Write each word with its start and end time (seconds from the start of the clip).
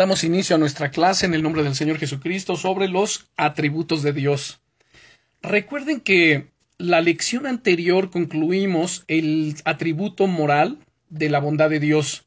Damos 0.00 0.24
inicio 0.24 0.56
a 0.56 0.58
nuestra 0.58 0.90
clase 0.90 1.26
en 1.26 1.34
el 1.34 1.42
nombre 1.42 1.62
del 1.62 1.74
Señor 1.74 1.98
Jesucristo 1.98 2.56
sobre 2.56 2.88
los 2.88 3.28
atributos 3.36 4.02
de 4.02 4.14
Dios. 4.14 4.62
Recuerden 5.42 6.00
que 6.00 6.52
la 6.78 7.02
lección 7.02 7.46
anterior 7.46 8.10
concluimos 8.10 9.04
el 9.08 9.56
atributo 9.66 10.26
moral 10.26 10.78
de 11.10 11.28
la 11.28 11.38
bondad 11.38 11.68
de 11.68 11.80
Dios. 11.80 12.24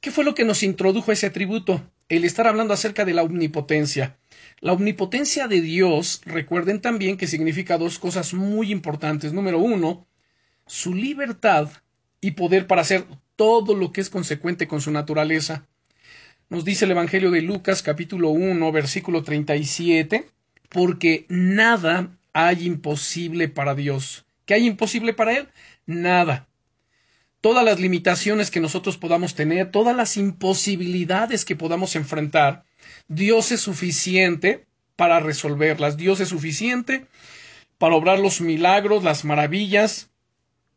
¿Qué 0.00 0.10
fue 0.10 0.22
lo 0.22 0.34
que 0.34 0.44
nos 0.44 0.62
introdujo 0.62 1.10
ese 1.10 1.24
atributo? 1.24 1.80
El 2.10 2.26
estar 2.26 2.46
hablando 2.46 2.74
acerca 2.74 3.06
de 3.06 3.14
la 3.14 3.22
omnipotencia. 3.22 4.18
La 4.60 4.74
omnipotencia 4.74 5.48
de 5.48 5.62
Dios, 5.62 6.20
recuerden 6.26 6.82
también 6.82 7.16
que 7.16 7.26
significa 7.26 7.78
dos 7.78 7.98
cosas 7.98 8.34
muy 8.34 8.70
importantes. 8.70 9.32
Número 9.32 9.58
uno, 9.60 10.06
su 10.66 10.92
libertad 10.92 11.70
y 12.20 12.32
poder 12.32 12.66
para 12.66 12.82
hacer 12.82 13.06
todo 13.34 13.74
lo 13.74 13.92
que 13.94 14.02
es 14.02 14.10
consecuente 14.10 14.68
con 14.68 14.82
su 14.82 14.90
naturaleza. 14.90 15.66
Nos 16.50 16.64
dice 16.64 16.86
el 16.86 16.92
Evangelio 16.92 17.30
de 17.30 17.42
Lucas 17.42 17.82
capítulo 17.82 18.30
1 18.30 18.72
versículo 18.72 19.22
37, 19.22 20.30
porque 20.70 21.26
nada 21.28 22.16
hay 22.32 22.64
imposible 22.66 23.48
para 23.48 23.74
Dios. 23.74 24.24
¿Qué 24.46 24.54
hay 24.54 24.66
imposible 24.66 25.12
para 25.12 25.36
Él? 25.36 25.48
Nada. 25.84 26.48
Todas 27.42 27.66
las 27.66 27.78
limitaciones 27.80 28.50
que 28.50 28.60
nosotros 28.60 28.96
podamos 28.96 29.34
tener, 29.34 29.70
todas 29.70 29.94
las 29.94 30.16
imposibilidades 30.16 31.44
que 31.44 31.54
podamos 31.54 31.94
enfrentar, 31.96 32.64
Dios 33.08 33.52
es 33.52 33.60
suficiente 33.60 34.64
para 34.96 35.20
resolverlas. 35.20 35.98
Dios 35.98 36.18
es 36.20 36.30
suficiente 36.30 37.04
para 37.76 37.94
obrar 37.94 38.20
los 38.20 38.40
milagros, 38.40 39.04
las 39.04 39.26
maravillas. 39.26 40.08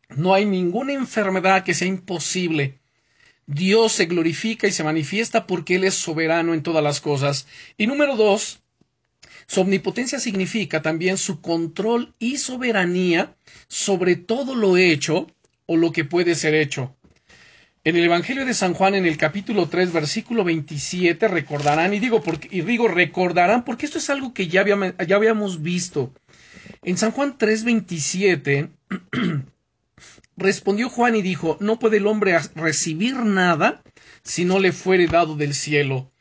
No 0.09 0.33
hay 0.33 0.43
ninguna 0.43 0.91
enfermedad 0.91 1.63
que 1.63 1.73
sea 1.73 1.87
imposible 1.87 2.80
Dios 3.47 3.91
se 3.93 4.05
glorifica 4.05 4.67
y 4.67 4.71
se 4.71 4.83
manifiesta 4.83 5.47
porque 5.47 5.75
Él 5.75 5.83
es 5.83 5.95
soberano 5.95 6.53
en 6.53 6.63
todas 6.63 6.83
las 6.83 7.01
cosas. 7.01 7.47
Y 7.77 7.87
número 7.87 8.15
dos, 8.15 8.61
su 9.47 9.61
omnipotencia 9.61 10.19
significa 10.19 10.81
también 10.81 11.17
su 11.17 11.41
control 11.41 12.13
y 12.19 12.37
soberanía 12.37 13.35
sobre 13.67 14.15
todo 14.15 14.55
lo 14.55 14.77
hecho 14.77 15.27
o 15.65 15.77
lo 15.77 15.91
que 15.91 16.05
puede 16.05 16.35
ser 16.35 16.53
hecho. 16.53 16.95
En 17.83 17.95
el 17.95 18.03
Evangelio 18.03 18.45
de 18.45 18.53
San 18.53 18.75
Juan, 18.75 18.93
en 18.93 19.07
el 19.07 19.17
capítulo 19.17 19.67
3, 19.67 19.91
versículo 19.91 20.43
27, 20.43 21.27
recordarán, 21.27 21.95
y 21.95 21.99
digo, 21.99 22.21
porque, 22.21 22.47
y 22.51 22.61
digo 22.61 22.87
recordarán, 22.87 23.65
porque 23.65 23.87
esto 23.87 23.97
es 23.97 24.09
algo 24.11 24.35
que 24.35 24.47
ya, 24.47 24.63
ya 25.07 25.15
habíamos 25.15 25.63
visto. 25.63 26.13
En 26.83 26.97
San 26.97 27.11
Juan 27.11 27.37
3, 27.39 27.63
27, 27.63 28.69
Respondió 30.41 30.89
Juan 30.89 31.15
y 31.15 31.21
dijo, 31.21 31.57
No 31.59 31.77
puede 31.77 31.97
el 31.97 32.07
hombre 32.07 32.35
recibir 32.55 33.15
nada 33.17 33.83
si 34.23 34.43
no 34.43 34.57
le 34.59 34.71
fuere 34.71 35.05
dado 35.05 35.35
del 35.35 35.53
cielo. 35.53 36.11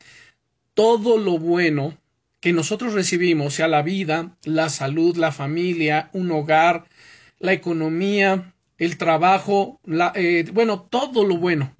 Todo 0.75 1.17
lo 1.17 1.39
bueno 1.39 1.97
que 2.39 2.53
nosotros 2.53 2.93
recibimos, 2.93 3.55
sea 3.55 3.67
la 3.67 3.81
vida, 3.81 4.37
la 4.43 4.69
salud, 4.69 5.17
la 5.17 5.31
familia, 5.31 6.11
un 6.13 6.31
hogar, 6.31 6.85
la 7.39 7.53
economía, 7.53 8.53
el 8.77 8.97
trabajo, 8.97 9.79
la, 9.85 10.11
eh, 10.13 10.45
bueno, 10.53 10.81
todo 10.81 11.25
lo 11.25 11.37
bueno, 11.37 11.75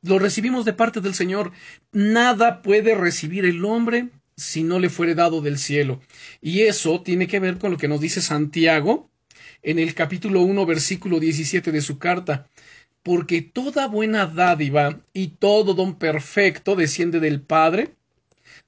lo 0.00 0.18
recibimos 0.18 0.64
de 0.64 0.72
parte 0.72 1.02
del 1.02 1.14
Señor. 1.14 1.52
Nada 1.92 2.62
puede 2.62 2.94
recibir 2.94 3.44
el 3.44 3.62
hombre 3.62 4.08
si 4.36 4.62
no 4.62 4.78
le 4.78 4.88
fuere 4.88 5.14
dado 5.14 5.42
del 5.42 5.58
cielo. 5.58 6.00
Y 6.40 6.62
eso 6.62 7.02
tiene 7.02 7.26
que 7.26 7.40
ver 7.40 7.58
con 7.58 7.72
lo 7.72 7.76
que 7.76 7.88
nos 7.88 8.00
dice 8.00 8.22
Santiago 8.22 9.10
en 9.64 9.78
el 9.78 9.94
capítulo 9.94 10.42
1, 10.42 10.66
versículo 10.66 11.18
17 11.18 11.72
de 11.72 11.80
su 11.80 11.98
carta, 11.98 12.46
porque 13.02 13.42
toda 13.42 13.88
buena 13.88 14.26
dádiva 14.26 15.00
y 15.12 15.28
todo 15.28 15.74
don 15.74 15.96
perfecto 15.98 16.76
desciende 16.76 17.18
del 17.18 17.40
Padre, 17.40 17.94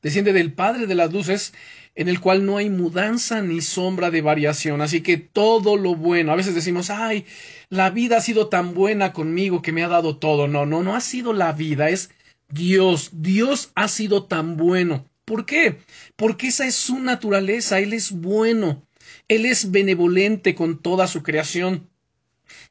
desciende 0.02 0.32
del 0.32 0.52
Padre 0.52 0.86
de 0.86 0.94
las 0.94 1.12
luces, 1.12 1.52
en 1.94 2.08
el 2.08 2.20
cual 2.20 2.44
no 2.44 2.56
hay 2.56 2.68
mudanza 2.70 3.40
ni 3.42 3.60
sombra 3.60 4.10
de 4.10 4.20
variación. 4.22 4.80
Así 4.82 5.02
que 5.02 5.16
todo 5.16 5.76
lo 5.76 5.94
bueno, 5.94 6.32
a 6.32 6.36
veces 6.36 6.54
decimos, 6.54 6.90
ay, 6.90 7.24
la 7.70 7.90
vida 7.90 8.18
ha 8.18 8.20
sido 8.20 8.48
tan 8.48 8.74
buena 8.74 9.12
conmigo 9.12 9.62
que 9.62 9.72
me 9.72 9.82
ha 9.84 9.88
dado 9.88 10.18
todo. 10.18 10.48
No, 10.48 10.66
no, 10.66 10.82
no 10.82 10.94
ha 10.94 11.00
sido 11.00 11.32
la 11.32 11.52
vida, 11.52 11.88
es 11.88 12.10
Dios. 12.48 13.10
Dios 13.12 13.70
ha 13.74 13.88
sido 13.88 14.24
tan 14.24 14.56
bueno. 14.56 15.08
¿Por 15.24 15.46
qué? 15.46 15.78
Porque 16.16 16.48
esa 16.48 16.66
es 16.66 16.74
su 16.74 16.98
naturaleza, 17.00 17.80
Él 17.80 17.94
es 17.94 18.12
bueno. 18.12 18.85
Él 19.28 19.46
es 19.46 19.70
benevolente 19.70 20.54
con 20.54 20.80
toda 20.80 21.06
su 21.06 21.22
creación. 21.22 21.88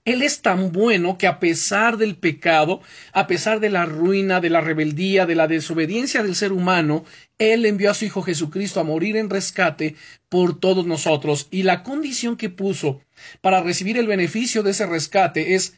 Él 0.06 0.22
es 0.22 0.42
tan 0.42 0.72
bueno 0.72 1.18
que 1.18 1.28
a 1.28 1.40
pesar 1.40 1.98
del 1.98 2.16
pecado, 2.16 2.82
a 3.12 3.28
pesar 3.28 3.60
de 3.60 3.70
la 3.70 3.86
ruina, 3.86 4.40
de 4.40 4.50
la 4.50 4.62
rebeldía, 4.62 5.26
de 5.26 5.36
la 5.36 5.48
desobediencia 5.48 6.24
del 6.24 6.36
ser 6.36 6.54
humano, 6.54 7.04
Él 7.40 7.66
envió 7.66 7.92
a 7.92 7.94
su 7.94 8.06
Hijo 8.06 8.22
Jesucristo 8.22 8.80
a 8.80 8.84
morir 8.84 9.18
en 9.18 9.30
rescate 9.30 9.96
por 10.30 10.60
todos 10.60 10.86
nosotros. 10.86 11.48
Y 11.52 11.64
la 11.64 11.84
condición 11.84 12.38
que 12.38 12.50
puso 12.50 13.02
para 13.42 13.62
recibir 13.62 13.98
el 13.98 14.08
beneficio 14.08 14.64
de 14.64 14.72
ese 14.72 14.86
rescate 14.86 15.56
es, 15.56 15.76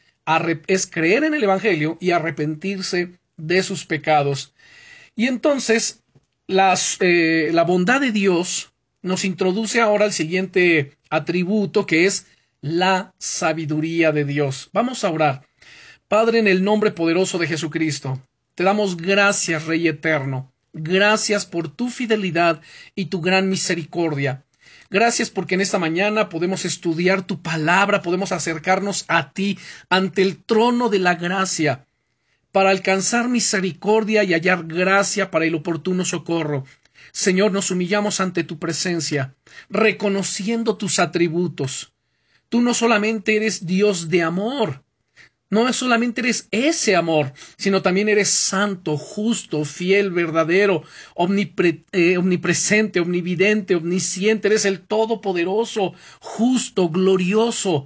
creer 0.92 1.24
en 1.24 1.34
el 1.34 1.44
Evangelio 1.44 1.98
y 2.00 2.12
arrepentirse 2.12 3.18
de 3.38 3.64
sus 3.64 3.86
pecados. 3.86 4.54
Y 5.16 5.28
entonces 5.28 6.04
las, 6.48 6.98
eh, 7.00 7.50
la 7.54 7.64
bondad 7.64 8.02
de 8.02 8.12
Dios 8.12 8.74
nos 9.02 9.26
introduce 9.26 9.82
ahora 9.82 10.06
el 10.06 10.14
siguiente 10.14 10.98
atributo 11.10 11.86
que 11.86 12.06
es 12.06 12.26
la 12.62 13.14
sabiduría 13.18 14.12
de 14.12 14.26
Dios. 14.26 14.70
Vamos 14.74 15.04
a 15.04 15.12
orar. 15.12 15.48
Padre, 16.08 16.40
en 16.40 16.48
el 16.48 16.64
nombre 16.64 16.92
poderoso 16.92 17.38
de 17.38 17.48
Jesucristo, 17.48 18.22
te 18.56 18.64
damos 18.64 18.98
gracias, 18.98 19.66
Rey 19.66 19.88
eterno. 19.88 20.52
Gracias 20.74 21.46
por 21.46 21.70
tu 21.70 21.90
fidelidad 21.90 22.62
y 22.96 23.06
tu 23.06 23.22
gran 23.22 23.50
misericordia. 23.50 24.44
Gracias 24.90 25.30
porque 25.30 25.56
en 25.56 25.62
esta 25.62 25.80
mañana 25.80 26.30
podemos 26.30 26.64
estudiar 26.64 27.22
tu 27.22 27.42
palabra, 27.42 28.02
podemos 28.02 28.32
acercarnos 28.32 29.06
a 29.08 29.32
ti 29.32 29.60
ante 29.90 30.22
el 30.22 30.38
trono 30.38 30.88
de 30.90 31.00
la 31.00 31.16
gracia 31.16 31.86
para 32.54 32.70
alcanzar 32.70 33.28
misericordia 33.28 34.24
y 34.24 34.34
hallar 34.34 34.66
gracia 34.66 35.30
para 35.30 35.46
el 35.46 35.56
oportuno 35.56 36.06
socorro. 36.06 36.64
Señor, 37.18 37.52
nos 37.52 37.72
humillamos 37.72 38.20
ante 38.20 38.44
tu 38.44 38.60
presencia, 38.60 39.36
reconociendo 39.72 40.78
tus 40.78 41.00
atributos. 41.00 41.92
Tú 42.48 42.62
no 42.62 42.76
solamente 42.76 43.36
eres 43.36 43.66
Dios 43.66 44.10
de 44.10 44.22
amor, 44.22 44.84
no 45.50 45.74
solamente 45.74 46.22
eres 46.22 46.48
ese 46.52 46.96
amor, 46.96 47.34
sino 47.58 47.82
también 47.82 48.08
eres 48.08 48.30
santo, 48.30 48.98
justo, 48.98 49.66
fiel, 49.66 50.12
verdadero, 50.12 50.84
eh, 51.92 52.18
omnipresente, 52.20 53.00
omnividente, 53.00 53.74
omnisciente, 53.74 54.50
eres 54.50 54.66
el 54.66 54.82
Todopoderoso, 54.82 55.96
justo, 56.20 56.88
glorioso. 56.88 57.86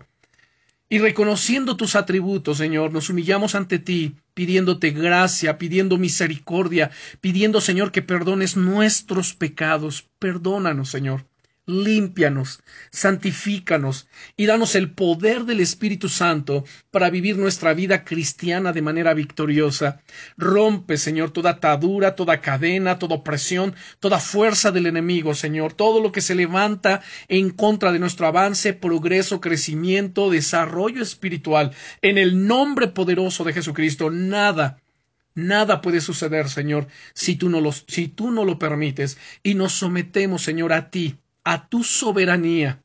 Y 0.91 0.99
reconociendo 0.99 1.77
tus 1.77 1.95
atributos, 1.95 2.57
Señor, 2.57 2.91
nos 2.91 3.09
humillamos 3.09 3.55
ante 3.55 3.79
ti, 3.79 4.17
pidiéndote 4.33 4.89
gracia, 4.89 5.57
pidiendo 5.57 5.97
misericordia, 5.97 6.91
pidiendo, 7.21 7.61
Señor, 7.61 7.93
que 7.93 8.01
perdones 8.01 8.57
nuestros 8.57 9.33
pecados. 9.33 10.09
Perdónanos, 10.19 10.89
Señor 10.89 11.30
límpianos, 11.71 12.61
santifícanos 12.91 14.07
y 14.37 14.45
danos 14.45 14.75
el 14.75 14.91
poder 14.91 15.45
del 15.45 15.59
Espíritu 15.59 16.09
Santo 16.09 16.65
para 16.91 17.09
vivir 17.09 17.37
nuestra 17.37 17.73
vida 17.73 18.03
cristiana 18.03 18.73
de 18.73 18.81
manera 18.81 19.13
victoriosa. 19.13 20.01
Rompe, 20.37 20.97
Señor, 20.97 21.31
toda 21.31 21.51
atadura, 21.51 22.15
toda 22.15 22.41
cadena, 22.41 22.99
toda 22.99 23.15
opresión, 23.15 23.73
toda 23.99 24.19
fuerza 24.19 24.71
del 24.71 24.85
enemigo, 24.85 25.33
Señor, 25.33 25.73
todo 25.73 26.01
lo 26.01 26.11
que 26.11 26.21
se 26.21 26.35
levanta 26.35 27.01
en 27.27 27.49
contra 27.49 27.91
de 27.91 27.99
nuestro 27.99 28.27
avance, 28.27 28.73
progreso, 28.73 29.41
crecimiento, 29.41 30.29
desarrollo 30.29 31.01
espiritual. 31.01 31.71
En 32.01 32.17
el 32.17 32.45
nombre 32.45 32.87
poderoso 32.87 33.43
de 33.43 33.53
Jesucristo, 33.53 34.11
nada 34.11 34.77
Nada 35.33 35.81
puede 35.81 36.01
suceder, 36.01 36.49
Señor, 36.49 36.87
si 37.13 37.37
tú 37.37 37.49
no, 37.49 37.71
si 37.71 38.09
tú 38.09 38.31
no 38.31 38.43
lo 38.43 38.59
permites, 38.59 39.17
y 39.43 39.53
nos 39.53 39.73
sometemos, 39.73 40.41
Señor, 40.43 40.73
a 40.73 40.89
ti, 40.89 41.15
a 41.43 41.67
tu 41.67 41.83
soberanía, 41.83 42.81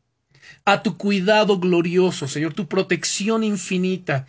a 0.64 0.82
tu 0.82 0.96
cuidado 0.96 1.58
glorioso, 1.58 2.28
Señor, 2.28 2.54
tu 2.54 2.68
protección 2.68 3.44
infinita. 3.44 4.26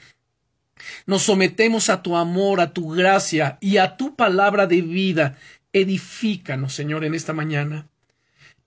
Nos 1.05 1.23
sometemos 1.23 1.89
a 1.89 2.01
tu 2.03 2.15
amor, 2.15 2.61
a 2.61 2.73
tu 2.73 2.89
gracia 2.89 3.57
y 3.61 3.77
a 3.77 3.97
tu 3.97 4.15
palabra 4.15 4.67
de 4.67 4.81
vida. 4.81 5.37
Edifícanos, 5.73 6.73
Señor, 6.73 7.03
en 7.03 7.15
esta 7.15 7.33
mañana. 7.33 7.87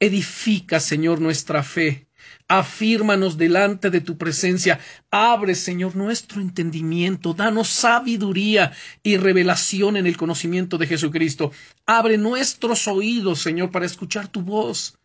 Edifica, 0.01 0.81
Señor, 0.81 1.21
nuestra 1.21 1.63
fe. 1.63 2.07
Afírmanos 2.49 3.37
delante 3.37 3.91
de 3.91 4.01
tu 4.01 4.17
presencia. 4.17 4.81
Abre, 5.11 5.55
Señor, 5.55 5.95
nuestro 5.95 6.41
entendimiento. 6.41 7.35
Danos 7.35 7.69
sabiduría 7.69 8.73
y 9.03 9.19
revelación 9.19 9.97
en 9.97 10.07
el 10.07 10.17
conocimiento 10.17 10.79
de 10.79 10.87
Jesucristo. 10.87 11.53
Abre 11.87 12.19
nuestros 12.19 12.89
oídos, 12.89 13.41
Señor, 13.41 13.71
para 13.71 13.87
escuchar 13.87 14.29
tu 14.29 14.41
voz. 14.43 15.00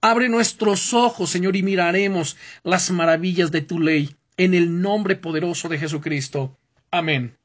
Abre 0.00 0.28
nuestros 0.28 0.94
ojos, 0.94 1.30
Señor, 1.30 1.56
y 1.56 1.62
miraremos 1.62 2.36
las 2.62 2.90
maravillas 2.90 3.50
de 3.50 3.62
tu 3.62 3.80
ley, 3.80 4.14
en 4.36 4.54
el 4.54 4.80
nombre 4.80 5.16
poderoso 5.16 5.68
de 5.68 5.78
Jesucristo. 5.78 6.56
Amén. 6.90 7.36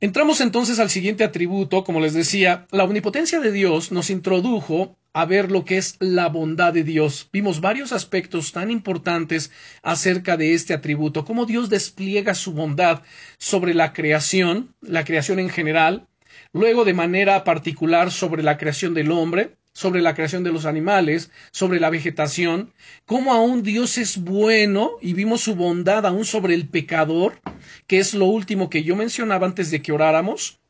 Entramos 0.00 0.42
entonces 0.42 0.78
al 0.80 0.90
siguiente 0.90 1.24
atributo, 1.24 1.82
como 1.82 2.00
les 2.00 2.12
decía, 2.12 2.66
la 2.70 2.84
omnipotencia 2.84 3.40
de 3.40 3.50
Dios 3.50 3.90
nos 3.90 4.10
introdujo 4.10 4.98
a 5.14 5.24
ver 5.24 5.50
lo 5.50 5.64
que 5.64 5.78
es 5.78 5.96
la 6.00 6.28
bondad 6.28 6.74
de 6.74 6.84
Dios. 6.84 7.30
Vimos 7.32 7.62
varios 7.62 7.92
aspectos 7.92 8.52
tan 8.52 8.70
importantes 8.70 9.50
acerca 9.82 10.36
de 10.36 10.52
este 10.52 10.74
atributo, 10.74 11.24
cómo 11.24 11.46
Dios 11.46 11.70
despliega 11.70 12.34
su 12.34 12.52
bondad 12.52 13.02
sobre 13.38 13.72
la 13.72 13.94
creación, 13.94 14.74
la 14.82 15.04
creación 15.04 15.38
en 15.38 15.48
general, 15.48 16.08
luego 16.52 16.84
de 16.84 16.92
manera 16.92 17.42
particular 17.44 18.10
sobre 18.10 18.42
la 18.42 18.58
creación 18.58 18.92
del 18.92 19.10
hombre, 19.10 19.56
sobre 19.74 20.00
la 20.00 20.14
creación 20.14 20.44
de 20.44 20.52
los 20.52 20.64
animales, 20.64 21.30
sobre 21.50 21.80
la 21.80 21.90
vegetación, 21.90 22.72
cómo 23.04 23.34
aún 23.34 23.62
Dios 23.62 23.98
es 23.98 24.18
bueno 24.18 24.92
y 25.02 25.12
vimos 25.12 25.42
su 25.42 25.56
bondad 25.56 26.06
aún 26.06 26.24
sobre 26.24 26.54
el 26.54 26.68
pecador, 26.68 27.40
que 27.88 27.98
es 27.98 28.14
lo 28.14 28.26
último 28.26 28.70
que 28.70 28.84
yo 28.84 28.94
mencionaba 28.96 29.46
antes 29.46 29.70
de 29.70 29.82
que 29.82 29.92
oráramos. 29.92 30.60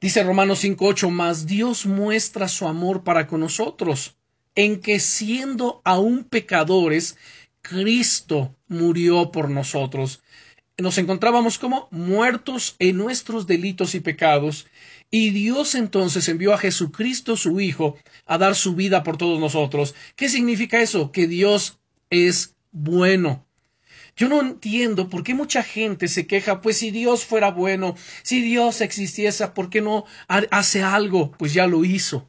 Dice 0.00 0.22
Romanos 0.24 0.62
5.8, 0.64 1.08
mas 1.10 1.46
Dios 1.46 1.86
muestra 1.86 2.48
su 2.48 2.66
amor 2.66 3.04
para 3.04 3.26
con 3.28 3.40
nosotros, 3.40 4.16
en 4.56 4.80
que 4.80 4.98
siendo 4.98 5.80
aún 5.84 6.24
pecadores, 6.24 7.16
Cristo 7.62 8.54
murió 8.66 9.30
por 9.30 9.50
nosotros. 9.50 10.22
Nos 10.78 10.98
encontrábamos 10.98 11.58
como 11.58 11.88
muertos 11.90 12.76
en 12.78 12.96
nuestros 12.96 13.46
delitos 13.46 13.94
y 13.94 14.00
pecados, 14.00 14.66
y 15.10 15.30
Dios 15.30 15.74
entonces 15.74 16.28
envió 16.28 16.52
a 16.52 16.58
Jesucristo 16.58 17.36
su 17.36 17.60
Hijo 17.60 17.96
a 18.26 18.38
dar 18.38 18.54
su 18.54 18.74
vida 18.74 19.02
por 19.02 19.16
todos 19.16 19.40
nosotros. 19.40 19.94
¿Qué 20.16 20.28
significa 20.28 20.80
eso? 20.80 21.12
Que 21.12 21.26
Dios 21.26 21.78
es 22.10 22.56
bueno. 22.72 23.46
Yo 24.16 24.28
no 24.28 24.40
entiendo 24.40 25.08
por 25.08 25.22
qué 25.22 25.32
mucha 25.32 25.62
gente 25.62 26.08
se 26.08 26.26
queja, 26.26 26.60
pues 26.60 26.78
si 26.78 26.90
Dios 26.90 27.24
fuera 27.24 27.52
bueno, 27.52 27.94
si 28.22 28.42
Dios 28.42 28.80
existiese, 28.80 29.46
¿por 29.48 29.70
qué 29.70 29.80
no 29.80 30.04
hace 30.50 30.82
algo? 30.82 31.30
Pues 31.38 31.54
ya 31.54 31.66
lo 31.66 31.84
hizo. 31.84 32.28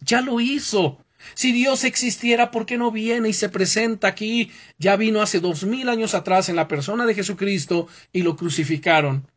Ya 0.00 0.22
lo 0.22 0.40
hizo. 0.40 1.04
Si 1.34 1.52
Dios 1.52 1.84
existiera, 1.84 2.50
¿por 2.50 2.64
qué 2.64 2.78
no 2.78 2.90
viene 2.90 3.28
y 3.28 3.32
se 3.32 3.48
presenta 3.48 4.08
aquí? 4.08 4.50
Ya 4.78 4.96
vino 4.96 5.20
hace 5.20 5.40
dos 5.40 5.64
mil 5.64 5.88
años 5.88 6.14
atrás 6.14 6.48
en 6.48 6.56
la 6.56 6.66
persona 6.66 7.04
de 7.06 7.14
Jesucristo 7.14 7.88
y 8.12 8.22
lo 8.22 8.34
crucificaron. 8.34 9.30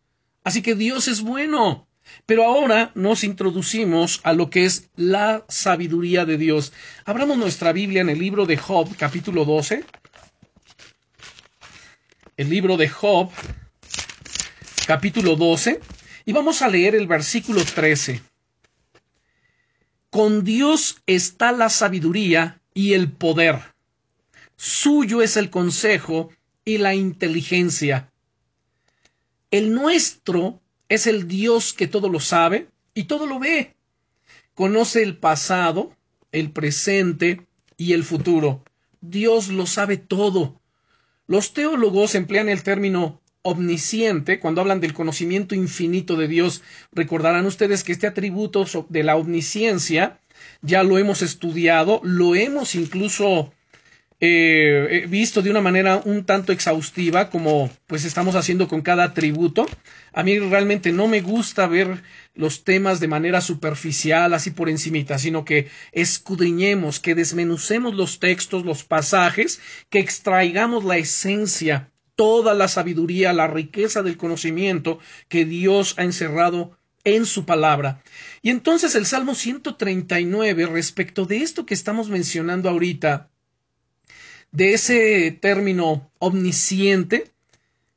Así 0.43 0.61
que 0.61 0.75
Dios 0.75 1.07
es 1.07 1.21
bueno. 1.21 1.87
Pero 2.25 2.45
ahora 2.45 2.91
nos 2.95 3.23
introducimos 3.23 4.21
a 4.23 4.33
lo 4.33 4.49
que 4.49 4.65
es 4.65 4.89
la 4.95 5.45
sabiduría 5.47 6.25
de 6.25 6.37
Dios. 6.37 6.73
Abramos 7.05 7.37
nuestra 7.37 7.73
Biblia 7.73 8.01
en 8.01 8.09
el 8.09 8.19
libro 8.19 8.45
de 8.45 8.57
Job, 8.57 8.95
capítulo 8.97 9.45
12. 9.45 9.83
El 12.37 12.49
libro 12.49 12.77
de 12.77 12.89
Job, 12.89 13.29
capítulo 14.87 15.35
12. 15.35 15.79
Y 16.25 16.33
vamos 16.33 16.61
a 16.61 16.69
leer 16.69 16.95
el 16.95 17.07
versículo 17.07 17.63
13. 17.63 18.21
Con 20.09 20.43
Dios 20.43 21.01
está 21.07 21.51
la 21.51 21.69
sabiduría 21.69 22.61
y 22.73 22.93
el 22.93 23.11
poder. 23.11 23.59
Suyo 24.55 25.21
es 25.21 25.37
el 25.37 25.49
consejo 25.49 26.29
y 26.65 26.77
la 26.77 26.93
inteligencia. 26.93 28.11
El 29.49 29.73
nuestro 29.73 30.60
es 30.91 31.07
el 31.07 31.25
Dios 31.25 31.71
que 31.71 31.87
todo 31.87 32.09
lo 32.09 32.19
sabe 32.19 32.67
y 32.93 33.05
todo 33.05 33.25
lo 33.25 33.39
ve. 33.39 33.75
Conoce 34.55 35.01
el 35.01 35.15
pasado, 35.15 35.95
el 36.33 36.51
presente 36.51 37.47
y 37.77 37.93
el 37.93 38.03
futuro. 38.03 38.65
Dios 38.99 39.47
lo 39.47 39.65
sabe 39.67 39.95
todo. 39.95 40.59
Los 41.27 41.53
teólogos 41.53 42.13
emplean 42.13 42.49
el 42.49 42.63
término 42.63 43.21
omnisciente 43.41 44.41
cuando 44.41 44.59
hablan 44.59 44.81
del 44.81 44.93
conocimiento 44.93 45.55
infinito 45.55 46.17
de 46.17 46.27
Dios. 46.27 46.61
Recordarán 46.91 47.45
ustedes 47.45 47.85
que 47.85 47.93
este 47.93 48.07
atributo 48.07 48.65
de 48.89 49.03
la 49.03 49.15
omnisciencia 49.15 50.19
ya 50.61 50.83
lo 50.83 50.97
hemos 50.97 51.21
estudiado, 51.21 52.01
lo 52.03 52.35
hemos 52.35 52.75
incluso 52.75 53.53
eh, 54.23 55.07
visto 55.09 55.41
de 55.41 55.49
una 55.49 55.61
manera 55.61 55.99
un 56.05 56.25
tanto 56.25 56.51
exhaustiva 56.51 57.31
como 57.31 57.71
pues 57.87 58.05
estamos 58.05 58.35
haciendo 58.35 58.67
con 58.67 58.81
cada 58.81 59.03
atributo. 59.03 59.67
A 60.13 60.21
mí 60.21 60.37
realmente 60.37 60.91
no 60.91 61.07
me 61.07 61.21
gusta 61.21 61.65
ver 61.65 62.03
los 62.35 62.63
temas 62.63 62.99
de 62.99 63.07
manera 63.07 63.41
superficial, 63.41 64.35
así 64.35 64.51
por 64.51 64.69
encimita, 64.69 65.17
sino 65.17 65.43
que 65.43 65.69
escudriñemos, 65.91 66.99
que 66.99 67.15
desmenucemos 67.15 67.95
los 67.95 68.19
textos, 68.19 68.63
los 68.63 68.83
pasajes, 68.83 69.59
que 69.89 69.97
extraigamos 69.97 70.83
la 70.83 70.97
esencia, 70.97 71.91
toda 72.15 72.53
la 72.53 72.67
sabiduría, 72.67 73.33
la 73.33 73.47
riqueza 73.47 74.03
del 74.03 74.17
conocimiento 74.17 74.99
que 75.29 75.45
Dios 75.45 75.95
ha 75.97 76.03
encerrado 76.03 76.77
en 77.03 77.25
su 77.25 77.45
palabra. 77.45 78.03
Y 78.43 78.51
entonces 78.51 78.93
el 78.93 79.07
Salmo 79.07 79.33
139, 79.33 80.67
respecto 80.67 81.25
de 81.25 81.37
esto 81.37 81.65
que 81.65 81.73
estamos 81.73 82.09
mencionando 82.09 82.69
ahorita, 82.69 83.30
de 84.51 84.73
ese 84.73 85.31
término 85.31 86.11
omnisciente 86.19 87.31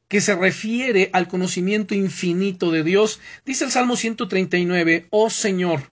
que 0.08 0.20
se 0.20 0.34
refiere 0.34 1.10
al 1.12 1.28
conocimiento 1.28 1.94
infinito 1.94 2.70
de 2.70 2.84
Dios, 2.84 3.20
dice 3.44 3.64
el 3.64 3.70
Salmo 3.70 3.96
139, 3.96 5.06
Oh 5.10 5.30
Señor, 5.30 5.90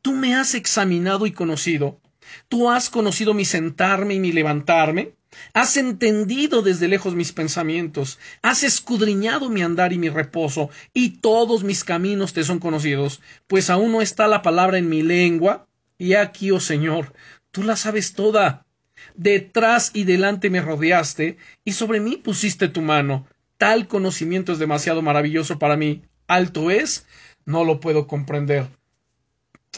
tú 0.00 0.12
me 0.12 0.34
has 0.34 0.54
examinado 0.54 1.26
y 1.26 1.32
conocido, 1.32 2.00
tú 2.48 2.70
has 2.70 2.88
conocido 2.88 3.34
mi 3.34 3.44
sentarme 3.44 4.14
y 4.14 4.20
mi 4.20 4.32
levantarme, 4.32 5.12
Has 5.54 5.76
entendido 5.76 6.60
desde 6.62 6.88
lejos 6.88 7.14
mis 7.14 7.32
pensamientos, 7.32 8.18
has 8.42 8.62
escudriñado 8.64 9.48
mi 9.48 9.62
andar 9.62 9.92
y 9.92 9.98
mi 9.98 10.10
reposo, 10.10 10.68
y 10.92 11.20
todos 11.20 11.64
mis 11.64 11.84
caminos 11.84 12.32
te 12.34 12.44
son 12.44 12.58
conocidos, 12.58 13.22
pues 13.46 13.70
aún 13.70 13.92
no 13.92 14.02
está 14.02 14.26
la 14.26 14.42
palabra 14.42 14.78
en 14.78 14.88
mi 14.88 15.02
lengua, 15.02 15.66
y 15.96 16.14
aquí, 16.14 16.50
oh 16.50 16.60
Señor, 16.60 17.14
tú 17.50 17.62
la 17.62 17.76
sabes 17.76 18.12
toda. 18.12 18.66
Detrás 19.14 19.90
y 19.94 20.04
delante 20.04 20.50
me 20.50 20.60
rodeaste, 20.60 21.36
y 21.64 21.72
sobre 21.72 22.00
mí 22.00 22.16
pusiste 22.16 22.68
tu 22.68 22.80
mano. 22.80 23.26
Tal 23.58 23.86
conocimiento 23.86 24.52
es 24.52 24.58
demasiado 24.58 25.02
maravilloso 25.02 25.58
para 25.58 25.76
mí. 25.76 26.02
Alto 26.26 26.70
es, 26.70 27.06
no 27.44 27.64
lo 27.64 27.80
puedo 27.80 28.06
comprender. 28.06 28.68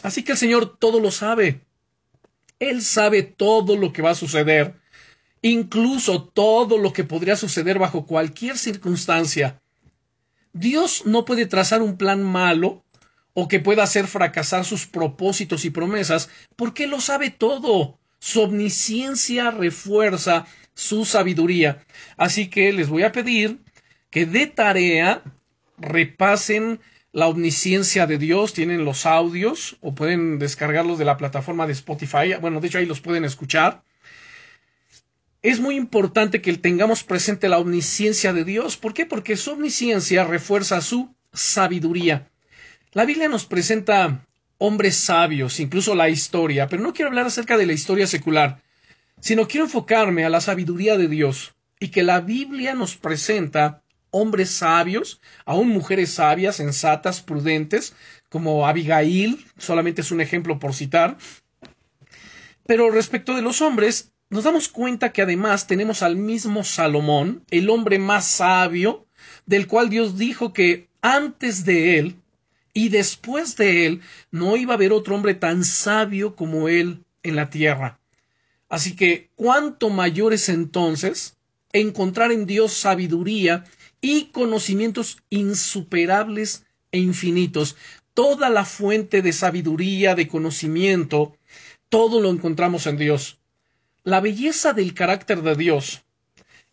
Así 0.03 0.23
que 0.23 0.33
el 0.33 0.37
Señor 0.37 0.77
todo 0.77 0.99
lo 0.99 1.11
sabe. 1.11 1.61
Él 2.59 2.81
sabe 2.81 3.23
todo 3.23 3.75
lo 3.75 3.91
que 3.91 4.01
va 4.01 4.11
a 4.11 4.15
suceder, 4.15 4.75
incluso 5.41 6.23
todo 6.23 6.77
lo 6.77 6.93
que 6.93 7.03
podría 7.03 7.35
suceder 7.35 7.79
bajo 7.79 8.05
cualquier 8.05 8.57
circunstancia. 8.57 9.61
Dios 10.53 11.03
no 11.05 11.25
puede 11.25 11.45
trazar 11.45 11.81
un 11.81 11.97
plan 11.97 12.23
malo 12.23 12.83
o 13.33 13.49
que 13.49 13.59
pueda 13.59 13.83
hacer 13.83 14.07
fracasar 14.07 14.63
sus 14.63 14.87
propósitos 14.87 15.65
y 15.65 15.69
promesas, 15.69 16.29
porque 16.55 16.87
lo 16.87 17.01
sabe 17.01 17.29
todo. 17.29 17.99
Su 18.19 18.41
omnisciencia 18.41 19.51
refuerza 19.51 20.45
su 20.73 21.05
sabiduría. 21.05 21.85
Así 22.17 22.47
que 22.49 22.73
les 22.73 22.89
voy 22.89 23.03
a 23.03 23.11
pedir 23.11 23.59
que 24.09 24.25
de 24.25 24.47
tarea 24.47 25.23
repasen 25.77 26.79
la 27.11 27.27
omnisciencia 27.27 28.07
de 28.07 28.17
Dios, 28.17 28.53
tienen 28.53 28.83
los 28.83 29.05
audios 29.05 29.77
o 29.79 29.95
pueden 29.95 30.37
descargarlos 30.37 30.99
de 30.99 31.05
la 31.05 31.15
plataforma 31.15 31.65
de 31.65 31.71
Spotify. 31.71 32.33
Bueno, 32.41 32.59
de 32.59 32.67
hecho 32.67 32.77
ahí 32.77 32.85
los 32.85 32.99
pueden 32.99 33.23
escuchar. 33.23 33.83
Es 35.41 35.61
muy 35.61 35.75
importante 35.75 36.41
que 36.41 36.57
tengamos 36.57 37.03
presente 37.03 37.47
la 37.47 37.59
omnisciencia 37.59 38.33
de 38.33 38.43
Dios. 38.43 38.75
¿Por 38.75 38.93
qué? 38.93 39.05
Porque 39.05 39.37
su 39.37 39.51
omnisciencia 39.51 40.25
refuerza 40.25 40.81
su 40.81 41.15
sabiduría. 41.31 42.27
La 42.91 43.05
Biblia 43.05 43.29
nos 43.29 43.45
presenta 43.45 44.25
hombres 44.57 44.95
sabios, 44.95 45.59
incluso 45.59 45.95
la 45.95 46.09
historia, 46.09 46.67
pero 46.67 46.81
no 46.81 46.93
quiero 46.93 47.09
hablar 47.09 47.25
acerca 47.25 47.57
de 47.57 47.65
la 47.65 47.73
historia 47.73 48.07
secular, 48.07 48.61
sino 49.19 49.47
quiero 49.47 49.65
enfocarme 49.65 50.25
a 50.25 50.29
la 50.29 50.41
sabiduría 50.41 50.97
de 50.97 51.07
Dios 51.07 51.55
y 51.79 51.89
que 51.89 52.03
la 52.03 52.21
Biblia 52.21 52.73
nos 52.73 52.95
presenta 52.95 53.83
hombres 54.11 54.49
sabios, 54.49 55.19
aún 55.45 55.69
mujeres 55.69 56.13
sabias, 56.13 56.55
sensatas, 56.55 57.21
prudentes, 57.21 57.93
como 58.29 58.65
Abigail, 58.65 59.45
solamente 59.57 60.01
es 60.01 60.11
un 60.11 60.21
ejemplo 60.21 60.57
por 60.57 60.73
citar. 60.73 61.17
Pero 62.65 62.89
respecto 62.91 63.35
de 63.35 63.41
los 63.41 63.61
hombres, 63.61 64.13
nos 64.29 64.45
damos 64.45 64.69
cuenta 64.69 65.11
que 65.11 65.21
además 65.21 65.67
tenemos 65.67 66.01
al 66.01 66.15
mismo 66.15 66.63
Salomón, 66.63 67.43
el 67.51 67.69
hombre 67.69 67.99
más 67.99 68.25
sabio, 68.25 69.05
del 69.45 69.67
cual 69.67 69.89
Dios 69.89 70.17
dijo 70.17 70.53
que 70.53 70.87
antes 71.01 71.65
de 71.65 71.99
él 71.99 72.15
y 72.75 72.89
después 72.89 73.55
de 73.55 73.87
él 73.87 74.01
no 74.31 74.57
iba 74.57 74.73
a 74.73 74.75
haber 74.75 74.91
otro 74.91 75.15
hombre 75.15 75.33
tan 75.33 75.63
sabio 75.63 76.35
como 76.35 76.67
él 76.67 77.05
en 77.23 77.37
la 77.37 77.49
tierra. 77.49 77.99
Así 78.69 78.97
que 78.97 79.29
cuánto 79.35 79.89
mayor 79.89 80.33
es 80.33 80.49
entonces 80.49 81.37
encontrar 81.71 82.33
en 82.33 82.45
Dios 82.45 82.73
sabiduría 82.73 83.63
y 84.01 84.25
conocimientos 84.25 85.23
insuperables 85.29 86.65
e 86.91 86.99
infinitos. 86.99 87.77
Toda 88.13 88.49
la 88.49 88.65
fuente 88.65 89.21
de 89.21 89.31
sabiduría, 89.31 90.13
de 90.13 90.27
conocimiento, 90.27 91.37
todo 91.87 92.19
lo 92.21 92.29
encontramos 92.29 92.87
en 92.87 92.97
Dios. 92.97 93.39
La 94.03 94.19
belleza 94.19 94.73
del 94.73 94.93
carácter 94.93 95.41
de 95.43 95.55
Dios 95.55 96.03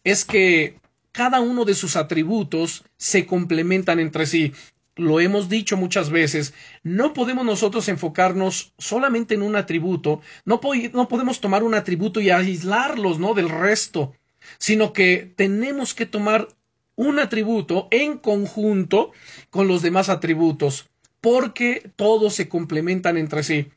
es 0.03 0.25
que 0.25 0.81
cada 1.13 1.41
uno 1.41 1.65
de 1.65 1.75
sus 1.75 1.95
atributos 1.95 2.85
se 2.97 3.25
complementan 3.27 4.01
entre 4.01 4.27
sí. 4.27 4.53
Lo 4.97 5.21
hemos 5.21 5.49
dicho 5.49 5.79
muchas 5.79 6.11
veces, 6.11 6.53
no 6.83 7.15
podemos 7.15 7.47
nosotros 7.47 7.89
enfocarnos 7.89 8.75
solamente 8.77 9.35
en 9.35 9.43
un 9.43 9.57
atributo, 9.57 10.21
no, 10.45 10.61
no 10.93 11.09
podemos 11.09 11.41
tomar 11.41 11.63
un 11.63 11.75
atributo 11.75 12.21
y 12.21 12.29
aislarlos, 12.29 13.19
¿no? 13.19 13.33
del 13.33 13.49
resto, 13.49 14.13
sino 14.59 14.93
que 14.93 15.33
tenemos 15.35 15.95
que 15.95 16.05
tomar 16.05 16.49
un 16.95 17.19
atributo 17.19 17.89
en 17.91 18.19
conjunto 18.19 19.13
con 19.49 19.67
los 19.67 19.81
demás 19.81 20.11
atributos, 20.11 20.91
porque 21.23 21.91
todos 21.97 22.35
se 22.35 22.51
complementan 22.51 23.17
entre 23.17 23.43
sí. 23.43 23.69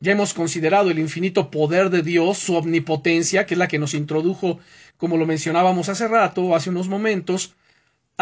Ya 0.00 0.12
hemos 0.12 0.34
considerado 0.34 0.90
el 0.90 0.98
infinito 0.98 1.50
poder 1.50 1.88
de 1.88 2.02
Dios, 2.02 2.36
su 2.36 2.56
omnipotencia, 2.56 3.46
que 3.46 3.54
es 3.54 3.58
la 3.58 3.68
que 3.68 3.78
nos 3.78 3.94
introdujo, 3.94 4.58
como 4.96 5.16
lo 5.16 5.26
mencionábamos 5.26 5.88
hace 5.88 6.08
rato, 6.08 6.54
hace 6.54 6.70
unos 6.70 6.88
momentos, 6.88 7.54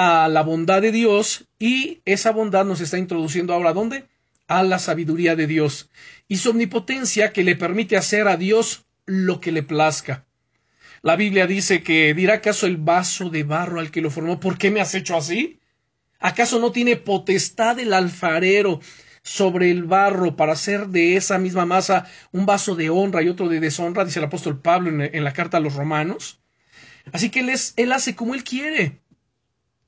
a 0.03 0.29
la 0.29 0.43
bondad 0.43 0.81
de 0.81 0.93
Dios 0.93 1.45
y 1.59 2.01
esa 2.07 2.33
bondad 2.33 2.65
nos 2.65 2.81
está 2.81 2.97
introduciendo 2.97 3.53
ahora 3.53 3.75
¿dónde? 3.75 4.07
A 4.49 4.63
la 4.63 4.79
sabiduría 4.79 5.37
de 5.37 5.47
Dios 5.47 5.91
y 6.27 6.39
su 6.39 6.51
omnipotencia 6.51 7.35
que 7.35 7.45
le 7.45 7.55
permite 7.55 7.99
hacer 7.99 8.27
a 8.27 8.39
Dios 8.39 8.87
lo 9.05 9.43
que 9.43 9.53
le 9.53 9.63
plazca. 9.63 10.25
La 11.03 11.17
Biblia 11.17 11.47
dice 11.47 11.83
que 11.83 12.15
dirá 12.15 12.35
acaso 12.35 12.67
el 12.67 12.79
vaso 12.79 13.29
de 13.29 13.43
barro 13.43 13.79
al 13.79 13.91
que 13.91 14.01
lo 14.01 14.11
formó, 14.11 14.41
¿por 14.41 14.57
qué 14.57 14.71
me 14.71 14.81
has 14.81 14.95
hecho 14.95 15.17
así? 15.17 15.61
¿Acaso 16.19 16.61
no 16.61 16.73
tiene 16.73 16.97
potestad 16.97 17.79
el 17.79 17.93
alfarero 17.93 18.81
sobre 19.23 19.71
el 19.71 19.85
barro 19.85 20.35
para 20.35 20.55
hacer 20.55 20.89
de 20.89 21.17
esa 21.17 21.39
misma 21.39 21.67
masa 21.67 22.07
un 22.33 22.47
vaso 22.47 22.75
de 22.75 22.89
honra 22.89 23.23
y 23.23 23.29
otro 23.29 23.51
de 23.51 23.61
deshonra? 23.61 24.07
Dice 24.07 24.19
el 24.19 24.27
apóstol 24.27 24.63
Pablo 24.63 25.05
en, 25.05 25.25
la 25.25 25.33
carta 25.35 25.59
a 25.59 25.61
los 25.61 25.75
romanos. 25.75 26.41
Así 27.13 27.29
que 27.29 27.41
él, 27.41 27.51
es, 27.51 27.75
él 27.77 27.93
hace 27.93 28.15
como 28.15 28.35
él 28.35 28.45
quiere. 28.45 29.01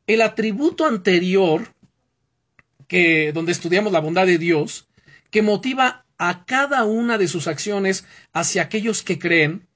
El 0.07 0.23
atributo 0.23 0.87
anterior, 0.87 1.75
que, 2.89 3.33
donde 3.33 3.53
estudiamos 3.53 3.93
la 3.93 4.01
bondad 4.01 4.27
de 4.27 4.39
Dios, 4.39 4.89
que 5.31 5.43
motiva 5.43 6.05
a 6.19 6.45
cada 6.45 6.85
una 6.85 7.19
de 7.19 7.29
sus 7.29 7.47
acciones 7.47 8.05
hacia 8.33 8.63
aquellos 8.63 9.03
que 9.03 9.19
creen, 9.19 9.67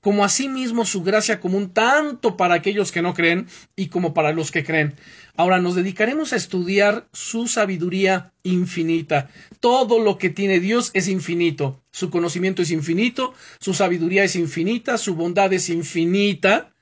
como 0.00 0.24
asimismo 0.24 0.84
su 0.84 1.02
gracia 1.02 1.40
común 1.40 1.72
tanto 1.72 2.36
para 2.36 2.54
aquellos 2.54 2.92
que 2.92 3.02
no 3.02 3.14
creen 3.14 3.46
y 3.74 3.88
como 3.88 4.14
para 4.14 4.32
los 4.32 4.50
que 4.50 4.64
creen. 4.64 4.94
Ahora 5.36 5.60
nos 5.60 5.74
dedicaremos 5.74 6.32
a 6.32 6.36
estudiar 6.36 7.08
su 7.12 7.46
sabiduría 7.48 8.32
infinita. 8.42 9.28
Todo 9.60 9.98
lo 9.98 10.18
que 10.18 10.30
tiene 10.30 10.60
Dios 10.60 10.90
es 10.94 11.08
infinito. 11.08 11.82
Su 11.90 12.10
conocimiento 12.10 12.62
es 12.62 12.70
infinito, 12.70 13.34
su 13.60 13.74
sabiduría 13.74 14.24
es 14.24 14.36
infinita, 14.36 14.98
su 14.98 15.14
bondad 15.14 15.52
es 15.52 15.68
infinita. 15.68 16.74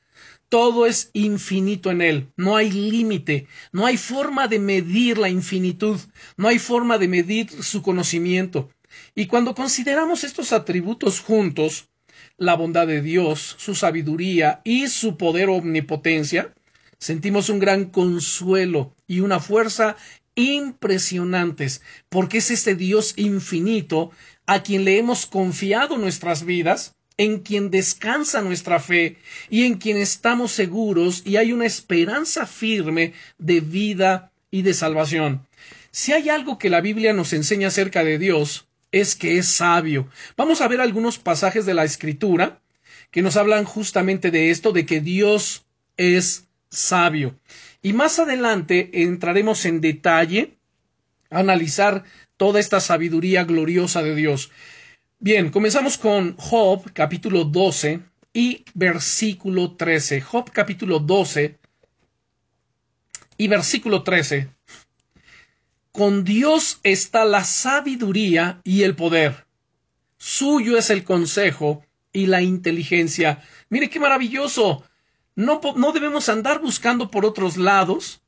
Todo 0.48 0.86
es 0.86 1.10
infinito 1.12 1.90
en 1.90 2.02
Él. 2.02 2.32
No 2.36 2.56
hay 2.56 2.70
límite. 2.70 3.46
No 3.72 3.84
hay 3.86 3.96
forma 3.96 4.46
de 4.48 4.58
medir 4.58 5.18
la 5.18 5.28
infinitud. 5.28 5.98
No 6.36 6.48
hay 6.48 6.58
forma 6.58 6.98
de 6.98 7.08
medir 7.08 7.50
su 7.62 7.82
conocimiento. 7.82 8.70
Y 9.14 9.26
cuando 9.26 9.54
consideramos 9.54 10.24
estos 10.24 10.52
atributos 10.52 11.20
juntos, 11.20 11.88
la 12.38 12.54
bondad 12.54 12.86
de 12.86 13.02
Dios, 13.02 13.56
su 13.58 13.74
sabiduría 13.74 14.60
y 14.64 14.88
su 14.88 15.16
poder 15.16 15.48
omnipotencia, 15.48 16.54
sentimos 16.98 17.48
un 17.48 17.58
gran 17.58 17.86
consuelo 17.86 18.94
y 19.06 19.20
una 19.20 19.40
fuerza 19.40 19.96
impresionantes, 20.34 21.82
porque 22.08 22.38
es 22.38 22.50
este 22.50 22.74
Dios 22.74 23.14
infinito 23.16 24.10
a 24.46 24.62
quien 24.62 24.84
le 24.84 24.98
hemos 24.98 25.26
confiado 25.26 25.98
nuestras 25.98 26.44
vidas, 26.44 26.94
en 27.18 27.40
quien 27.40 27.70
descansa 27.70 28.42
nuestra 28.42 28.80
fe 28.80 29.16
y 29.48 29.64
en 29.64 29.74
quien 29.78 29.96
estamos 29.96 30.52
seguros 30.52 31.22
y 31.24 31.36
hay 31.36 31.52
una 31.52 31.66
esperanza 31.66 32.46
firme 32.46 33.14
de 33.38 33.60
vida 33.60 34.30
y 34.50 34.62
de 34.62 34.74
salvación. 34.74 35.46
Si 35.90 36.12
hay 36.12 36.28
algo 36.28 36.58
que 36.58 36.70
la 36.70 36.80
Biblia 36.80 37.12
nos 37.12 37.32
enseña 37.32 37.68
acerca 37.68 38.04
de 38.04 38.18
Dios, 38.18 38.66
es 38.92 39.16
que 39.16 39.38
es 39.38 39.48
sabio. 39.48 40.08
Vamos 40.36 40.60
a 40.60 40.68
ver 40.68 40.80
algunos 40.80 41.18
pasajes 41.18 41.66
de 41.66 41.74
la 41.74 41.84
Escritura 41.84 42.60
que 43.10 43.22
nos 43.22 43.36
hablan 43.36 43.64
justamente 43.64 44.30
de 44.30 44.50
esto, 44.50 44.72
de 44.72 44.84
que 44.84 45.00
Dios 45.00 45.64
es 45.96 46.46
sabio. 46.70 47.38
Y 47.82 47.92
más 47.92 48.18
adelante 48.18 48.90
entraremos 48.92 49.64
en 49.64 49.80
detalle 49.80 50.54
a 51.30 51.38
analizar 51.38 52.04
toda 52.36 52.60
esta 52.60 52.80
sabiduría 52.80 53.44
gloriosa 53.44 54.02
de 54.02 54.14
Dios. 54.14 54.50
Bien, 55.18 55.50
comenzamos 55.50 55.96
con 55.96 56.36
Job 56.36 56.92
capítulo 56.92 57.44
12 57.44 58.00
y 58.34 58.64
versículo 58.74 59.72
13. 59.74 60.20
Job 60.20 60.50
capítulo 60.52 60.98
12 60.98 61.58
y 63.38 63.48
versículo 63.48 64.02
13 64.02 64.56
con 65.96 66.24
Dios 66.24 66.80
está 66.82 67.24
la 67.24 67.42
sabiduría 67.44 68.60
y 68.62 68.82
el 68.82 68.94
poder. 68.94 69.46
Suyo 70.18 70.76
es 70.76 70.90
el 70.90 71.04
consejo 71.04 71.82
y 72.12 72.26
la 72.26 72.42
inteligencia. 72.42 73.42
Mire 73.70 73.88
qué 73.88 73.98
maravilloso. 73.98 74.84
No, 75.34 75.62
no 75.76 75.92
debemos 75.92 76.28
andar 76.28 76.60
buscando 76.60 77.10
por 77.10 77.24
otros 77.24 77.56
lados, 77.56 78.20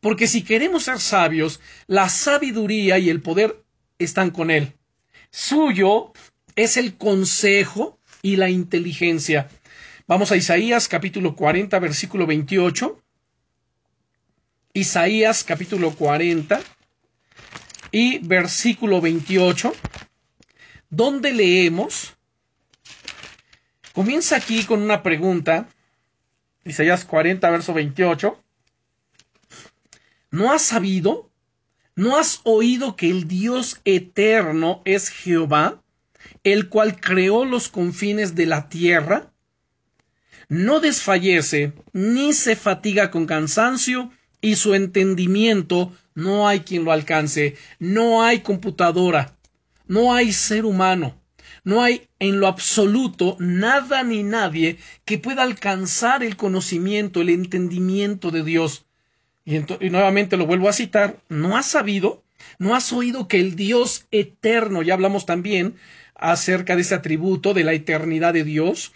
porque 0.00 0.26
si 0.26 0.42
queremos 0.42 0.82
ser 0.82 0.98
sabios, 0.98 1.60
la 1.86 2.08
sabiduría 2.08 2.98
y 2.98 3.08
el 3.08 3.22
poder 3.22 3.62
están 4.00 4.32
con 4.32 4.50
Él. 4.50 4.72
Suyo 5.30 6.12
es 6.56 6.76
el 6.76 6.96
consejo 6.96 7.98
y 8.22 8.36
la 8.36 8.50
inteligencia. 8.50 9.48
Vamos 10.06 10.32
a 10.32 10.36
Isaías 10.36 10.88
capítulo 10.88 11.34
40, 11.34 11.78
versículo 11.78 12.26
28. 12.26 13.00
Isaías 14.74 15.44
capítulo 15.44 15.90
40, 15.94 16.60
y 17.92 18.18
versículo 18.20 19.02
28, 19.02 19.74
donde 20.88 21.32
leemos, 21.32 22.14
comienza 23.92 24.36
aquí 24.36 24.64
con 24.64 24.82
una 24.82 25.02
pregunta, 25.02 25.68
Isaías 26.64 27.04
40, 27.04 27.50
verso 27.50 27.74
28, 27.74 28.42
¿no 30.30 30.52
has 30.52 30.62
sabido? 30.62 31.30
¿No 31.94 32.16
has 32.16 32.40
oído 32.44 32.96
que 32.96 33.10
el 33.10 33.28
Dios 33.28 33.82
eterno 33.84 34.80
es 34.86 35.10
Jehová, 35.10 35.81
el 36.44 36.68
cual 36.68 37.00
creó 37.00 37.44
los 37.44 37.68
confines 37.68 38.34
de 38.34 38.46
la 38.46 38.68
tierra? 38.68 39.32
No 40.48 40.80
desfallece, 40.80 41.72
ni 41.92 42.32
se 42.32 42.56
fatiga 42.56 43.10
con 43.10 43.26
cansancio, 43.26 44.10
y 44.42 44.56
su 44.56 44.74
entendimiento 44.74 45.92
no 46.14 46.46
hay 46.46 46.60
quien 46.60 46.84
lo 46.84 46.92
alcance, 46.92 47.56
no 47.78 48.22
hay 48.22 48.40
computadora, 48.40 49.36
no 49.86 50.12
hay 50.12 50.32
ser 50.32 50.66
humano, 50.66 51.14
no 51.64 51.82
hay 51.82 52.08
en 52.18 52.40
lo 52.40 52.48
absoluto 52.48 53.36
nada 53.38 54.02
ni 54.02 54.24
nadie 54.24 54.78
que 55.04 55.18
pueda 55.18 55.42
alcanzar 55.42 56.22
el 56.24 56.36
conocimiento, 56.36 57.20
el 57.20 57.30
entendimiento 57.30 58.30
de 58.30 58.42
Dios. 58.42 58.84
Y, 59.44 59.58
nuevamente 59.90 60.36
lo 60.36 60.46
vuelvo 60.46 60.68
a 60.68 60.72
citar, 60.72 61.18
¿no 61.28 61.56
has 61.56 61.66
sabido? 61.66 62.24
¿No 62.58 62.74
has 62.74 62.92
oído 62.92 63.28
que 63.28 63.38
el 63.38 63.54
Dios 63.54 64.06
eterno, 64.10 64.82
ya 64.82 64.94
hablamos 64.94 65.24
también 65.24 65.76
acerca 66.14 66.76
de 66.76 66.82
ese 66.82 66.94
atributo 66.94 67.54
de 67.54 67.64
la 67.64 67.72
eternidad 67.72 68.32
de 68.32 68.44
Dios, 68.44 68.92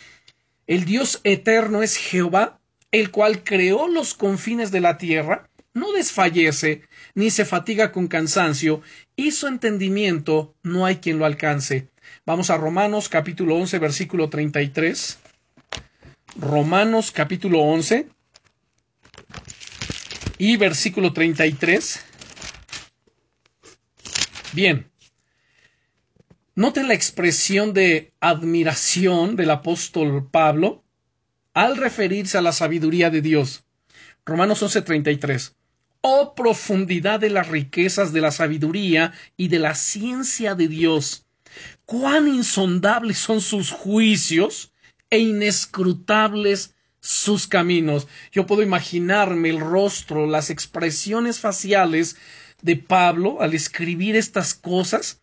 el 0.66 0.84
Dios 0.84 1.20
eterno 1.24 1.82
es 1.82 1.96
Jehová, 1.96 2.60
el 2.90 3.10
cual 3.10 3.44
creó 3.44 3.88
los 3.88 4.14
confines 4.14 4.70
de 4.70 4.80
la 4.80 4.98
tierra, 4.98 5.48
no 5.74 5.92
desfallece, 5.92 6.82
ni 7.14 7.30
se 7.30 7.44
fatiga 7.44 7.92
con 7.92 8.08
cansancio, 8.08 8.80
y 9.14 9.32
su 9.32 9.46
entendimiento 9.46 10.54
no 10.62 10.86
hay 10.86 10.96
quien 10.96 11.18
lo 11.18 11.26
alcance. 11.26 11.88
Vamos 12.24 12.50
a 12.50 12.56
Romanos 12.56 13.08
capítulo 13.08 13.56
11, 13.56 13.78
versículo 13.78 14.30
33. 14.30 15.18
Romanos 16.40 17.12
capítulo 17.12 17.60
11 17.60 18.08
y 20.38 20.56
versículo 20.56 21.12
33. 21.12 22.04
Bien. 24.52 24.86
Noten 26.58 26.88
la 26.88 26.94
expresión 26.94 27.74
de 27.74 28.14
admiración 28.18 29.36
del 29.36 29.50
apóstol 29.50 30.26
Pablo 30.30 30.82
al 31.52 31.76
referirse 31.76 32.38
a 32.38 32.40
la 32.40 32.52
sabiduría 32.52 33.10
de 33.10 33.20
Dios. 33.20 33.64
Romanos 34.24 34.62
11:33. 34.62 35.52
Oh 36.00 36.34
profundidad 36.34 37.20
de 37.20 37.28
las 37.28 37.48
riquezas 37.48 38.14
de 38.14 38.22
la 38.22 38.30
sabiduría 38.30 39.12
y 39.36 39.48
de 39.48 39.58
la 39.58 39.74
ciencia 39.74 40.54
de 40.54 40.68
Dios. 40.68 41.26
Cuán 41.84 42.26
insondables 42.26 43.18
son 43.18 43.42
sus 43.42 43.70
juicios 43.70 44.72
e 45.10 45.18
inescrutables 45.18 46.74
sus 47.00 47.46
caminos. 47.46 48.08
Yo 48.32 48.46
puedo 48.46 48.62
imaginarme 48.62 49.50
el 49.50 49.60
rostro, 49.60 50.26
las 50.26 50.48
expresiones 50.48 51.38
faciales 51.38 52.16
de 52.62 52.76
Pablo 52.76 53.42
al 53.42 53.52
escribir 53.52 54.16
estas 54.16 54.54
cosas. 54.54 55.20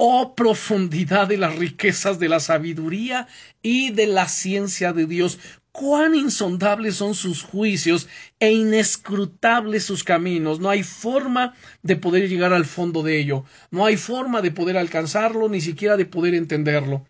Oh 0.00 0.36
profundidad 0.36 1.26
de 1.26 1.38
las 1.38 1.56
riquezas 1.56 2.20
de 2.20 2.28
la 2.28 2.38
sabiduría 2.38 3.26
y 3.62 3.90
de 3.90 4.06
la 4.06 4.28
ciencia 4.28 4.92
de 4.92 5.06
Dios. 5.06 5.38
cuán 5.72 6.14
insondables 6.14 6.96
son 6.96 7.14
sus 7.14 7.42
juicios 7.42 8.08
e 8.40 8.52
inescrutables 8.52 9.84
sus 9.84 10.04
caminos. 10.04 10.60
No 10.60 10.70
hay 10.70 10.82
forma 10.82 11.54
de 11.82 11.96
poder 11.96 12.28
llegar 12.28 12.52
al 12.52 12.64
fondo 12.64 13.02
de 13.02 13.18
ello. 13.18 13.44
No 13.70 13.84
hay 13.84 13.96
forma 13.96 14.40
de 14.40 14.50
poder 14.50 14.76
alcanzarlo, 14.76 15.48
ni 15.48 15.60
siquiera 15.60 15.96
de 15.96 16.06
poder 16.06 16.34
entenderlo. 16.34 17.04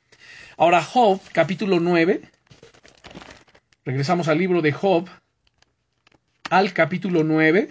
Ahora, 0.56 0.82
Job, 0.82 1.20
capítulo 1.32 1.80
9. 1.80 2.22
Regresamos 3.84 4.28
al 4.28 4.38
libro 4.38 4.60
de 4.60 4.72
Job, 4.72 5.08
al 6.50 6.72
capítulo 6.72 7.22
9. 7.22 7.70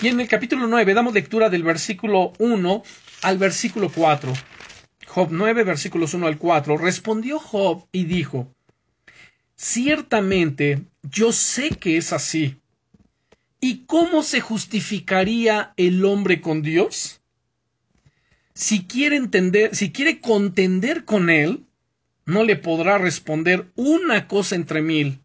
Y 0.00 0.06
en 0.06 0.20
el 0.20 0.28
capítulo 0.28 0.68
9 0.68 0.94
damos 0.94 1.12
lectura 1.12 1.50
del 1.50 1.64
versículo 1.64 2.32
1 2.38 2.82
al 3.22 3.36
versículo 3.36 3.90
4. 3.90 4.32
Job 5.08 5.28
9, 5.32 5.64
versículos 5.64 6.14
1 6.14 6.24
al 6.28 6.38
4, 6.38 6.78
respondió 6.78 7.40
Job 7.40 7.84
y 7.90 8.04
dijo, 8.04 8.54
Ciertamente 9.56 10.84
yo 11.02 11.32
sé 11.32 11.70
que 11.70 11.96
es 11.96 12.12
así. 12.12 12.60
¿Y 13.60 13.86
cómo 13.86 14.22
se 14.22 14.40
justificaría 14.40 15.72
el 15.76 16.04
hombre 16.04 16.40
con 16.40 16.62
Dios? 16.62 17.20
Si 18.54 18.84
quiere 18.84 19.16
entender, 19.16 19.74
si 19.74 19.90
quiere 19.90 20.20
contender 20.20 21.06
con 21.06 21.28
él, 21.28 21.66
no 22.24 22.44
le 22.44 22.54
podrá 22.54 22.98
responder 22.98 23.72
una 23.74 24.28
cosa 24.28 24.54
entre 24.54 24.80
mil. 24.80 25.24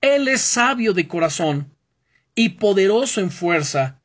Él 0.00 0.26
es 0.26 0.40
sabio 0.40 0.94
de 0.94 1.06
corazón 1.06 1.77
y 2.38 2.50
poderoso 2.50 3.20
en 3.20 3.32
fuerza. 3.32 4.00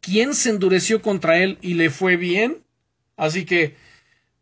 ¿Quién 0.00 0.32
se 0.32 0.48
endureció 0.48 1.02
contra 1.02 1.36
él 1.36 1.58
y 1.60 1.74
le 1.74 1.90
fue 1.90 2.16
bien? 2.16 2.64
Así 3.18 3.44
que 3.44 3.76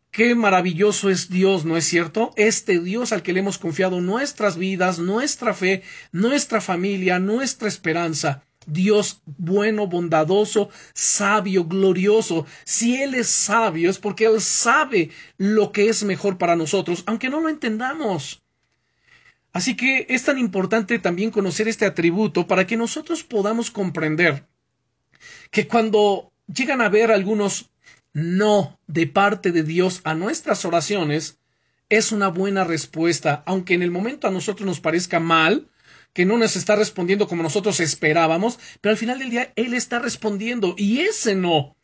Qué 0.09 0.33
maravilloso 0.33 1.09
es 1.09 1.29
Dios, 1.29 1.65
¿no 1.65 1.75
es 1.75 1.83
cierto? 1.83 2.31
Este 2.37 2.79
Dios 2.79 3.11
al 3.11 3.21
que 3.21 3.33
le 3.33 3.41
hemos 3.41 3.57
confiado 3.57 3.99
nuestras 3.99 4.57
vidas, 4.57 4.97
nuestra 4.97 5.53
fe, 5.53 5.83
nuestra 6.13 6.61
familia, 6.61 7.19
nuestra 7.19 7.67
esperanza. 7.67 8.41
Dios 8.65 9.21
bueno, 9.25 9.87
bondadoso, 9.87 10.69
sabio, 10.93 11.65
glorioso. 11.65 12.45
Si 12.63 12.95
Él 13.03 13.13
es 13.15 13.27
sabio 13.27 13.89
es 13.89 13.99
porque 13.99 14.27
Él 14.27 14.39
sabe 14.39 15.09
lo 15.37 15.73
que 15.73 15.89
es 15.89 16.05
mejor 16.05 16.37
para 16.37 16.55
nosotros, 16.55 17.03
aunque 17.05 17.29
no 17.29 17.41
lo 17.41 17.49
entendamos. 17.49 18.44
Así 19.55 19.77
que 19.77 20.05
es 20.09 20.25
tan 20.25 20.37
importante 20.37 20.99
también 20.99 21.31
conocer 21.31 21.69
este 21.69 21.85
atributo 21.85 22.45
para 22.45 22.67
que 22.67 22.75
nosotros 22.75 23.23
podamos 23.23 23.71
comprender 23.71 24.45
que 25.49 25.65
cuando 25.65 26.33
llegan 26.53 26.81
a 26.81 26.89
ver 26.89 27.09
algunos 27.09 27.69
no 28.11 28.77
de 28.87 29.07
parte 29.07 29.53
de 29.53 29.63
Dios 29.63 30.01
a 30.03 30.13
nuestras 30.13 30.65
oraciones 30.65 31.39
es 31.87 32.11
una 32.11 32.27
buena 32.27 32.65
respuesta, 32.65 33.43
aunque 33.45 33.75
en 33.75 33.81
el 33.81 33.91
momento 33.91 34.27
a 34.27 34.31
nosotros 34.31 34.67
nos 34.67 34.81
parezca 34.81 35.21
mal, 35.21 35.69
que 36.11 36.25
no 36.25 36.37
nos 36.37 36.57
está 36.57 36.75
respondiendo 36.75 37.25
como 37.29 37.41
nosotros 37.41 37.79
esperábamos, 37.79 38.59
pero 38.81 38.91
al 38.91 38.97
final 38.97 39.19
del 39.19 39.29
día 39.29 39.53
Él 39.55 39.73
está 39.73 39.99
respondiendo 39.99 40.75
y 40.77 40.99
ese 40.99 41.33
no 41.33 41.77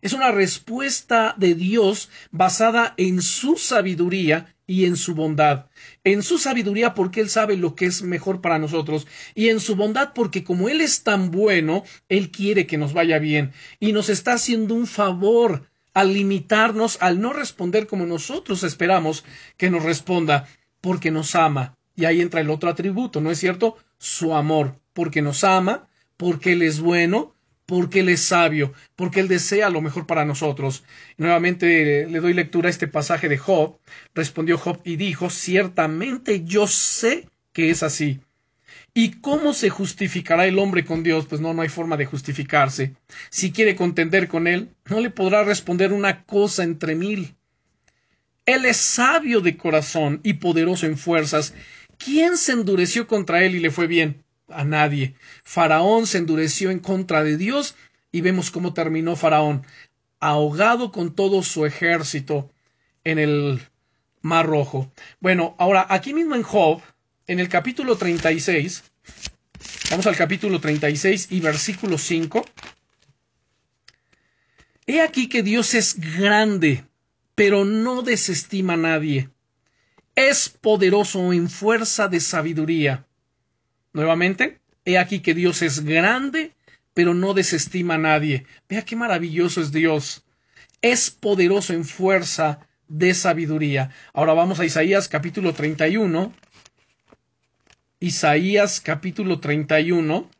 es 0.00 0.14
una 0.14 0.30
respuesta 0.30 1.34
de 1.36 1.54
Dios 1.54 2.08
basada 2.30 2.94
en 2.96 3.20
su 3.20 3.58
sabiduría 3.58 4.56
y 4.66 4.86
en 4.86 4.96
su 4.96 5.14
bondad. 5.14 5.67
En 6.08 6.22
su 6.22 6.38
sabiduría 6.38 6.94
porque 6.94 7.20
Él 7.20 7.28
sabe 7.28 7.58
lo 7.58 7.74
que 7.74 7.84
es 7.84 8.00
mejor 8.00 8.40
para 8.40 8.58
nosotros 8.58 9.06
y 9.34 9.50
en 9.50 9.60
su 9.60 9.76
bondad 9.76 10.12
porque 10.14 10.42
como 10.42 10.70
Él 10.70 10.80
es 10.80 11.02
tan 11.02 11.30
bueno, 11.30 11.84
Él 12.08 12.30
quiere 12.30 12.66
que 12.66 12.78
nos 12.78 12.94
vaya 12.94 13.18
bien 13.18 13.52
y 13.78 13.92
nos 13.92 14.08
está 14.08 14.32
haciendo 14.32 14.74
un 14.74 14.86
favor 14.86 15.68
al 15.92 16.14
limitarnos, 16.14 16.96
al 17.02 17.20
no 17.20 17.34
responder 17.34 17.86
como 17.86 18.06
nosotros 18.06 18.62
esperamos 18.62 19.22
que 19.58 19.68
nos 19.68 19.82
responda, 19.82 20.48
porque 20.80 21.10
nos 21.10 21.34
ama. 21.34 21.76
Y 21.94 22.06
ahí 22.06 22.22
entra 22.22 22.40
el 22.40 22.48
otro 22.48 22.70
atributo, 22.70 23.20
¿no 23.20 23.30
es 23.30 23.38
cierto? 23.38 23.76
Su 23.98 24.34
amor, 24.34 24.80
porque 24.94 25.20
nos 25.20 25.44
ama, 25.44 25.88
porque 26.16 26.52
Él 26.52 26.62
es 26.62 26.80
bueno, 26.80 27.34
porque 27.68 28.00
Él 28.00 28.08
es 28.08 28.22
sabio, 28.22 28.72
porque 28.96 29.20
Él 29.20 29.28
desea 29.28 29.68
lo 29.68 29.82
mejor 29.82 30.06
para 30.06 30.24
nosotros. 30.24 30.84
Nuevamente 31.18 32.06
le 32.08 32.20
doy 32.20 32.32
lectura 32.32 32.68
a 32.68 32.70
este 32.70 32.88
pasaje 32.88 33.28
de 33.28 33.36
Job. 33.36 33.78
Respondió 34.14 34.56
Job 34.56 34.80
y 34.84 34.96
dijo, 34.96 35.28
ciertamente 35.28 36.44
yo 36.46 36.66
sé 36.66 37.28
que 37.52 37.68
es 37.68 37.82
así. 37.82 38.20
¿Y 38.94 39.20
cómo 39.20 39.52
se 39.52 39.68
justificará 39.68 40.46
el 40.46 40.58
hombre 40.58 40.86
con 40.86 41.02
Dios? 41.02 41.26
Pues 41.26 41.42
no, 41.42 41.52
no 41.52 41.60
hay 41.60 41.68
forma 41.68 41.98
de 41.98 42.06
justificarse. 42.06 42.94
Si 43.28 43.52
quiere 43.52 43.76
contender 43.76 44.28
con 44.28 44.46
Él, 44.46 44.70
no 44.86 45.00
le 45.00 45.10
podrá 45.10 45.44
responder 45.44 45.92
una 45.92 46.24
cosa 46.24 46.64
entre 46.64 46.94
mil. 46.94 47.36
Él 48.46 48.64
es 48.64 48.78
sabio 48.78 49.42
de 49.42 49.58
corazón 49.58 50.20
y 50.22 50.32
poderoso 50.34 50.86
en 50.86 50.96
fuerzas. 50.96 51.52
¿Quién 51.98 52.38
se 52.38 52.52
endureció 52.52 53.06
contra 53.06 53.44
Él 53.44 53.56
y 53.56 53.60
le 53.60 53.70
fue 53.70 53.86
bien? 53.86 54.24
A 54.48 54.64
nadie. 54.64 55.14
Faraón 55.44 56.06
se 56.06 56.18
endureció 56.18 56.70
en 56.70 56.78
contra 56.78 57.22
de 57.22 57.36
Dios 57.36 57.74
y 58.12 58.20
vemos 58.20 58.50
cómo 58.50 58.72
terminó 58.72 59.16
Faraón, 59.16 59.64
ahogado 60.20 60.90
con 60.92 61.14
todo 61.14 61.42
su 61.42 61.66
ejército 61.66 62.50
en 63.04 63.18
el 63.18 63.60
Mar 64.22 64.46
Rojo. 64.46 64.90
Bueno, 65.20 65.54
ahora 65.58 65.86
aquí 65.88 66.14
mismo 66.14 66.34
en 66.34 66.42
Job, 66.42 66.82
en 67.26 67.40
el 67.40 67.48
capítulo 67.48 67.96
36, 67.96 68.84
vamos 69.90 70.06
al 70.06 70.16
capítulo 70.16 70.60
36 70.60 71.28
y 71.30 71.40
versículo 71.40 71.98
5. 71.98 72.44
He 74.86 75.02
aquí 75.02 75.28
que 75.28 75.42
Dios 75.42 75.74
es 75.74 76.00
grande, 76.00 76.84
pero 77.34 77.64
no 77.64 78.02
desestima 78.02 78.72
a 78.72 78.78
nadie. 78.78 79.28
Es 80.14 80.48
poderoso 80.48 81.32
en 81.32 81.48
fuerza 81.50 82.08
de 82.08 82.20
sabiduría. 82.20 83.07
Nuevamente, 83.98 84.60
he 84.84 84.96
aquí 84.96 85.18
que 85.18 85.34
Dios 85.34 85.60
es 85.60 85.84
grande, 85.84 86.52
pero 86.94 87.14
no 87.14 87.34
desestima 87.34 87.94
a 87.94 87.98
nadie. 87.98 88.46
Vea 88.68 88.84
qué 88.84 88.94
maravilloso 88.94 89.60
es 89.60 89.72
Dios. 89.72 90.24
Es 90.82 91.10
poderoso 91.10 91.72
en 91.72 91.84
fuerza 91.84 92.60
de 92.86 93.12
sabiduría. 93.12 93.90
Ahora 94.12 94.34
vamos 94.34 94.60
a 94.60 94.64
Isaías 94.64 95.08
capítulo 95.08 95.52
31 95.52 96.32
Isaías 97.98 98.80
capítulo 98.80 99.40
31, 99.40 100.30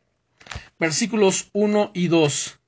versículos 0.79 1.49
1 1.51 1.91
y 1.93 2.07
2. 2.07 2.59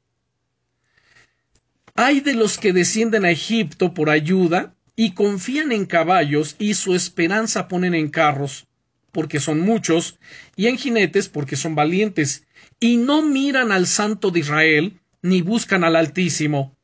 Hay 1.95 2.19
de 2.19 2.33
los 2.33 2.57
que 2.57 2.73
descienden 2.73 3.23
a 3.23 3.31
Egipto 3.31 3.93
por 3.93 4.09
ayuda 4.09 4.75
y 4.97 5.13
confían 5.13 5.71
en 5.71 5.85
caballos 5.85 6.57
y 6.59 6.73
su 6.73 6.93
esperanza 6.93 7.69
ponen 7.69 7.95
en 7.95 8.09
carros, 8.09 8.67
porque 9.11 9.39
son 9.39 9.59
muchos, 9.59 10.19
y 10.55 10.67
en 10.67 10.77
jinetes 10.77 11.29
porque 11.29 11.55
son 11.55 11.75
valientes, 11.75 12.45
y 12.79 12.97
no 12.97 13.21
miran 13.21 13.71
al 13.71 13.87
Santo 13.87 14.31
de 14.31 14.39
Israel, 14.39 14.99
ni 15.21 15.41
buscan 15.41 15.83
al 15.83 15.95
Altísimo. 15.95 16.75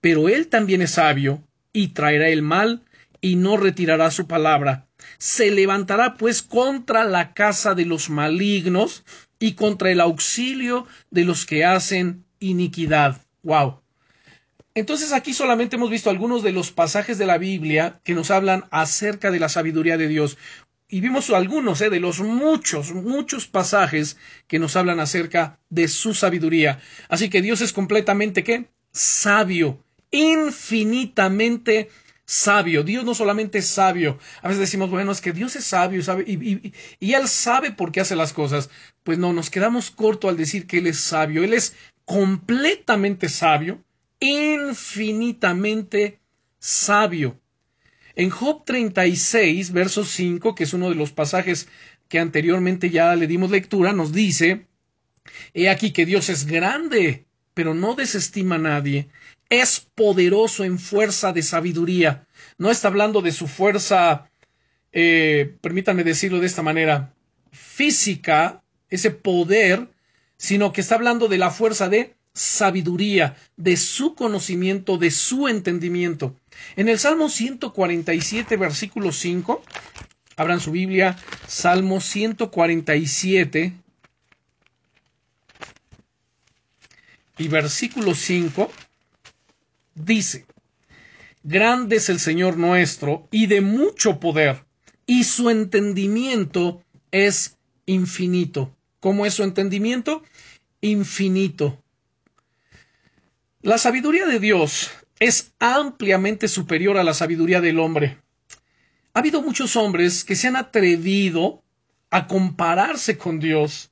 Pero 0.00 0.28
él 0.28 0.48
también 0.48 0.82
es 0.82 0.92
sabio, 0.92 1.42
y 1.72 1.88
traerá 1.88 2.28
el 2.28 2.42
mal, 2.42 2.82
y 3.20 3.36
no 3.36 3.56
retirará 3.56 4.10
su 4.10 4.26
palabra 4.26 4.86
se 5.18 5.50
levantará 5.50 6.14
pues 6.14 6.42
contra 6.42 7.04
la 7.04 7.32
casa 7.34 7.74
de 7.74 7.84
los 7.84 8.10
malignos 8.10 9.04
y 9.38 9.52
contra 9.52 9.90
el 9.90 10.00
auxilio 10.00 10.86
de 11.10 11.24
los 11.24 11.46
que 11.46 11.64
hacen 11.64 12.24
iniquidad. 12.40 13.22
Wow. 13.42 13.80
Entonces 14.74 15.12
aquí 15.12 15.32
solamente 15.32 15.76
hemos 15.76 15.90
visto 15.90 16.10
algunos 16.10 16.42
de 16.42 16.52
los 16.52 16.70
pasajes 16.70 17.16
de 17.16 17.26
la 17.26 17.38
Biblia 17.38 18.00
que 18.04 18.14
nos 18.14 18.30
hablan 18.30 18.66
acerca 18.70 19.30
de 19.30 19.40
la 19.40 19.48
sabiduría 19.48 19.96
de 19.96 20.08
Dios. 20.08 20.36
Y 20.88 21.00
vimos 21.00 21.30
algunos 21.30 21.80
¿eh? 21.80 21.90
de 21.90 21.98
los 21.98 22.20
muchos, 22.20 22.92
muchos 22.92 23.48
pasajes 23.48 24.16
que 24.46 24.60
nos 24.60 24.76
hablan 24.76 25.00
acerca 25.00 25.58
de 25.68 25.88
su 25.88 26.14
sabiduría. 26.14 26.80
Así 27.08 27.28
que 27.28 27.42
Dios 27.42 27.60
es 27.60 27.72
completamente 27.72 28.44
¿qué? 28.44 28.68
Sabio, 28.92 29.82
infinitamente 30.12 31.90
sabio. 32.24 32.84
Dios 32.84 33.04
no 33.04 33.14
solamente 33.14 33.58
es 33.58 33.66
sabio. 33.66 34.18
A 34.42 34.48
veces 34.48 34.60
decimos, 34.60 34.90
bueno, 34.90 35.12
es 35.12 35.20
que 35.20 35.32
Dios 35.32 35.56
es 35.56 35.64
sabio 35.64 36.02
sabe, 36.02 36.24
y, 36.26 36.72
y, 37.00 37.14
Él 37.14 37.28
sabe 37.28 37.72
por 37.72 37.92
qué 37.92 38.00
hace 38.00 38.16
las 38.16 38.32
cosas. 38.32 38.70
Pues 39.02 39.18
no, 39.18 39.32
nos 39.32 39.50
quedamos 39.50 39.90
corto 39.90 40.28
al 40.28 40.36
decir 40.36 40.66
que 40.66 40.78
Él 40.78 40.86
es 40.86 41.00
sabio. 41.00 41.42
Él 41.42 41.54
es 41.54 41.74
completamente 42.04 43.28
sabio, 43.28 43.82
infinitamente 44.20 46.20
sabio. 46.58 47.40
En 48.16 48.30
Job 48.30 48.64
36, 48.64 49.72
verso 49.72 50.04
5, 50.04 50.54
que 50.54 50.64
es 50.64 50.72
uno 50.72 50.88
de 50.88 50.96
los 50.96 51.12
pasajes 51.12 51.68
que 52.08 52.18
anteriormente 52.18 52.90
ya 52.90 53.14
le 53.14 53.26
dimos 53.26 53.50
lectura, 53.50 53.92
nos 53.92 54.12
dice, 54.12 54.66
He 55.54 55.68
aquí 55.68 55.92
que 55.92 56.06
Dios 56.06 56.28
es 56.28 56.46
grande, 56.46 57.26
pero 57.54 57.74
no 57.74 57.94
desestima 57.94 58.56
a 58.56 58.58
nadie 58.58 59.08
es 59.48 59.80
poderoso 59.94 60.64
en 60.64 60.78
fuerza 60.78 61.32
de 61.32 61.42
sabiduría. 61.42 62.26
No 62.58 62.70
está 62.70 62.88
hablando 62.88 63.22
de 63.22 63.32
su 63.32 63.46
fuerza, 63.46 64.30
eh, 64.92 65.54
permítanme 65.60 66.04
decirlo 66.04 66.40
de 66.40 66.46
esta 66.46 66.62
manera, 66.62 67.14
física, 67.52 68.62
ese 68.88 69.10
poder, 69.10 69.88
sino 70.36 70.72
que 70.72 70.80
está 70.80 70.96
hablando 70.96 71.28
de 71.28 71.38
la 71.38 71.50
fuerza 71.50 71.88
de 71.88 72.14
sabiduría, 72.36 73.34
de 73.56 73.76
su 73.76 74.14
conocimiento, 74.14 74.98
de 74.98 75.10
su 75.10 75.48
entendimiento. 75.48 76.36
En 76.76 76.88
el 76.88 76.98
Salmo 76.98 77.28
147, 77.30 78.56
versículo 78.56 79.10
5, 79.10 79.62
Abran 80.36 80.60
su 80.60 80.70
Biblia, 80.70 81.16
Salmo 81.48 82.00
147 82.00 83.72
y 87.38 87.48
versículo 87.48 88.14
5 88.14 88.70
dice, 89.94 90.44
Grande 91.42 91.96
es 91.96 92.10
el 92.10 92.20
Señor 92.20 92.58
nuestro 92.58 93.28
y 93.30 93.46
de 93.46 93.62
mucho 93.62 94.20
poder, 94.20 94.64
y 95.06 95.24
su 95.24 95.48
entendimiento 95.48 96.82
es 97.12 97.56
infinito. 97.86 98.76
¿Cómo 99.00 99.24
es 99.24 99.34
su 99.34 99.42
entendimiento? 99.42 100.22
Infinito. 100.82 101.82
La 103.62 103.78
sabiduría 103.78 104.26
de 104.26 104.38
Dios 104.38 104.90
es 105.18 105.54
ampliamente 105.58 106.46
superior 106.46 106.98
a 106.98 107.04
la 107.04 107.14
sabiduría 107.14 107.60
del 107.60 107.78
hombre. 107.78 108.18
Ha 109.14 109.20
habido 109.20 109.40
muchos 109.40 109.76
hombres 109.76 110.24
que 110.24 110.36
se 110.36 110.48
han 110.48 110.56
atrevido 110.56 111.64
a 112.10 112.26
compararse 112.26 113.16
con 113.16 113.40
Dios. 113.40 113.90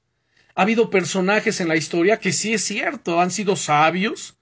Ha 0.54 0.62
habido 0.62 0.90
personajes 0.90 1.60
en 1.60 1.68
la 1.68 1.76
historia 1.76 2.20
que 2.20 2.32
sí 2.32 2.52
es 2.52 2.62
cierto, 2.62 3.20
han 3.20 3.30
sido 3.30 3.56
sabios, 3.56 4.36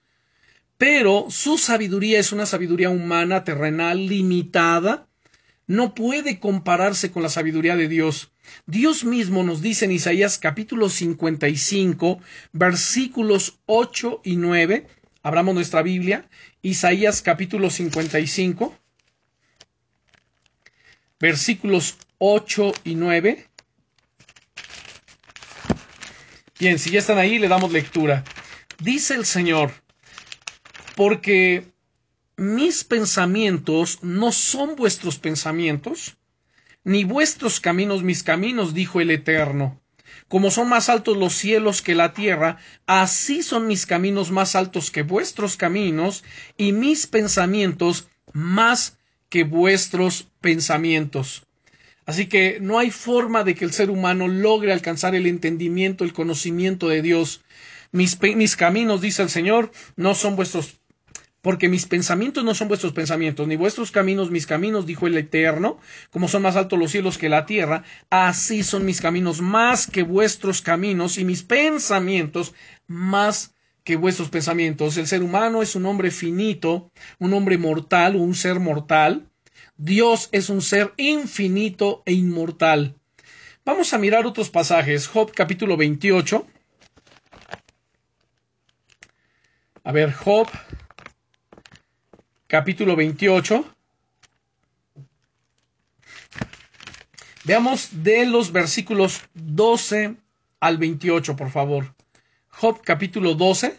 pero 0.76 1.26
su 1.30 1.56
sabiduría 1.56 2.18
es 2.18 2.32
una 2.32 2.44
sabiduría 2.44 2.90
humana, 2.90 3.44
terrenal, 3.44 4.08
limitada, 4.08 5.06
no 5.68 5.94
puede 5.94 6.40
compararse 6.40 7.12
con 7.12 7.22
la 7.22 7.28
sabiduría 7.28 7.76
de 7.76 7.86
Dios. 7.86 8.32
Dios 8.66 9.04
mismo 9.04 9.44
nos 9.44 9.62
dice 9.62 9.84
en 9.84 9.92
Isaías 9.92 10.36
capítulo 10.36 10.88
55, 10.88 12.20
versículos 12.52 13.60
8 13.66 14.20
y 14.24 14.36
9, 14.36 14.88
abramos 15.22 15.54
nuestra 15.54 15.82
Biblia, 15.82 16.28
Isaías 16.62 17.22
capítulo 17.22 17.70
55, 17.70 18.76
versículos 21.20 21.96
8 22.18 22.72
y 22.84 22.94
9. 22.94 23.48
Bien, 26.58 26.78
si 26.78 26.90
ya 26.90 27.00
están 27.00 27.18
ahí, 27.18 27.38
le 27.38 27.48
damos 27.48 27.72
lectura. 27.72 28.22
Dice 28.78 29.14
el 29.14 29.26
Señor, 29.26 29.72
porque 30.94 31.66
mis 32.36 32.84
pensamientos 32.84 33.98
no 34.02 34.32
son 34.32 34.76
vuestros 34.76 35.18
pensamientos, 35.18 36.16
ni 36.84 37.04
vuestros 37.04 37.60
caminos 37.60 38.02
mis 38.02 38.22
caminos, 38.22 38.74
dijo 38.74 39.00
el 39.00 39.10
Eterno. 39.10 39.81
Como 40.32 40.50
son 40.50 40.70
más 40.70 40.88
altos 40.88 41.18
los 41.18 41.34
cielos 41.34 41.82
que 41.82 41.94
la 41.94 42.14
tierra, 42.14 42.56
así 42.86 43.42
son 43.42 43.66
mis 43.66 43.84
caminos 43.84 44.30
más 44.30 44.56
altos 44.56 44.90
que 44.90 45.02
vuestros 45.02 45.58
caminos, 45.58 46.24
y 46.56 46.72
mis 46.72 47.06
pensamientos 47.06 48.08
más 48.32 48.96
que 49.28 49.44
vuestros 49.44 50.28
pensamientos. 50.40 51.44
Así 52.06 52.28
que 52.30 52.60
no 52.62 52.78
hay 52.78 52.90
forma 52.90 53.44
de 53.44 53.54
que 53.54 53.66
el 53.66 53.74
ser 53.74 53.90
humano 53.90 54.26
logre 54.26 54.72
alcanzar 54.72 55.14
el 55.14 55.26
entendimiento, 55.26 56.02
el 56.02 56.14
conocimiento 56.14 56.88
de 56.88 57.02
Dios. 57.02 57.42
Mis, 57.90 58.18
mis 58.22 58.56
caminos, 58.56 59.02
dice 59.02 59.20
el 59.20 59.28
Señor, 59.28 59.70
no 59.96 60.14
son 60.14 60.34
vuestros 60.34 60.80
porque 61.42 61.68
mis 61.68 61.86
pensamientos 61.86 62.44
no 62.44 62.54
son 62.54 62.68
vuestros 62.68 62.92
pensamientos, 62.92 63.46
ni 63.46 63.56
vuestros 63.56 63.90
caminos 63.90 64.30
mis 64.30 64.46
caminos, 64.46 64.86
dijo 64.86 65.08
el 65.08 65.18
Eterno, 65.18 65.78
como 66.10 66.28
son 66.28 66.42
más 66.42 66.56
altos 66.56 66.78
los 66.78 66.92
cielos 66.92 67.18
que 67.18 67.28
la 67.28 67.46
tierra, 67.46 67.82
así 68.10 68.62
son 68.62 68.86
mis 68.86 69.00
caminos 69.00 69.40
más 69.40 69.88
que 69.88 70.04
vuestros 70.04 70.62
caminos, 70.62 71.18
y 71.18 71.24
mis 71.24 71.42
pensamientos 71.42 72.54
más 72.86 73.54
que 73.84 73.96
vuestros 73.96 74.28
pensamientos. 74.28 74.96
El 74.96 75.08
ser 75.08 75.22
humano 75.22 75.62
es 75.62 75.74
un 75.74 75.84
hombre 75.86 76.12
finito, 76.12 76.90
un 77.18 77.34
hombre 77.34 77.58
mortal, 77.58 78.14
un 78.14 78.34
ser 78.34 78.60
mortal. 78.60 79.28
Dios 79.76 80.28
es 80.30 80.48
un 80.48 80.62
ser 80.62 80.92
infinito 80.96 82.02
e 82.06 82.12
inmortal. 82.12 82.94
Vamos 83.64 83.92
a 83.92 83.98
mirar 83.98 84.26
otros 84.26 84.50
pasajes. 84.50 85.08
Job 85.08 85.32
capítulo 85.34 85.76
28. 85.76 86.46
A 89.84 89.90
ver, 89.90 90.12
Job 90.12 90.48
capítulo 92.52 92.94
28. 92.96 93.64
Veamos 97.44 97.88
de 98.04 98.26
los 98.26 98.52
versículos 98.52 99.22
12 99.32 100.16
al 100.60 100.76
28, 100.76 101.34
por 101.34 101.50
favor. 101.50 101.94
Job 102.48 102.82
capítulo 102.84 103.32
12. 103.32 103.74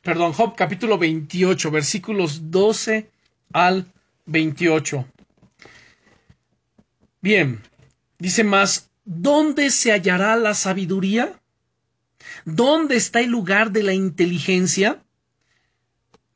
Perdón, 0.00 0.32
Job 0.32 0.56
capítulo 0.56 0.96
28, 0.96 1.70
versículos 1.70 2.50
12 2.50 3.10
al 3.52 3.84
28. 4.24 5.04
Bien, 7.20 7.60
dice 8.18 8.42
más, 8.42 8.88
¿dónde 9.04 9.68
se 9.68 9.92
hallará 9.92 10.34
la 10.36 10.54
sabiduría? 10.54 11.38
¿Dónde 12.44 12.96
está 12.96 13.20
el 13.20 13.30
lugar 13.30 13.70
de 13.70 13.82
la 13.82 13.94
inteligencia? 13.94 15.02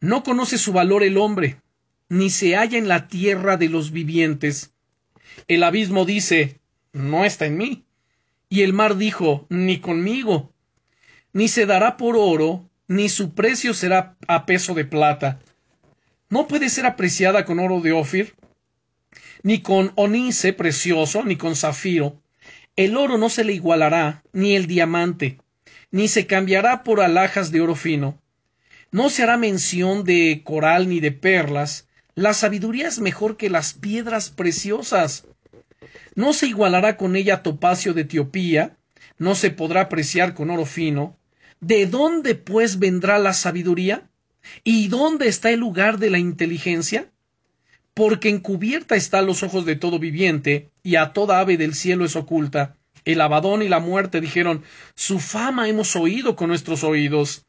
No 0.00 0.22
conoce 0.22 0.58
su 0.58 0.72
valor 0.72 1.02
el 1.02 1.18
hombre, 1.18 1.60
ni 2.08 2.30
se 2.30 2.56
halla 2.56 2.78
en 2.78 2.88
la 2.88 3.08
tierra 3.08 3.56
de 3.56 3.68
los 3.68 3.90
vivientes. 3.90 4.72
El 5.48 5.62
abismo 5.62 6.04
dice, 6.04 6.60
no 6.92 7.24
está 7.24 7.46
en 7.46 7.58
mí. 7.58 7.84
Y 8.48 8.62
el 8.62 8.72
mar 8.72 8.96
dijo, 8.96 9.46
ni 9.50 9.80
conmigo. 9.80 10.52
Ni 11.32 11.48
se 11.48 11.66
dará 11.66 11.96
por 11.96 12.16
oro, 12.16 12.68
ni 12.86 13.08
su 13.08 13.34
precio 13.34 13.74
será 13.74 14.16
a 14.26 14.46
peso 14.46 14.74
de 14.74 14.84
plata. 14.84 15.40
No 16.30 16.46
puede 16.46 16.70
ser 16.70 16.86
apreciada 16.86 17.44
con 17.44 17.58
oro 17.58 17.80
de 17.80 17.92
Ofir, 17.92 18.34
ni 19.42 19.60
con 19.60 19.92
onice 19.96 20.52
precioso, 20.52 21.24
ni 21.24 21.36
con 21.36 21.56
zafiro. 21.56 22.22
El 22.76 22.96
oro 22.96 23.18
no 23.18 23.28
se 23.28 23.44
le 23.44 23.52
igualará, 23.52 24.22
ni 24.32 24.54
el 24.54 24.66
diamante 24.66 25.38
ni 25.90 26.08
se 26.08 26.26
cambiará 26.26 26.82
por 26.84 27.00
alhajas 27.00 27.50
de 27.50 27.60
oro 27.60 27.74
fino. 27.74 28.20
No 28.90 29.10
se 29.10 29.22
hará 29.22 29.36
mención 29.36 30.04
de 30.04 30.42
coral 30.44 30.88
ni 30.88 31.00
de 31.00 31.12
perlas. 31.12 31.88
La 32.14 32.32
sabiduría 32.32 32.88
es 32.88 33.00
mejor 33.00 33.36
que 33.36 33.50
las 33.50 33.74
piedras 33.74 34.30
preciosas. 34.30 35.26
No 36.14 36.32
se 36.32 36.46
igualará 36.46 36.96
con 36.96 37.16
ella 37.16 37.42
topacio 37.42 37.94
de 37.94 38.02
Etiopía, 38.02 38.76
no 39.18 39.34
se 39.34 39.50
podrá 39.50 39.82
apreciar 39.82 40.34
con 40.34 40.50
oro 40.50 40.64
fino. 40.64 41.16
¿De 41.60 41.86
dónde, 41.86 42.34
pues, 42.34 42.78
vendrá 42.78 43.18
la 43.18 43.32
sabiduría? 43.32 44.08
¿Y 44.64 44.88
dónde 44.88 45.28
está 45.28 45.50
el 45.50 45.60
lugar 45.60 45.98
de 45.98 46.10
la 46.10 46.18
inteligencia? 46.18 47.10
Porque 47.94 48.28
encubierta 48.28 48.96
está 48.96 49.18
a 49.18 49.22
los 49.22 49.42
ojos 49.42 49.66
de 49.66 49.76
todo 49.76 49.98
viviente, 49.98 50.70
y 50.82 50.96
a 50.96 51.12
toda 51.12 51.40
ave 51.40 51.56
del 51.56 51.74
cielo 51.74 52.04
es 52.04 52.16
oculta. 52.16 52.77
El 53.08 53.22
abadón 53.22 53.62
y 53.62 53.70
la 53.70 53.80
muerte 53.80 54.20
dijeron, 54.20 54.64
su 54.94 55.18
fama 55.18 55.66
hemos 55.66 55.96
oído 55.96 56.36
con 56.36 56.48
nuestros 56.48 56.84
oídos. 56.84 57.46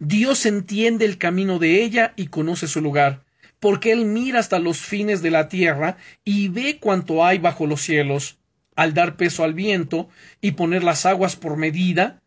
Dios 0.00 0.46
entiende 0.46 1.04
el 1.04 1.16
camino 1.16 1.60
de 1.60 1.84
ella 1.84 2.12
y 2.16 2.26
conoce 2.26 2.66
su 2.66 2.80
lugar, 2.80 3.22
porque 3.60 3.92
Él 3.92 4.04
mira 4.04 4.40
hasta 4.40 4.58
los 4.58 4.78
fines 4.78 5.22
de 5.22 5.30
la 5.30 5.48
tierra 5.48 5.96
y 6.24 6.48
ve 6.48 6.78
cuanto 6.80 7.24
hay 7.24 7.38
bajo 7.38 7.68
los 7.68 7.82
cielos. 7.82 8.38
Al 8.74 8.92
dar 8.92 9.16
peso 9.16 9.44
al 9.44 9.54
viento 9.54 10.08
y 10.40 10.52
poner 10.52 10.82
las 10.82 11.06
aguas 11.06 11.36
por 11.36 11.56
medida, 11.56 12.20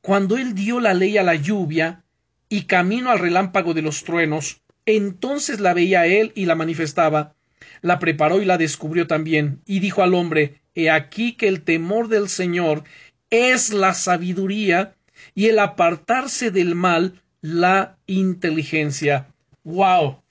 cuando 0.00 0.38
Él 0.38 0.54
dio 0.54 0.80
la 0.80 0.94
ley 0.94 1.18
a 1.18 1.22
la 1.22 1.34
lluvia 1.34 2.02
y 2.48 2.62
camino 2.62 3.10
al 3.10 3.18
relámpago 3.18 3.74
de 3.74 3.82
los 3.82 4.04
truenos, 4.04 4.62
entonces 4.86 5.60
la 5.60 5.74
veía 5.74 6.06
Él 6.06 6.32
y 6.34 6.46
la 6.46 6.54
manifestaba, 6.54 7.35
la 7.82 7.98
preparó 7.98 8.40
y 8.40 8.44
la 8.44 8.58
descubrió 8.58 9.06
también, 9.06 9.60
y 9.66 9.80
dijo 9.80 10.02
al 10.02 10.14
hombre, 10.14 10.60
He 10.74 10.90
aquí 10.90 11.32
que 11.32 11.48
el 11.48 11.62
temor 11.62 12.08
del 12.08 12.28
Señor 12.28 12.84
es 13.30 13.72
la 13.72 13.94
sabiduría 13.94 14.94
y 15.34 15.46
el 15.46 15.58
apartarse 15.58 16.50
del 16.50 16.74
mal 16.74 17.22
la 17.40 17.96
inteligencia. 18.06 19.28
¡Wow! 19.64 20.22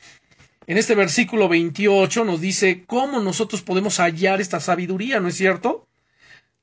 En 0.67 0.77
este 0.77 0.95
versículo 0.95 1.47
28 1.47 2.25
nos 2.25 2.41
dice 2.41 2.83
cómo 2.85 3.19
nosotros 3.19 3.61
podemos 3.61 3.99
hallar 3.99 4.41
esta 4.41 4.59
sabiduría, 4.59 5.19
¿no 5.19 5.27
es 5.27 5.35
cierto? 5.35 5.87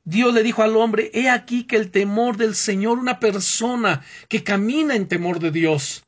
Dios 0.05 0.35
le 0.35 0.43
dijo 0.43 0.63
al 0.63 0.77
hombre, 0.77 1.11
he 1.15 1.29
aquí 1.29 1.65
que 1.65 1.77
el 1.77 1.91
temor 1.91 2.37
del 2.37 2.57
Señor, 2.57 2.99
una 2.99 3.21
persona 3.21 4.03
que 4.29 4.43
camina 4.43 4.97
en 4.97 5.07
temor 5.07 5.39
de 5.39 5.53
Dios, 5.53 6.05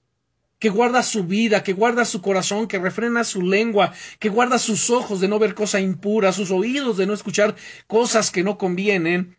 que 0.64 0.70
guarda 0.70 1.02
su 1.02 1.24
vida, 1.24 1.62
que 1.62 1.74
guarda 1.74 2.06
su 2.06 2.22
corazón, 2.22 2.68
que 2.68 2.78
refrena 2.78 3.22
su 3.22 3.42
lengua, 3.42 3.92
que 4.18 4.30
guarda 4.30 4.58
sus 4.58 4.88
ojos 4.88 5.20
de 5.20 5.28
no 5.28 5.38
ver 5.38 5.54
cosa 5.54 5.78
impura, 5.78 6.32
sus 6.32 6.50
oídos 6.50 6.96
de 6.96 7.06
no 7.06 7.12
escuchar 7.12 7.54
cosas 7.86 8.30
que 8.30 8.42
no 8.42 8.56
convienen. 8.56 9.36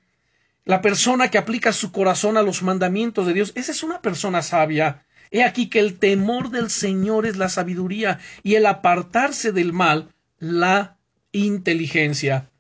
La 0.66 0.84
persona 0.84 1.32
que 1.32 1.40
aplica 1.40 1.74
su 1.74 1.92
corazón 1.92 2.38
a 2.38 2.44
los 2.44 2.62
mandamientos 2.62 3.26
de 3.26 3.34
Dios, 3.34 3.54
esa 3.56 3.72
es 3.72 3.82
una 3.82 4.04
persona 4.04 4.44
sabia. 4.44 5.04
He 5.32 5.44
aquí 5.44 5.68
que 5.68 5.80
el 5.80 5.98
temor 5.98 6.52
del 6.52 6.70
Señor 6.70 7.26
es 7.26 7.38
la 7.38 7.50
sabiduría 7.50 8.20
y 8.44 8.54
el 8.54 8.68
apartarse 8.68 9.52
del 9.52 9.74
mal, 9.74 10.14
la 10.38 11.00
inteligencia. 11.32 12.52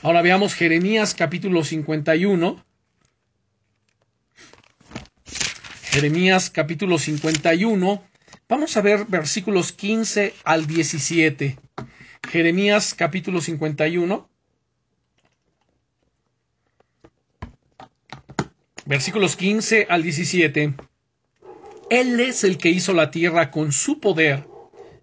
Ahora 0.00 0.22
veamos 0.22 0.54
Jeremías 0.54 1.14
capítulo 1.14 1.62
51. 1.62 2.65
Jeremías 5.96 6.50
capítulo 6.50 6.98
51, 6.98 8.04
Vamos 8.50 8.76
a 8.76 8.82
ver 8.82 9.06
versículos 9.06 9.72
15 9.72 10.34
al 10.44 10.66
17. 10.66 11.58
Jeremías 12.28 12.92
capítulo 12.92 13.40
51. 13.40 14.28
Versículos 18.84 19.36
15 19.36 19.86
al 19.88 20.02
17. 20.02 20.74
Él 21.88 22.20
es 22.20 22.44
el 22.44 22.58
que 22.58 22.68
hizo 22.68 22.92
la 22.92 23.10
tierra 23.10 23.50
con 23.50 23.72
su 23.72 23.98
poder, 23.98 24.46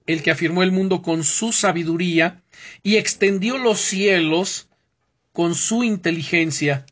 el 0.06 0.22
que 0.22 0.30
afirmó 0.30 0.62
el 0.62 0.72
mundo 0.72 1.02
con 1.02 1.24
su 1.24 1.54
sabiduría 1.54 2.44
y 2.84 2.98
extendió 2.98 3.58
los 3.58 3.80
cielos 3.80 4.70
con 5.32 5.56
su 5.56 5.84
inteligencia. 5.84 6.86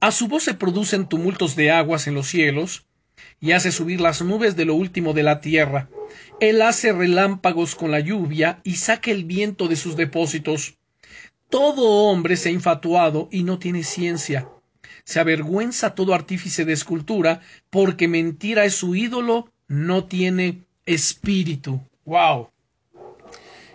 A 0.00 0.12
su 0.12 0.28
voz 0.28 0.44
se 0.44 0.54
producen 0.54 1.06
tumultos 1.10 1.56
de 1.56 1.72
aguas 1.72 2.06
en 2.06 2.14
los 2.14 2.26
cielos, 2.26 2.86
y 3.40 3.52
hace 3.52 3.72
subir 3.72 4.00
las 4.00 4.22
nubes 4.22 4.56
de 4.56 4.64
lo 4.64 4.74
último 4.74 5.12
de 5.12 5.22
la 5.22 5.40
tierra. 5.40 5.88
Él 6.40 6.62
hace 6.62 6.92
relámpagos 6.92 7.74
con 7.74 7.90
la 7.90 8.00
lluvia 8.00 8.60
y 8.64 8.76
saca 8.76 9.10
el 9.10 9.24
viento 9.24 9.68
de 9.68 9.76
sus 9.76 9.96
depósitos. 9.96 10.74
Todo 11.50 12.08
hombre 12.08 12.36
se 12.36 12.48
ha 12.48 12.52
infatuado 12.52 13.28
y 13.30 13.42
no 13.44 13.58
tiene 13.58 13.84
ciencia. 13.84 14.48
Se 15.04 15.20
avergüenza 15.20 15.94
todo 15.94 16.14
artífice 16.14 16.64
de 16.64 16.72
escultura, 16.72 17.42
porque 17.70 18.08
mentira 18.08 18.64
es 18.64 18.74
su 18.74 18.94
ídolo, 18.94 19.50
no 19.68 20.04
tiene 20.04 20.62
espíritu. 20.86 21.80
¡Wow! 22.04 22.48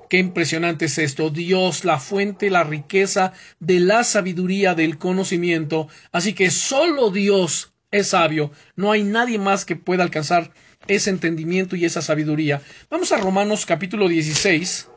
Qué 0.10 0.18
impresionante 0.18 0.86
es 0.86 0.98
esto. 0.98 1.30
Dios, 1.30 1.86
la 1.86 2.00
fuente, 2.00 2.50
la 2.50 2.64
riqueza 2.64 3.34
de 3.60 3.80
la 3.80 4.04
sabiduría, 4.04 4.74
del 4.74 4.98
conocimiento. 4.98 5.88
Así 6.12 6.34
que 6.34 6.50
solo 6.50 7.12
Dios 7.12 7.72
es 7.92 8.08
sabio. 8.10 8.52
No 8.76 8.92
hay 8.92 9.04
nadie 9.04 9.38
más 9.40 9.66
que 9.66 9.76
pueda 9.76 10.04
alcanzar 10.04 10.52
ese 10.88 11.10
entendimiento 11.10 11.76
y 11.76 11.86
esa 11.86 12.02
sabiduría. 12.02 12.62
Vamos 12.90 13.12
a 13.12 13.18
Romanos 13.18 13.66
capítulo 13.66 14.08
16. 14.08 14.90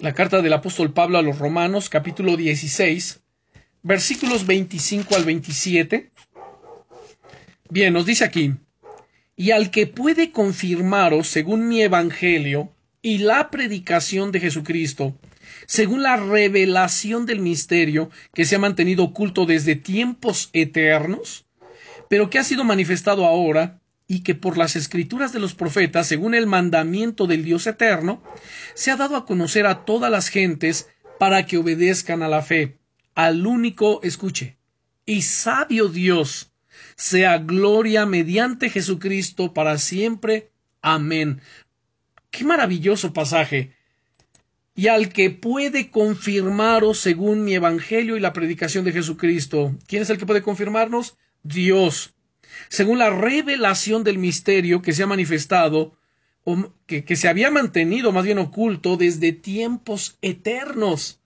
La 0.00 0.12
carta 0.14 0.42
del 0.42 0.52
apóstol 0.52 0.92
Pablo 0.92 1.18
a 1.18 1.22
los 1.22 1.38
Romanos 1.38 1.88
capítulo 1.88 2.36
16 2.36 3.20
versículos 3.84 4.46
25 4.46 5.14
al 5.14 5.24
27. 5.24 6.10
Bien, 7.70 7.92
nos 7.92 8.06
dice 8.06 8.24
aquí, 8.24 8.54
y 9.36 9.52
al 9.52 9.70
que 9.70 9.86
puede 9.86 10.32
confirmaros 10.32 11.28
según 11.28 11.68
mi 11.68 11.82
evangelio 11.82 12.72
y 13.02 13.18
la 13.18 13.50
predicación 13.50 14.32
de 14.32 14.40
Jesucristo, 14.40 15.14
según 15.66 16.02
la 16.02 16.16
revelación 16.16 17.26
del 17.26 17.40
misterio 17.40 18.10
que 18.32 18.44
se 18.44 18.56
ha 18.56 18.58
mantenido 18.58 19.04
oculto 19.04 19.46
desde 19.46 19.76
tiempos 19.76 20.50
eternos, 20.52 21.46
pero 22.08 22.30
que 22.30 22.38
ha 22.38 22.44
sido 22.44 22.64
manifestado 22.64 23.24
ahora, 23.24 23.80
y 24.06 24.22
que 24.22 24.34
por 24.34 24.58
las 24.58 24.76
escrituras 24.76 25.32
de 25.32 25.40
los 25.40 25.54
profetas, 25.54 26.06
según 26.06 26.34
el 26.34 26.46
mandamiento 26.46 27.26
del 27.26 27.42
Dios 27.42 27.66
eterno, 27.66 28.22
se 28.74 28.90
ha 28.90 28.96
dado 28.96 29.16
a 29.16 29.24
conocer 29.24 29.66
a 29.66 29.84
todas 29.84 30.10
las 30.10 30.28
gentes 30.28 30.90
para 31.18 31.46
que 31.46 31.56
obedezcan 31.56 32.22
a 32.22 32.28
la 32.28 32.42
fe 32.42 32.78
al 33.14 33.46
único, 33.46 34.00
escuche, 34.02 34.58
y 35.06 35.22
sabio 35.22 35.88
Dios, 35.88 36.52
sea 36.96 37.38
gloria 37.38 38.06
mediante 38.06 38.70
Jesucristo 38.70 39.54
para 39.54 39.78
siempre. 39.78 40.50
Amén. 40.82 41.40
Qué 42.30 42.44
maravilloso 42.44 43.12
pasaje. 43.12 43.73
Y 44.74 44.88
al 44.88 45.12
que 45.12 45.30
puede 45.30 45.90
confirmaros 45.90 46.98
según 46.98 47.44
mi 47.44 47.54
evangelio 47.54 48.16
y 48.16 48.20
la 48.20 48.32
predicación 48.32 48.84
de 48.84 48.92
Jesucristo. 48.92 49.74
¿Quién 49.86 50.02
es 50.02 50.10
el 50.10 50.18
que 50.18 50.26
puede 50.26 50.42
confirmarnos? 50.42 51.16
Dios. 51.42 52.14
Según 52.68 52.98
la 52.98 53.10
revelación 53.10 54.02
del 54.04 54.18
misterio 54.18 54.82
que 54.82 54.92
se 54.92 55.02
ha 55.02 55.06
manifestado, 55.06 55.96
o 56.44 56.72
que, 56.86 57.04
que 57.04 57.16
se 57.16 57.28
había 57.28 57.50
mantenido 57.50 58.12
más 58.12 58.24
bien 58.24 58.38
oculto 58.38 58.96
desde 58.96 59.32
tiempos 59.32 60.18
eternos 60.22 61.20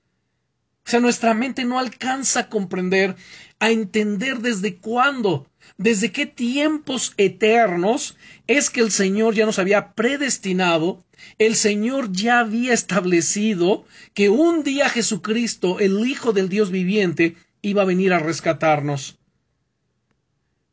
o 0.89 0.91
sea, 0.91 1.01
nuestra 1.01 1.35
mente 1.35 1.67
no 1.67 1.79
alcanza 1.79 2.41
a 2.41 2.49
comprender, 2.49 3.15
a 3.59 3.69
entender 3.69 4.39
desde 4.39 4.77
cuándo, 4.79 5.47
desde 5.77 6.13
qué 6.13 6.25
tiempos 6.25 7.13
eternos 7.19 8.17
es 8.47 8.71
que 8.71 8.81
el 8.81 8.91
Señor 8.91 9.35
ya 9.35 9.45
nos 9.45 9.59
había 9.59 9.93
predestinado, 9.93 11.05
el 11.37 11.57
Señor 11.57 12.11
ya 12.13 12.39
había 12.39 12.73
establecido 12.73 13.85
que 14.15 14.31
un 14.31 14.63
día 14.63 14.89
Jesucristo, 14.89 15.79
el 15.79 16.09
Hijo 16.09 16.33
del 16.33 16.49
Dios 16.49 16.71
viviente, 16.71 17.37
iba 17.61 17.83
a 17.83 17.85
venir 17.85 18.15
a 18.15 18.19
rescatarnos. 18.19 19.19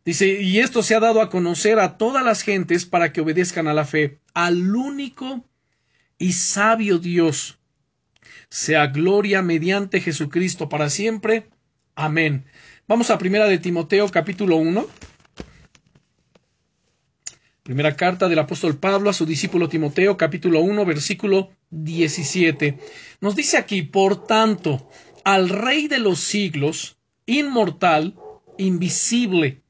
Dice, 0.06 0.42
y 0.42 0.60
esto 0.60 0.82
se 0.82 0.96
ha 0.96 1.02
dado 1.02 1.20
a 1.20 1.30
conocer 1.30 1.78
a 1.78 1.98
todas 1.98 2.24
las 2.24 2.42
gentes 2.42 2.86
para 2.86 3.12
que 3.12 3.20
obedezcan 3.20 3.68
a 3.68 3.74
la 3.74 3.84
fe, 3.84 4.22
al 4.34 4.78
único 4.78 5.44
y 6.18 6.32
sabio 6.32 7.00
Dios, 7.00 7.60
sea 8.50 8.88
gloria 8.88 9.42
mediante 9.42 10.02
Jesucristo 10.02 10.70
para 10.70 10.90
siempre. 10.90 11.48
Amén. 11.96 12.46
Vamos 12.88 13.10
a 13.10 13.18
primera 13.18 13.48
de 13.48 13.58
Timoteo 13.58 14.10
capítulo 14.10 14.58
1. 14.58 14.86
Primera 17.64 17.96
carta 17.96 18.30
del 18.30 18.38
apóstol 18.38 18.78
Pablo 18.78 19.10
a 19.10 19.14
su 19.14 19.26
discípulo 19.26 19.68
Timoteo 19.68 20.18
capítulo 20.18 20.62
1 20.62 20.86
versículo 20.86 21.50
17. 21.72 22.78
Nos 23.22 23.36
dice 23.36 23.58
aquí, 23.58 23.82
por 23.82 24.28
tanto, 24.28 24.88
al 25.24 25.50
Rey 25.50 25.88
de 25.88 25.98
los 25.98 26.20
siglos, 26.20 26.98
inmortal, 27.26 28.16
invisible, 28.60 29.64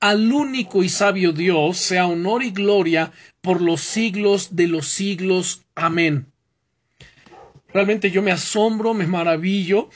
al 0.00 0.32
único 0.32 0.82
y 0.82 0.88
sabio 0.88 1.32
Dios, 1.32 1.76
sea 1.76 2.06
honor 2.06 2.42
y 2.42 2.50
gloria 2.50 3.12
por 3.42 3.60
los 3.60 3.82
siglos 3.82 4.56
de 4.56 4.68
los 4.68 4.88
siglos. 4.88 5.66
Amén. 5.74 6.32
Realmente 7.74 8.12
yo 8.12 8.22
me 8.22 8.30
asombro, 8.30 8.94
me 8.94 9.08
maravillo 9.08 9.90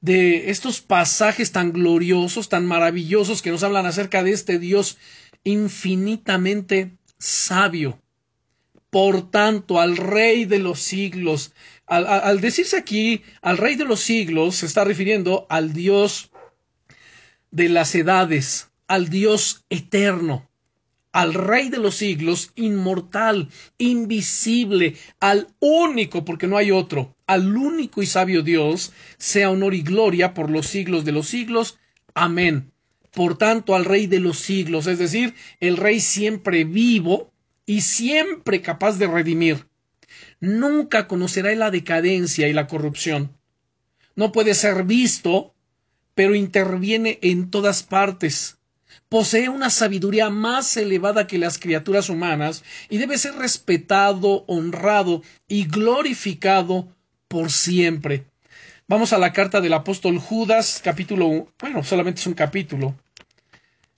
de 0.00 0.50
estos 0.50 0.80
pasajes 0.80 1.52
tan 1.52 1.72
gloriosos, 1.72 2.48
tan 2.48 2.66
maravillosos 2.66 3.40
que 3.40 3.52
nos 3.52 3.62
hablan 3.62 3.86
acerca 3.86 4.24
de 4.24 4.32
este 4.32 4.58
Dios 4.58 4.98
infinitamente 5.44 6.98
sabio. 7.18 8.02
Por 8.90 9.30
tanto, 9.30 9.78
al 9.80 9.96
Rey 9.96 10.44
de 10.44 10.58
los 10.58 10.80
siglos, 10.80 11.52
al, 11.86 12.04
al, 12.08 12.40
decirse 12.40 12.76
aquí 12.76 13.22
al 13.42 13.58
Rey 13.58 13.76
de 13.76 13.84
los 13.84 14.00
siglos, 14.00 14.56
se 14.56 14.66
está 14.66 14.82
refiriendo 14.82 15.46
al 15.48 15.72
Dios 15.72 16.32
de 17.52 17.68
las 17.68 17.94
edades, 17.94 18.72
al 18.88 19.08
Dios 19.08 19.64
eterno 19.70 20.49
al 21.12 21.34
Rey 21.34 21.68
de 21.68 21.78
los 21.78 21.96
siglos, 21.96 22.52
inmortal, 22.54 23.48
invisible, 23.78 24.96
al 25.18 25.48
único, 25.58 26.24
porque 26.24 26.46
no 26.46 26.56
hay 26.56 26.70
otro, 26.70 27.16
al 27.26 27.56
único 27.56 28.02
y 28.02 28.06
sabio 28.06 28.42
Dios, 28.42 28.92
sea 29.18 29.50
honor 29.50 29.74
y 29.74 29.82
gloria 29.82 30.34
por 30.34 30.50
los 30.50 30.66
siglos 30.66 31.04
de 31.04 31.12
los 31.12 31.28
siglos. 31.28 31.78
Amén. 32.14 32.72
Por 33.12 33.36
tanto, 33.36 33.74
al 33.74 33.84
Rey 33.84 34.06
de 34.06 34.20
los 34.20 34.38
siglos, 34.38 34.86
es 34.86 34.98
decir, 34.98 35.34
el 35.58 35.76
Rey 35.76 35.98
siempre 35.98 36.64
vivo 36.64 37.32
y 37.66 37.80
siempre 37.80 38.62
capaz 38.62 38.98
de 38.98 39.08
redimir. 39.08 39.66
Nunca 40.38 41.08
conocerá 41.08 41.54
la 41.56 41.70
decadencia 41.70 42.48
y 42.48 42.52
la 42.52 42.68
corrupción. 42.68 43.36
No 44.14 44.32
puede 44.32 44.54
ser 44.54 44.84
visto, 44.84 45.54
pero 46.14 46.34
interviene 46.34 47.18
en 47.22 47.50
todas 47.50 47.82
partes 47.82 48.59
posee 49.08 49.48
una 49.48 49.70
sabiduría 49.70 50.30
más 50.30 50.76
elevada 50.76 51.26
que 51.26 51.38
las 51.38 51.58
criaturas 51.58 52.08
humanas 52.08 52.62
y 52.88 52.98
debe 52.98 53.18
ser 53.18 53.34
respetado, 53.34 54.44
honrado 54.46 55.22
y 55.48 55.66
glorificado 55.66 56.88
por 57.26 57.50
siempre. 57.50 58.26
Vamos 58.86 59.12
a 59.12 59.18
la 59.18 59.32
carta 59.32 59.60
del 59.60 59.72
apóstol 59.72 60.18
Judas, 60.18 60.80
capítulo, 60.82 61.48
bueno, 61.60 61.84
solamente 61.84 62.20
es 62.20 62.26
un 62.26 62.34
capítulo. 62.34 62.96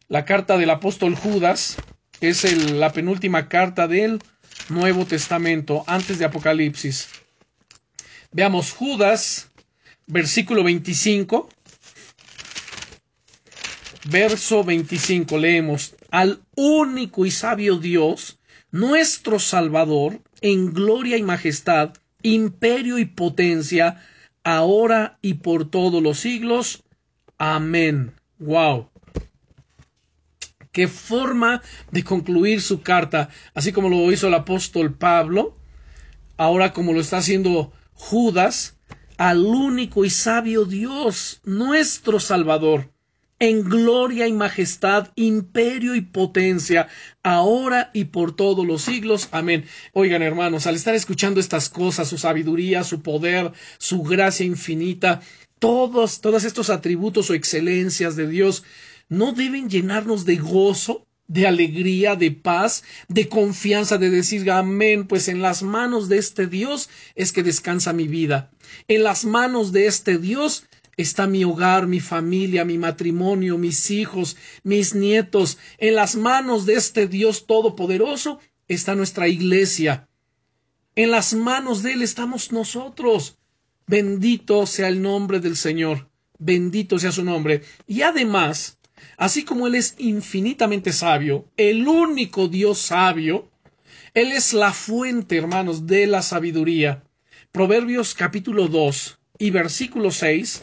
La 0.09 0.25
carta 0.25 0.59
del 0.59 0.71
apóstol 0.71 1.15
Judas 1.15 1.77
es 2.21 2.71
la 2.73 2.93
penúltima 2.93 3.49
carta 3.49 3.89
del 3.89 4.19
Nuevo 4.69 5.07
Testamento, 5.07 5.85
antes 5.87 6.19
de 6.19 6.27
Apocalipsis. 6.27 7.09
Veamos 8.31 8.73
Judas, 8.73 9.51
versículo 10.07 10.63
25 10.63 11.49
verso 14.05 14.65
25 14.65 15.39
leemos, 15.39 15.95
al 16.11 16.41
único 16.57 17.27
y 17.27 17.31
sabio 17.31 17.79
Dios, 17.79 18.39
nuestro 18.71 19.39
Salvador, 19.39 20.21
en 20.41 20.73
gloria 20.73 21.17
y 21.17 21.23
majestad, 21.23 21.95
imperio 22.23 22.99
y 22.99 23.05
potencia, 23.05 24.03
ahora 24.45 25.19
y 25.23 25.35
por 25.35 25.71
todos 25.71 26.03
los 26.03 26.19
siglos. 26.21 26.83
Amén. 27.39 28.15
Wow. 28.39 28.89
Qué 30.73 30.89
forma 30.89 31.63
de 31.91 32.03
concluir 32.03 32.63
su 32.63 32.81
carta, 32.81 33.29
así 33.55 33.73
como 33.73 33.89
lo 33.89 34.11
hizo 34.11 34.29
el 34.29 34.35
apóstol 34.35 34.95
Pablo, 34.95 35.55
ahora 36.39 36.73
como 36.73 36.93
lo 36.93 37.01
está 37.01 37.19
haciendo 37.19 37.73
Judas, 37.93 38.79
al 39.19 39.45
único 39.45 40.05
y 40.05 40.11
sabio 40.11 40.65
Dios, 40.65 41.41
nuestro 41.45 42.19
Salvador, 42.19 42.92
en 43.43 43.65
gloria 43.65 44.29
y 44.29 44.33
majestad, 44.33 45.09
imperio 45.17 45.97
y 45.97 46.01
potencia, 46.01 46.87
ahora 47.25 47.91
y 47.93 48.05
por 48.05 48.37
todos 48.37 48.65
los 48.65 48.83
siglos. 48.83 49.29
Amén. 49.33 49.65
Oigan, 49.95 50.23
hermanos, 50.23 50.69
al 50.69 50.77
estar 50.77 50.95
escuchando 50.95 51.41
estas 51.41 51.69
cosas, 51.69 52.07
su 52.07 52.19
sabiduría, 52.19 52.85
su 52.85 53.03
poder, 53.03 53.51
su 53.79 54.05
gracia 54.05 54.47
infinita, 54.47 55.23
todos, 55.59 56.21
todos 56.21 56.45
estos 56.45 56.71
atributos 56.71 57.31
o 57.31 57.35
excelencias 57.35 58.15
de 58.15 58.29
Dios, 58.29 58.63
no 59.09 59.33
deben 59.33 59.69
llenarnos 59.69 60.25
de 60.25 60.37
gozo, 60.37 61.09
de 61.27 61.49
alegría, 61.49 62.15
de 62.15 62.31
paz, 62.31 62.85
de 63.09 63.29
confianza, 63.29 63.99
de 63.99 64.11
decir 64.11 64.49
amén, 64.53 65.09
pues 65.09 65.27
en 65.27 65.43
las 65.43 65.65
manos 65.65 66.09
de 66.09 66.19
este 66.19 66.47
Dios 66.47 66.91
es 67.17 67.33
que 67.33 67.43
descansa 67.43 67.93
mi 67.93 68.07
vida. 68.07 68.53
En 68.87 69.03
las 69.03 69.25
manos 69.25 69.73
de 69.73 69.87
este 69.87 70.19
Dios 70.19 70.65
está 70.97 71.27
mi 71.27 71.45
hogar, 71.45 71.87
mi 71.87 72.01
familia, 72.01 72.65
mi 72.65 72.79
matrimonio, 72.79 73.59
mis 73.59 73.91
hijos, 73.91 74.37
mis 74.63 74.95
nietos. 74.95 75.59
En 75.79 75.95
las 75.95 76.17
manos 76.17 76.67
de 76.67 76.75
este 76.75 77.07
Dios 77.07 77.47
todopoderoso 77.47 78.39
está 78.69 78.95
nuestra 78.95 79.29
iglesia. 79.29 80.09
En 80.95 81.11
las 81.11 81.33
manos 81.35 81.83
de 81.83 81.95
Él 81.95 82.03
estamos 82.03 82.53
nosotros. 82.53 83.39
Bendito 83.87 84.67
sea 84.67 84.89
el 84.89 85.01
nombre 85.01 85.41
del 85.41 85.57
Señor. 85.57 86.09
Bendito 86.39 86.99
sea 86.99 87.13
su 87.13 87.25
nombre. 87.25 87.63
Y 87.87 88.03
además, 88.03 88.79
así 89.17 89.45
como 89.45 89.67
Él 89.67 89.75
es 89.75 89.95
infinitamente 89.99 90.93
sabio, 90.93 91.47
el 91.57 91.89
único 91.89 92.49
Dios 92.49 92.79
sabio, 92.79 93.51
Él 94.13 94.33
es 94.33 94.53
la 94.53 94.73
fuente, 94.73 95.37
hermanos, 95.37 95.87
de 95.87 96.07
la 96.07 96.23
sabiduría. 96.23 97.05
Proverbios 97.51 98.15
capítulo 98.15 98.69
2 98.69 99.19
y 99.39 99.51
versículo 99.51 100.11
6. 100.11 100.63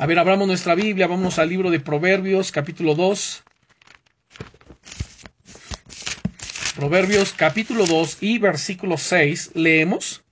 A 0.00 0.06
ver, 0.06 0.18
abramos 0.18 0.48
nuestra 0.48 0.74
Biblia, 0.74 1.06
vamos 1.06 1.38
al 1.38 1.50
libro 1.50 1.70
de 1.70 1.78
Proverbios 1.78 2.52
capítulo 2.52 2.94
2. 2.94 3.42
Proverbios 6.74 7.34
capítulo 7.34 7.84
2 7.84 8.16
y 8.22 8.38
versículo 8.38 8.96
6. 8.96 9.50
Leemos. 9.52 10.24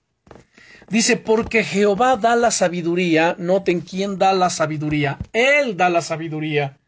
Dice, 0.89 1.17
porque 1.17 1.63
Jehová 1.63 2.17
da 2.17 2.35
la 2.35 2.49
sabiduría, 2.49 3.35
noten 3.37 3.81
quién 3.81 4.17
da 4.17 4.33
la 4.33 4.49
sabiduría, 4.49 5.19
Él 5.33 5.77
da 5.77 5.91
la 5.91 6.01
sabiduría, 6.01 6.79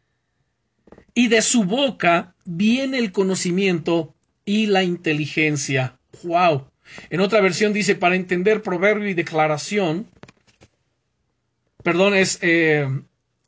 y 1.14 1.28
de 1.28 1.40
su 1.40 1.62
boca 1.62 2.34
viene 2.44 2.98
el 2.98 3.12
conocimiento 3.12 4.12
y 4.44 4.66
la 4.66 4.82
inteligencia. 4.82 6.00
¡Wow! 6.24 6.66
En 7.10 7.20
otra 7.20 7.40
versión 7.40 7.72
dice, 7.72 7.94
para 7.94 8.16
entender 8.16 8.60
proverbio 8.60 9.08
y 9.08 9.14
declaración, 9.14 10.08
perdón, 11.82 12.14
es, 12.14 12.38
eh, 12.42 12.88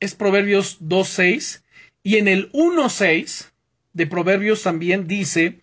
es 0.01 0.15
Proverbios 0.15 0.81
2.6, 0.81 1.63
y 2.03 2.17
en 2.17 2.29
el 2.29 2.51
1.6 2.53 3.51
de 3.93 4.07
Proverbios 4.07 4.63
también 4.63 5.07
dice, 5.07 5.61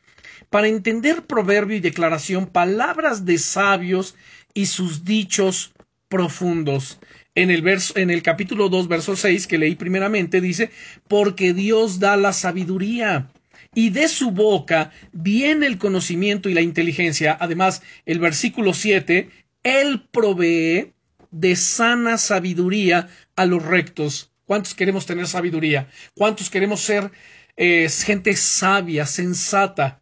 para 0.50 0.68
entender 0.68 1.26
proverbio 1.26 1.78
y 1.78 1.82
declaración, 1.82 2.48
palabras 2.48 3.26
de 3.26 3.38
sabios 3.38 4.16
y 4.54 4.66
sus 4.66 5.06
dichos 5.06 5.74
profundos. 6.10 7.00
En 7.36 7.50
el, 7.50 7.62
verso, 7.62 7.98
en 7.98 8.10
el 8.10 8.22
capítulo 8.22 8.68
2, 8.68 8.88
verso 8.90 9.16
6, 9.16 9.48
que 9.48 9.58
leí 9.58 9.76
primeramente, 9.76 10.42
dice, 10.42 10.72
porque 11.08 11.54
Dios 11.54 12.00
da 12.00 12.18
la 12.18 12.34
sabiduría 12.34 13.32
y 13.74 13.90
de 13.92 14.10
su 14.10 14.32
boca 14.32 14.92
viene 15.14 15.68
el 15.68 15.78
conocimiento 15.78 16.50
y 16.50 16.54
la 16.54 16.62
inteligencia. 16.62 17.38
Además, 17.40 17.82
el 18.06 18.20
versículo 18.20 18.74
7, 18.74 19.30
Él 19.64 20.04
provee 20.12 20.92
de 21.32 21.56
sana 21.56 22.18
sabiduría 22.18 23.10
a 23.36 23.46
los 23.46 23.64
rectos. 23.64 24.32
¿Cuántos 24.46 24.76
queremos 24.76 25.06
tener 25.06 25.28
sabiduría? 25.28 25.88
¿Cuántos 26.14 26.50
queremos 26.50 26.82
ser 26.82 27.12
eh, 27.56 27.90
gente 27.90 28.36
sabia, 28.36 29.06
sensata? 29.06 30.02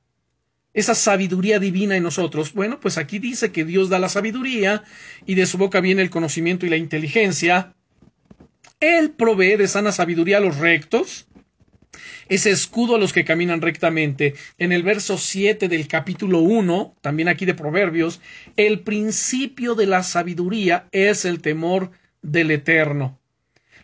esa 0.74 0.96
sabiduría 0.96 1.60
divina 1.60 1.96
en 1.96 2.04
nosotros? 2.04 2.54
Bueno, 2.54 2.80
pues 2.80 2.98
aquí 2.98 3.20
dice 3.20 3.52
que 3.52 3.66
Dios 3.66 3.90
da 3.90 4.00
la 4.00 4.10
sabiduría 4.10 4.84
y 5.26 5.36
de 5.36 5.46
su 5.46 5.58
boca 5.58 5.82
viene 5.82 6.02
el 6.02 6.10
conocimiento 6.10 6.66
y 6.66 6.70
la 6.70 6.78
inteligencia. 6.78 7.74
Él 8.80 9.12
provee 9.12 9.58
de 9.58 9.68
sana 9.68 9.92
sabiduría 9.92 10.38
a 10.38 10.42
los 10.42 10.58
rectos, 10.58 11.28
ese 12.28 12.52
escudo 12.52 12.96
a 12.96 13.00
los 13.00 13.14
que 13.14 13.26
caminan 13.26 13.62
rectamente. 13.62 14.36
En 14.58 14.72
el 14.72 14.84
verso 14.84 15.18
7 15.18 15.68
del 15.68 15.88
capítulo 15.88 16.40
1, 16.40 16.96
también 17.02 17.30
aquí 17.30 17.46
de 17.46 17.54
Proverbios, 17.54 18.22
el 18.58 18.82
principio 18.82 19.76
de 19.76 19.88
la 19.88 20.04
sabiduría 20.04 20.88
es 20.92 21.26
el 21.26 21.42
temor 21.42 21.92
del 22.22 22.52
Eterno. 22.52 23.20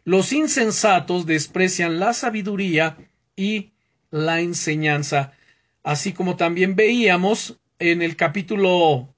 Los 0.03 0.33
insensatos 0.33 1.25
desprecian 1.25 1.99
la 1.99 2.13
sabiduría 2.13 2.97
y 3.35 3.71
la 4.11 4.41
enseñanza 4.41 5.33
así 5.85 6.13
como 6.13 6.35
también 6.35 6.75
veíamos 6.75 7.57
en 7.79 8.01
el 8.01 8.17
capítulo 8.17 9.13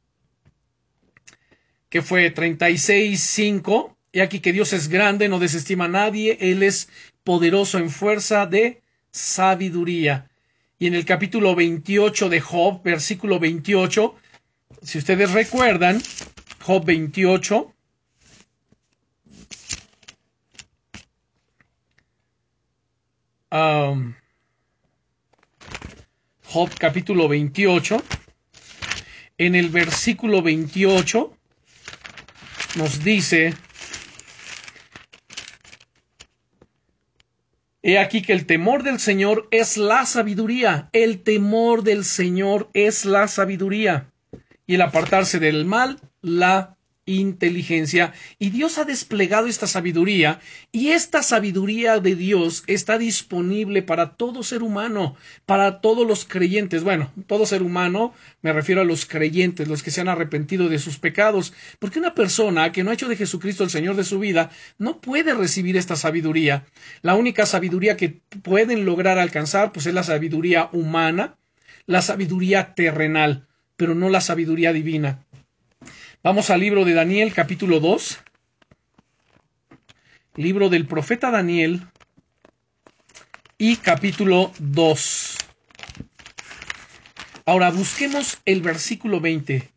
que 1.89 2.01
fue 2.01 2.33
36.5, 2.33 3.95
y 4.12 4.19
aquí 4.19 4.41
que 4.41 4.51
Dios 4.51 4.73
es 4.73 4.89
grande, 4.89 5.29
no 5.29 5.39
desestima 5.39 5.86
a 5.86 5.88
nadie, 5.88 6.38
Él 6.41 6.62
es 6.62 6.89
poderoso 7.23 7.77
en 7.77 7.89
fuerza 7.89 8.45
de 8.45 8.81
sabiduría. 9.17 10.30
Y 10.80 10.88
en 10.88 10.93
el 10.93 11.06
capítulo 11.06 11.56
28 11.56 12.30
de 12.30 12.39
Job, 12.39 12.84
versículo 12.84 13.39
28, 13.39 14.15
si 14.82 14.99
ustedes 14.99 15.32
recuerdan, 15.32 16.01
Job 16.62 16.86
28, 16.86 17.73
um, 23.51 24.13
Job 26.45 26.69
capítulo 26.77 27.27
28, 27.27 28.03
en 29.39 29.56
el 29.56 29.69
versículo 29.69 30.41
28 30.41 31.34
nos 32.75 33.03
dice, 33.03 33.56
He 37.88 38.00
aquí 38.00 38.21
que 38.21 38.34
el 38.34 38.45
temor 38.45 38.84
del 38.84 39.00
Señor 39.00 39.47
es 39.50 39.78
la 39.78 40.06
sabiduría, 40.06 40.89
el 40.91 41.23
temor 41.23 41.84
del 41.84 42.04
Señor 42.04 42.69
es 42.73 43.06
la 43.06 43.30
sabiduría, 43.30 44.12
y 44.65 44.76
el 44.76 44.82
apartarse 44.82 45.39
del 45.39 45.63
mal, 45.63 46.02
la 46.21 46.76
inteligencia 47.07 48.13
y 48.37 48.51
Dios 48.51 48.77
ha 48.77 48.83
desplegado 48.83 49.47
esta 49.47 49.65
sabiduría 49.65 50.39
y 50.71 50.89
esta 50.89 51.23
sabiduría 51.23 51.99
de 51.99 52.15
Dios 52.15 52.63
está 52.67 52.97
disponible 52.99 53.81
para 53.81 54.11
todo 54.15 54.43
ser 54.43 54.61
humano, 54.61 55.15
para 55.45 55.81
todos 55.81 56.05
los 56.05 56.25
creyentes. 56.25 56.83
Bueno, 56.83 57.11
todo 57.25 57.45
ser 57.45 57.63
humano 57.63 58.13
me 58.41 58.53
refiero 58.53 58.81
a 58.81 58.85
los 58.85 59.05
creyentes, 59.05 59.67
los 59.67 59.81
que 59.81 59.91
se 59.91 60.01
han 60.01 60.09
arrepentido 60.09 60.69
de 60.69 60.79
sus 60.79 60.99
pecados, 60.99 61.53
porque 61.79 61.99
una 61.99 62.13
persona 62.13 62.71
que 62.71 62.83
no 62.83 62.91
ha 62.91 62.93
hecho 62.93 63.07
de 63.07 63.15
Jesucristo 63.15 63.63
el 63.63 63.69
Señor 63.69 63.95
de 63.95 64.03
su 64.03 64.19
vida 64.19 64.51
no 64.77 64.99
puede 64.99 65.33
recibir 65.33 65.77
esta 65.77 65.95
sabiduría. 65.95 66.65
La 67.01 67.15
única 67.15 67.45
sabiduría 67.45 67.97
que 67.97 68.19
pueden 68.43 68.85
lograr 68.85 69.17
alcanzar 69.17 69.71
pues 69.71 69.85
es 69.87 69.93
la 69.93 70.03
sabiduría 70.03 70.69
humana, 70.73 71.37
la 71.85 72.01
sabiduría 72.01 72.75
terrenal, 72.75 73.47
pero 73.77 73.95
no 73.95 74.09
la 74.09 74.19
sabiduría 74.21 74.73
divina. 74.73 75.23
Vamos 76.27 76.49
al 76.49 76.59
libro 76.59 76.83
de 76.83 76.93
Daniel 76.93 77.33
capítulo 77.33 77.79
2. 77.79 78.19
Libro 80.35 80.67
del 80.67 80.85
profeta 80.85 81.31
Daniel 81.31 81.87
y 83.57 83.77
capítulo 83.77 84.51
2. 84.59 85.37
Ahora 87.45 87.71
busquemos 87.71 88.39
el 88.43 88.61
versículo 88.61 89.21
20. 89.21 89.71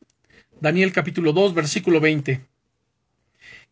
Daniel 0.61 0.91
capítulo 0.91 1.33
2, 1.33 1.55
versículo 1.55 2.01
20. 2.01 2.45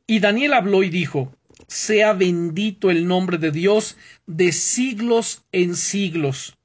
Y 0.07 0.21
Daniel 0.21 0.53
habló 0.53 0.85
y 0.85 0.89
dijo, 0.89 1.35
sea 1.67 2.13
bendito 2.13 2.93
el 2.93 3.09
nombre 3.09 3.39
de 3.39 3.51
Dios 3.51 3.97
de 4.29 4.53
siglos 4.53 5.43
en 5.51 5.75
siglos, 5.75 6.57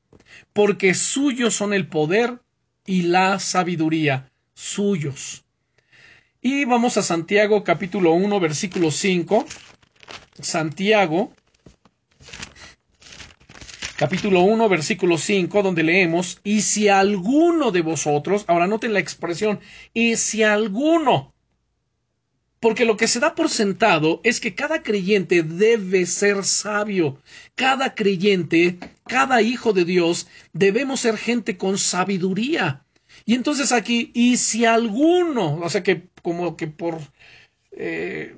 porque 0.54 0.93
suyos 0.93 1.56
son 1.56 1.73
el 1.73 1.88
poder 1.88 2.39
y 2.86 3.02
la 3.02 3.39
sabiduría, 3.39 4.32
suyos. 4.54 5.42
Y 6.46 6.65
vamos 6.65 6.98
a 6.98 7.02
Santiago 7.04 7.63
capítulo 7.63 8.12
1 8.12 8.37
versículo 8.41 8.91
5. 8.91 9.46
Santiago 10.41 11.31
capítulo 13.96 14.41
1 14.41 14.67
versículo 14.67 15.17
5 15.17 15.63
donde 15.63 15.83
leemos, 15.83 16.41
y 16.44 16.60
si 16.60 16.89
alguno 16.89 17.71
de 17.71 17.79
vosotros, 17.79 18.44
ahora 18.48 18.67
noten 18.67 18.91
la 18.91 19.00
expresión, 19.00 19.62
y 19.94 20.17
si 20.17 20.44
alguno, 20.44 21.33
porque 22.60 22.83
lo 22.83 22.98
que 22.98 23.08
se 23.08 23.21
da 23.21 23.35
por 23.35 23.48
sentado 23.48 24.19
es 24.25 24.41
que 24.41 24.54
cada 24.54 24.83
creyente 24.83 25.44
debe 25.44 26.06
ser 26.06 26.44
sabio, 26.44 27.19
cada 27.56 27.96
creyente, 27.96 28.79
cada 29.08 29.41
hijo 29.41 29.71
de 29.71 29.85
Dios, 29.85 30.27
debemos 30.52 31.00
ser 31.00 31.15
gente 31.15 31.56
con 31.56 31.77
sabiduría. 31.77 32.83
Y 33.26 33.36
entonces 33.36 33.71
aquí, 33.71 34.12
y 34.13 34.38
si 34.38 34.65
alguno, 34.65 35.56
o 35.56 35.69
sea 35.69 35.84
que 35.84 36.04
como 36.21 36.58
que 36.58 36.67
por 36.67 37.00
eh, 37.71 38.38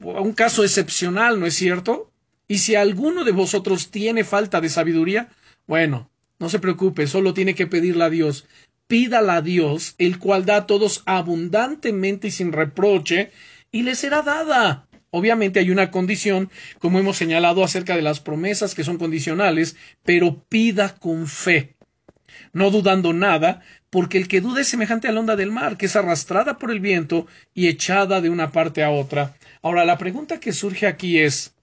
un 0.00 0.32
caso 0.32 0.64
excepcional, 0.64 1.40
¿no 1.40 1.46
es 1.46 1.54
cierto? 1.54 2.10
Y 2.48 2.58
si 2.58 2.74
alguno 2.74 3.24
de 3.24 3.32
vosotros 3.32 3.90
tiene 3.90 4.24
falta 4.24 4.60
de 4.60 4.68
sabiduría, 4.68 5.28
bueno, 5.66 6.10
no 6.38 6.48
se 6.48 6.58
preocupe, 6.58 7.06
solo 7.06 7.34
tiene 7.34 7.54
que 7.54 7.66
pedirla 7.66 8.06
a 8.06 8.10
Dios. 8.10 8.46
Pídala 8.86 9.36
a 9.36 9.42
Dios, 9.42 9.94
el 9.98 10.18
cual 10.18 10.44
da 10.44 10.56
a 10.56 10.66
todos 10.66 11.02
abundantemente 11.06 12.28
y 12.28 12.30
sin 12.30 12.52
reproche, 12.52 13.30
y 13.72 13.82
le 13.82 13.94
será 13.94 14.22
dada. 14.22 14.86
Obviamente 15.10 15.60
hay 15.60 15.70
una 15.70 15.90
condición, 15.90 16.50
como 16.80 16.98
hemos 16.98 17.16
señalado 17.16 17.64
acerca 17.64 17.96
de 17.96 18.02
las 18.02 18.20
promesas 18.20 18.74
que 18.74 18.84
son 18.84 18.98
condicionales, 18.98 19.76
pero 20.02 20.44
pida 20.48 20.96
con 20.96 21.28
fe, 21.28 21.76
no 22.52 22.70
dudando 22.70 23.12
nada, 23.12 23.62
porque 23.94 24.18
el 24.18 24.26
que 24.26 24.40
duda 24.40 24.60
es 24.60 24.66
semejante 24.66 25.06
a 25.06 25.12
la 25.12 25.20
onda 25.20 25.36
del 25.36 25.52
mar, 25.52 25.76
que 25.76 25.86
es 25.86 25.94
arrastrada 25.94 26.58
por 26.58 26.72
el 26.72 26.80
viento 26.80 27.28
y 27.54 27.68
echada 27.68 28.20
de 28.20 28.28
una 28.28 28.50
parte 28.50 28.82
a 28.82 28.90
otra. 28.90 29.36
Ahora, 29.62 29.84
la 29.84 29.98
pregunta 29.98 30.40
que 30.40 30.52
surge 30.52 30.88
aquí 30.88 31.20
es 31.20 31.54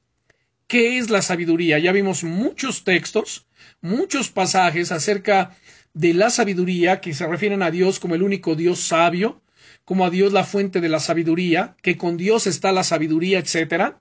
¿qué 0.66 0.98
es 0.98 1.10
la 1.10 1.22
sabiduría? 1.22 1.78
Ya 1.78 1.92
vimos 1.92 2.24
muchos 2.24 2.86
textos, 2.86 3.48
muchos 3.82 4.30
pasajes 4.30 4.94
acerca 4.94 5.58
de 5.94 6.14
la 6.14 6.30
sabiduría 6.30 7.02
que 7.02 7.14
se 7.14 7.28
refieren 7.28 7.64
a 7.64 7.70
Dios 7.70 8.00
como 8.00 8.16
el 8.16 8.24
único 8.24 8.56
Dios 8.56 8.80
sabio, 8.80 9.42
como 9.84 10.06
a 10.06 10.10
Dios 10.10 10.32
la 10.32 10.46
fuente 10.46 10.80
de 10.80 10.88
la 10.88 11.02
sabiduría, 11.02 11.76
que 11.82 11.98
con 11.98 12.16
Dios 12.16 12.48
está 12.48 12.72
la 12.72 12.86
sabiduría, 12.86 13.40
etc. 13.40 13.96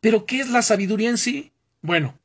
Pero 0.00 0.26
¿qué 0.26 0.40
es 0.40 0.48
la 0.48 0.62
sabiduría 0.62 1.10
en 1.10 1.18
sí? 1.18 1.52
Bueno, 1.80 2.18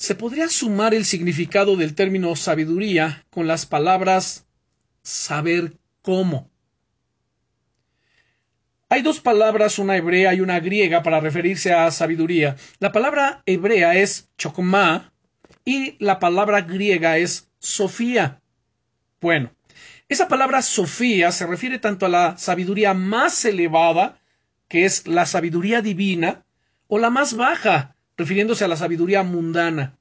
se 0.00 0.14
podría 0.14 0.48
sumar 0.48 0.94
el 0.94 1.04
significado 1.04 1.76
del 1.76 1.94
término 1.94 2.34
sabiduría 2.34 3.26
con 3.28 3.46
las 3.46 3.66
palabras 3.66 4.46
saber 5.02 5.74
cómo. 6.00 6.50
Hay 8.88 9.02
dos 9.02 9.20
palabras, 9.20 9.78
una 9.78 9.98
hebrea 9.98 10.32
y 10.32 10.40
una 10.40 10.58
griega, 10.58 11.02
para 11.02 11.20
referirse 11.20 11.74
a 11.74 11.90
sabiduría. 11.90 12.56
La 12.78 12.92
palabra 12.92 13.42
hebrea 13.44 13.94
es 13.94 14.30
chokma 14.38 15.12
y 15.66 16.02
la 16.02 16.18
palabra 16.18 16.62
griega 16.62 17.18
es 17.18 17.50
sofía. 17.58 18.40
Bueno, 19.20 19.52
esa 20.08 20.28
palabra 20.28 20.62
sofía 20.62 21.30
se 21.30 21.46
refiere 21.46 21.78
tanto 21.78 22.06
a 22.06 22.08
la 22.08 22.38
sabiduría 22.38 22.94
más 22.94 23.44
elevada, 23.44 24.18
que 24.66 24.86
es 24.86 25.06
la 25.06 25.26
sabiduría 25.26 25.82
divina, 25.82 26.46
o 26.88 26.98
la 26.98 27.10
más 27.10 27.36
baja, 27.36 27.96
refiriéndose 28.20 28.64
a 28.64 28.68
la 28.68 28.76
sabiduría 28.76 29.22
mundana. 29.22 29.96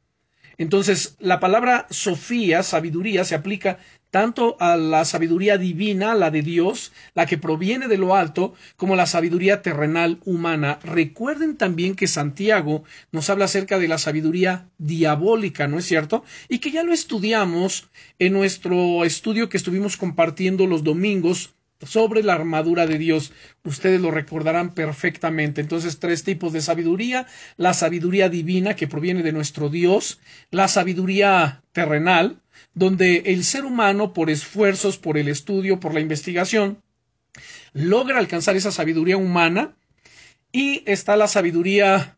Entonces, 0.58 1.16
la 1.20 1.40
palabra 1.40 1.88
Sofía, 1.90 2.64
sabiduría, 2.64 3.24
se 3.24 3.34
aplica 3.34 3.80
tanto 4.12 4.58
a 4.60 4.76
la 4.76 5.06
sabiduría 5.06 5.58
divina, 5.58 6.16
la 6.16 6.32
de 6.32 6.42
Dios, 6.42 6.92
la 7.14 7.26
que 7.26 7.38
proviene 7.38 7.88
de 7.88 7.98
lo 7.98 8.14
alto, 8.18 8.54
como 8.76 8.98
la 8.98 9.06
sabiduría 9.06 9.62
terrenal 9.62 10.20
humana. 10.26 10.80
Recuerden 10.84 11.56
también 11.56 11.96
que 11.96 12.08
Santiago 12.08 12.84
nos 13.14 13.30
habla 13.30 13.46
acerca 13.46 13.80
de 13.80 13.88
la 13.88 13.98
sabiduría 13.98 14.68
diabólica, 14.78 15.70
¿no 15.70 15.78
es 15.78 15.86
cierto? 15.86 16.26
Y 16.50 16.60
que 16.60 16.72
ya 16.72 16.84
lo 16.84 16.92
estudiamos 16.92 17.90
en 18.20 18.34
nuestro 18.34 19.06
estudio 19.06 19.48
que 19.48 19.56
estuvimos 19.56 19.96
compartiendo 19.96 20.68
los 20.68 20.84
domingos 20.84 21.54
sobre 21.82 22.24
la 22.24 22.34
armadura 22.34 22.88
de 22.88 22.98
Dios. 22.98 23.32
Ustedes 23.64 24.02
lo 24.02 24.12
recordarán 24.12 24.74
perfectamente. 24.74 25.62
Entonces, 25.62 26.00
tres 26.00 26.24
tipos 26.24 26.54
de 26.54 26.62
sabiduría. 26.62 27.28
La 27.58 27.74
sabiduría 27.74 28.30
divina 28.30 28.76
que 28.76 28.88
proviene 28.88 29.24
de 29.24 29.32
nuestro 29.32 29.70
Dios, 29.70 30.20
la 30.52 30.68
sabiduría 30.68 31.64
terrenal, 31.72 32.42
donde 32.74 33.24
el 33.26 33.44
ser 33.44 33.66
humano, 33.66 34.14
por 34.14 34.30
esfuerzos, 34.30 34.98
por 34.98 35.18
el 35.18 35.28
estudio, 35.28 35.80
por 35.80 35.94
la 35.94 36.02
investigación, 36.02 36.82
logra 37.74 38.20
alcanzar 38.20 38.56
esa 38.56 38.72
sabiduría 38.72 39.18
humana, 39.18 39.76
y 40.52 40.84
está 40.86 41.16
la 41.16 41.28
sabiduría 41.28 42.18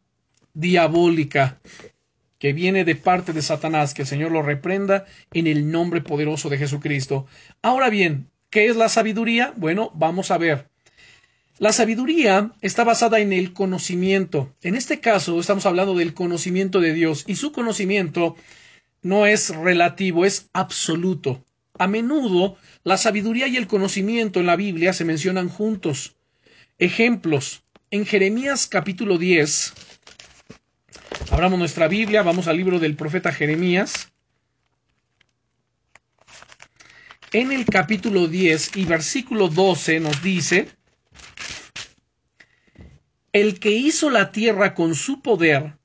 diabólica, 0.54 1.60
que 2.40 2.54
viene 2.54 2.86
de 2.86 2.96
parte 2.96 3.34
de 3.34 3.42
Satanás, 3.42 3.94
que 3.94 4.04
el 4.04 4.08
Señor 4.08 4.32
lo 4.32 4.42
reprenda 4.42 5.06
en 5.34 5.48
el 5.48 5.70
nombre 5.70 6.02
poderoso 6.02 6.50
de 6.50 6.58
Jesucristo. 6.58 7.28
Ahora 7.62 7.90
bien, 7.90 8.32
¿Qué 8.52 8.68
es 8.68 8.76
la 8.76 8.90
sabiduría? 8.90 9.54
Bueno, 9.56 9.92
vamos 9.96 10.30
a 10.30 10.38
ver. 10.38 10.68
La 11.58 11.72
sabiduría 11.72 12.52
está 12.60 12.84
basada 12.84 13.20
en 13.20 13.32
el 13.32 13.54
conocimiento. 13.54 14.54
En 14.62 14.76
este 14.76 15.00
caso 15.00 15.40
estamos 15.40 15.66
hablando 15.66 15.96
del 15.96 16.14
conocimiento 16.14 16.82
de 16.82 16.92
Dios 16.92 17.24
y 17.28 17.38
su 17.38 17.54
conocimiento 17.54 18.36
no 19.02 19.26
es 19.26 19.56
relativo, 19.56 20.26
es 20.26 20.50
absoluto. 20.52 21.46
A 21.80 21.88
menudo 21.88 22.58
la 22.84 22.98
sabiduría 22.98 23.48
y 23.48 23.56
el 23.56 23.68
conocimiento 23.68 24.42
en 24.42 24.48
la 24.48 24.58
Biblia 24.58 24.92
se 24.92 25.06
mencionan 25.06 25.48
juntos. 25.48 26.18
Ejemplos. 26.78 27.64
En 27.90 28.06
Jeremías 28.06 28.68
capítulo 28.68 29.18
10, 29.18 29.74
abramos 31.30 31.58
nuestra 31.58 31.88
Biblia, 31.88 32.22
vamos 32.22 32.48
al 32.48 32.58
libro 32.58 32.80
del 32.80 32.98
profeta 32.98 33.32
Jeremías. 33.32 34.12
En 37.34 37.52
el 37.52 37.66
capítulo 37.66 38.28
10 38.28 38.76
y 38.76 38.86
versículo 38.86 39.48
12 39.48 40.00
nos 40.02 40.22
dice, 40.22 40.68
el 43.32 43.60
que 43.60 43.72
hizo 43.72 44.10
la 44.10 44.32
tierra 44.32 44.74
con 44.76 44.96
su 44.96 45.22
poder, 45.22 45.78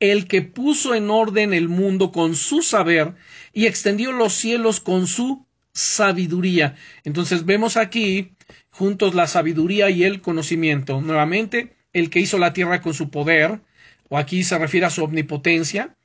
el 0.00 0.26
que 0.26 0.40
puso 0.40 0.94
en 0.94 1.10
orden 1.10 1.52
el 1.52 1.68
mundo 1.68 2.12
con 2.12 2.34
su 2.34 2.62
saber 2.62 3.14
y 3.52 3.66
extendió 3.66 4.12
los 4.12 4.32
cielos 4.32 4.80
con 4.80 5.06
su 5.06 5.44
sabiduría. 5.72 6.76
Entonces 7.04 7.44
vemos 7.44 7.76
aquí 7.76 8.32
juntos 8.70 9.14
la 9.14 9.26
sabiduría 9.26 9.90
y 9.90 10.04
el 10.04 10.22
conocimiento. 10.22 11.02
Nuevamente, 11.02 11.76
el 11.92 12.08
que 12.08 12.20
hizo 12.20 12.38
la 12.38 12.54
tierra 12.54 12.80
con 12.80 12.94
su 12.94 13.10
poder, 13.10 13.60
o 14.08 14.16
aquí 14.16 14.44
se 14.44 14.58
refiere 14.58 14.86
a 14.86 14.90
su 14.90 15.04
omnipotencia, 15.04 15.96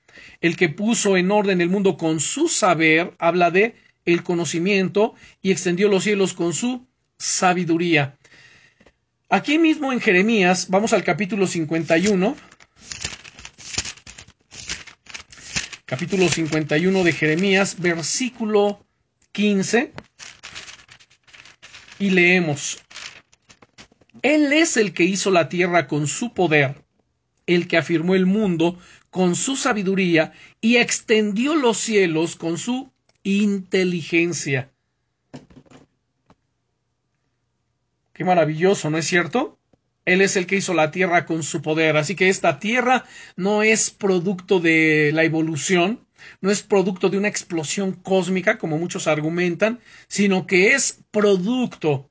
el 0.42 0.58
que 0.58 0.68
puso 0.68 1.16
en 1.16 1.32
orden 1.32 1.62
el 1.62 1.70
mundo 1.70 1.96
con 1.96 2.20
su 2.20 2.50
saber, 2.50 3.14
habla 3.18 3.52
de 3.52 3.76
el 4.06 4.24
conocimiento 4.24 5.16
y 5.42 5.52
extendió 5.52 5.88
los 5.90 6.04
cielos 6.04 6.34
con 6.34 6.54
su 6.54 6.86
sabiduría. 7.18 8.18
Aquí 9.30 9.58
mismo 9.60 9.94
en 9.94 10.02
Jeremías, 10.02 10.68
vamos 10.70 10.92
al 10.94 11.04
capítulo 11.04 11.48
51. 11.48 12.36
Capítulo 15.86 16.28
51 16.28 17.04
de 17.04 17.14
Jeremías, 17.14 17.80
versículo 17.80 18.86
15. 19.32 19.94
Y 22.00 22.10
leemos. 22.10 22.80
Él 24.22 24.52
es 24.54 24.78
el 24.78 24.94
que 24.94 25.04
hizo 25.04 25.32
la 25.32 25.50
tierra 25.50 25.88
con 25.88 26.08
su 26.08 26.34
poder, 26.34 26.84
el 27.48 27.68
que 27.68 27.78
afirmó 27.78 28.16
el 28.16 28.26
mundo 28.26 28.78
con 29.10 29.36
su 29.36 29.56
sabiduría 29.56 30.34
y 30.62 30.78
extendió 30.78 31.56
los 31.56 31.78
cielos 31.78 32.36
con 32.36 32.58
su 32.58 32.91
inteligencia. 33.24 34.72
Qué 38.14 38.24
maravilloso, 38.24 38.90
¿no 38.90 38.98
es 38.98 39.08
cierto? 39.08 39.58
Él 40.06 40.22
es 40.22 40.36
el 40.36 40.48
que 40.48 40.58
hizo 40.58 40.74
la 40.74 40.92
Tierra 40.92 41.26
con 41.26 41.44
su 41.44 41.62
poder. 41.62 41.98
Así 41.98 42.16
que 42.16 42.30
esta 42.30 42.60
Tierra 42.60 43.06
no 43.36 43.64
es 43.64 43.90
producto 43.90 44.60
de 44.60 45.12
la 45.14 45.24
evolución, 45.24 46.06
no 46.40 46.52
es 46.52 46.62
producto 46.62 47.10
de 47.10 47.18
una 47.18 47.28
explosión 47.28 47.94
cósmica, 47.94 48.58
como 48.58 48.78
muchos 48.78 49.08
argumentan, 49.08 49.80
sino 50.08 50.46
que 50.46 50.74
es 50.74 51.00
producto 51.12 52.10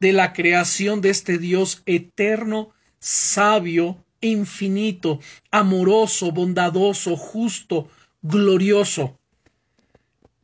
de 0.00 0.12
la 0.12 0.32
creación 0.32 1.00
de 1.00 1.10
este 1.10 1.38
Dios 1.38 1.82
eterno, 1.86 2.70
sabio, 2.98 4.04
infinito, 4.20 5.20
amoroso, 5.50 6.32
bondadoso, 6.32 7.16
justo, 7.16 7.88
glorioso. 8.22 9.19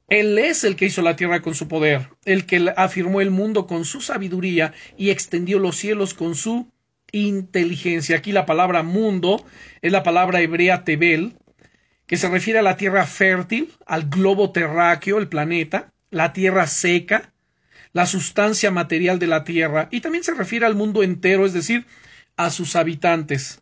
Él 0.09 0.39
es 0.39 0.63
el 0.63 0.77
que 0.77 0.87
hizo 0.87 1.03
la 1.03 1.17
tierra 1.17 1.43
con 1.43 1.55
su 1.55 1.67
poder, 1.67 2.11
el 2.25 2.47
que 2.47 2.73
afirmó 2.77 3.21
el 3.21 3.31
mundo 3.31 3.67
con 3.67 3.85
su 3.85 4.01
sabiduría 4.01 4.73
y 4.97 5.11
extendió 5.11 5.59
los 5.59 5.77
cielos 5.77 6.15
con 6.15 6.37
su 6.37 6.71
inteligencia. 7.11 8.17
Aquí 8.17 8.33
la 8.33 8.47
palabra 8.47 8.83
mundo 8.83 9.45
es 9.83 9.91
la 9.91 10.05
palabra 10.05 10.41
hebrea 10.41 10.85
tebel, 10.85 11.37
que 12.07 12.17
se 12.17 12.29
refiere 12.29 12.61
a 12.61 12.63
la 12.63 12.77
tierra 12.77 13.05
fértil, 13.05 13.73
al 13.85 14.09
globo 14.09 14.53
terráqueo, 14.53 15.19
el 15.19 15.29
planeta, 15.29 15.93
la 16.11 16.33
tierra 16.33 16.69
seca, 16.69 17.33
la 17.93 18.07
sustancia 18.07 18.71
material 18.71 19.19
de 19.19 19.27
la 19.27 19.43
tierra, 19.43 19.89
y 19.91 20.03
también 20.03 20.23
se 20.23 20.35
refiere 20.35 20.67
al 20.67 20.77
mundo 20.77 21.03
entero, 21.03 21.47
es 21.47 21.53
decir, 21.53 21.85
a 22.37 22.51
sus 22.51 22.77
habitantes. 22.77 23.61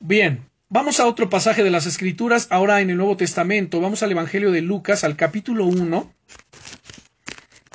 Bien, 0.00 0.47
Vamos 0.70 1.00
a 1.00 1.06
otro 1.06 1.30
pasaje 1.30 1.64
de 1.64 1.70
las 1.70 1.86
Escrituras, 1.86 2.46
ahora 2.50 2.82
en 2.82 2.90
el 2.90 2.98
Nuevo 2.98 3.16
Testamento. 3.16 3.80
Vamos 3.80 4.02
al 4.02 4.10
Evangelio 4.10 4.50
de 4.50 4.60
Lucas, 4.60 5.02
al 5.02 5.16
capítulo 5.16 5.64
1. 5.64 6.12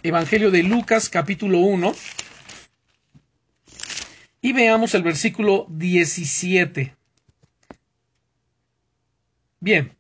Evangelio 0.04 0.52
de 0.52 0.62
Lucas, 0.62 1.10
capítulo 1.10 1.58
1. 1.58 1.92
Y 4.42 4.54
veamos 4.54 4.94
el 4.94 5.02
versículo 5.02 5.66
17. 5.72 6.96
Bien, 9.60 9.98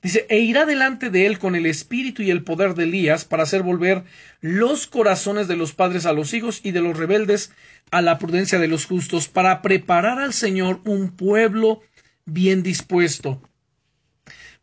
Dice, 0.00 0.24
e 0.28 0.38
irá 0.38 0.66
delante 0.66 1.10
de 1.10 1.26
él 1.26 1.40
con 1.40 1.56
el 1.56 1.66
espíritu 1.66 2.22
y 2.22 2.30
el 2.30 2.44
poder 2.44 2.74
de 2.74 2.84
Elías 2.84 3.24
para 3.24 3.42
hacer 3.42 3.64
volver 3.64 4.04
los 4.40 4.86
corazones 4.86 5.48
de 5.48 5.56
los 5.56 5.72
padres 5.72 6.06
a 6.06 6.12
los 6.12 6.32
hijos 6.32 6.60
y 6.62 6.70
de 6.70 6.80
los 6.80 6.96
rebeldes 6.96 7.50
a 7.90 8.02
la 8.02 8.18
prudencia 8.18 8.60
de 8.60 8.68
los 8.68 8.86
justos, 8.86 9.26
para 9.26 9.62
preparar 9.62 10.20
al 10.20 10.32
Señor 10.32 10.80
un 10.84 11.10
pueblo 11.10 11.82
bien 12.26 12.62
dispuesto. 12.62 13.40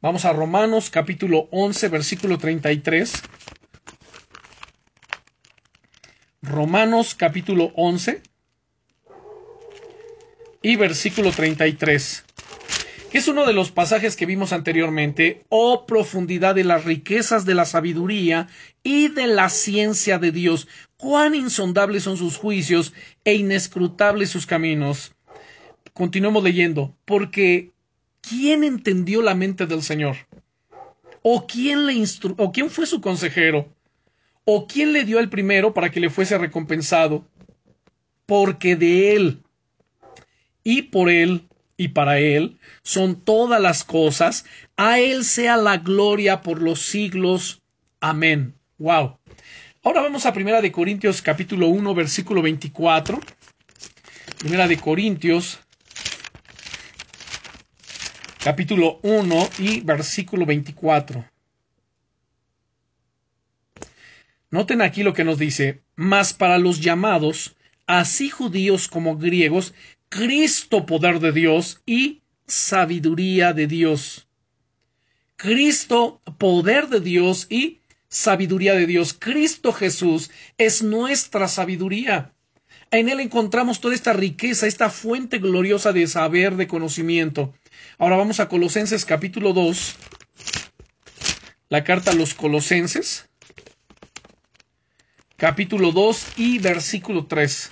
Vamos 0.01 0.25
a 0.25 0.33
Romanos 0.33 0.89
capítulo 0.89 1.47
11, 1.51 1.87
versículo 1.89 2.37
33. 2.37 3.23
Romanos 6.41 7.15
capítulo 7.15 7.71
11 7.75 8.21
y 10.61 10.75
versículo 10.75 11.31
33 11.31 12.25
que 13.13 13.19
es 13.19 13.27
uno 13.27 13.45
de 13.45 13.53
los 13.53 13.69
pasajes 13.69 14.15
que 14.15 14.25
vimos 14.25 14.53
anteriormente, 14.53 15.45
oh 15.49 15.85
profundidad 15.85 16.55
de 16.55 16.63
las 16.63 16.83
riquezas 16.83 17.45
de 17.45 17.53
la 17.53 17.65
sabiduría 17.65 18.47
y 18.81 19.09
de 19.09 19.27
la 19.27 19.49
ciencia 19.49 20.17
de 20.17 20.31
Dios, 20.31 20.67
cuán 20.97 21.35
insondables 21.35 22.01
son 22.01 22.17
sus 22.17 22.37
juicios 22.37 22.91
e 23.23 23.35
inescrutables 23.35 24.31
sus 24.31 24.47
caminos. 24.47 25.12
Continuemos 25.93 26.43
leyendo, 26.43 26.95
porque 27.05 27.71
¿quién 28.21 28.63
entendió 28.63 29.21
la 29.21 29.35
mente 29.35 29.65
del 29.65 29.81
Señor? 29.83 30.15
¿O 31.21 31.45
quién 31.47 31.85
le 31.85 31.93
instru 31.93 32.35
o 32.37 32.51
quién 32.51 32.69
fue 32.69 32.85
su 32.85 32.99
consejero? 32.99 33.67
¿O 34.45 34.67
quién 34.67 34.91
le 34.91 35.05
dio 35.05 35.19
el 35.19 35.29
primero 35.29 35.73
para 35.73 35.89
que 35.89 35.99
le 35.99 36.09
fuese 36.09 36.37
recompensado? 36.37 37.25
Porque 38.25 38.75
de 38.75 39.15
él 39.15 39.43
y 40.63 40.83
por 40.83 41.09
él 41.09 41.47
y 41.77 41.89
para 41.89 42.19
Él 42.19 42.57
son 42.83 43.15
todas 43.15 43.61
las 43.61 43.83
cosas. 43.83 44.45
A 44.77 44.99
Él 44.99 45.23
sea 45.23 45.57
la 45.57 45.77
gloria 45.77 46.41
por 46.41 46.61
los 46.61 46.81
siglos. 46.81 47.61
Amén. 47.99 48.53
Wow. 48.77 49.17
Ahora 49.83 50.01
vamos 50.01 50.25
a 50.25 50.33
Primera 50.33 50.61
de 50.61 50.71
Corintios 50.71 51.21
capítulo 51.21 51.67
1 51.67 51.93
versículo 51.93 52.41
24. 52.41 53.19
Primera 54.39 54.67
de 54.67 54.77
Corintios 54.77 55.59
capítulo 58.43 58.99
1 59.03 59.49
y 59.59 59.79
versículo 59.79 60.45
24. 60.45 61.23
Noten 64.51 64.81
aquí 64.81 65.01
lo 65.01 65.13
que 65.13 65.23
nos 65.23 65.37
dice, 65.37 65.81
mas 65.95 66.33
para 66.33 66.57
los 66.57 66.81
llamados, 66.81 67.55
así 67.87 68.29
judíos 68.29 68.89
como 68.89 69.17
griegos, 69.17 69.73
Cristo 70.09 70.85
poder 70.85 71.21
de 71.21 71.31
Dios 71.31 71.81
y 71.85 72.21
sabiduría 72.45 73.53
de 73.53 73.65
Dios. 73.67 74.27
Cristo 75.37 76.21
poder 76.37 76.89
de 76.89 76.99
Dios 76.99 77.47
y 77.49 77.79
sabiduría 78.09 78.73
de 78.73 78.87
Dios. 78.87 79.15
Cristo 79.17 79.71
Jesús 79.71 80.29
es 80.57 80.83
nuestra 80.83 81.47
sabiduría. 81.47 82.33
En 82.91 83.07
Él 83.07 83.21
encontramos 83.21 83.79
toda 83.79 83.95
esta 83.95 84.11
riqueza, 84.11 84.67
esta 84.67 84.89
fuente 84.89 85.39
gloriosa 85.39 85.93
de 85.93 86.05
saber, 86.07 86.57
de 86.57 86.67
conocimiento. 86.67 87.53
Ahora 87.99 88.17
vamos 88.17 88.39
a 88.39 88.49
Colosenses 88.49 89.05
capítulo 89.05 89.53
2, 89.53 89.95
la 91.69 91.83
carta 91.83 92.11
a 92.11 92.15
los 92.15 92.33
Colosenses, 92.33 93.29
capítulo 95.37 95.91
2 95.91 96.33
y 96.37 96.57
versículo 96.57 97.27
3. 97.27 97.71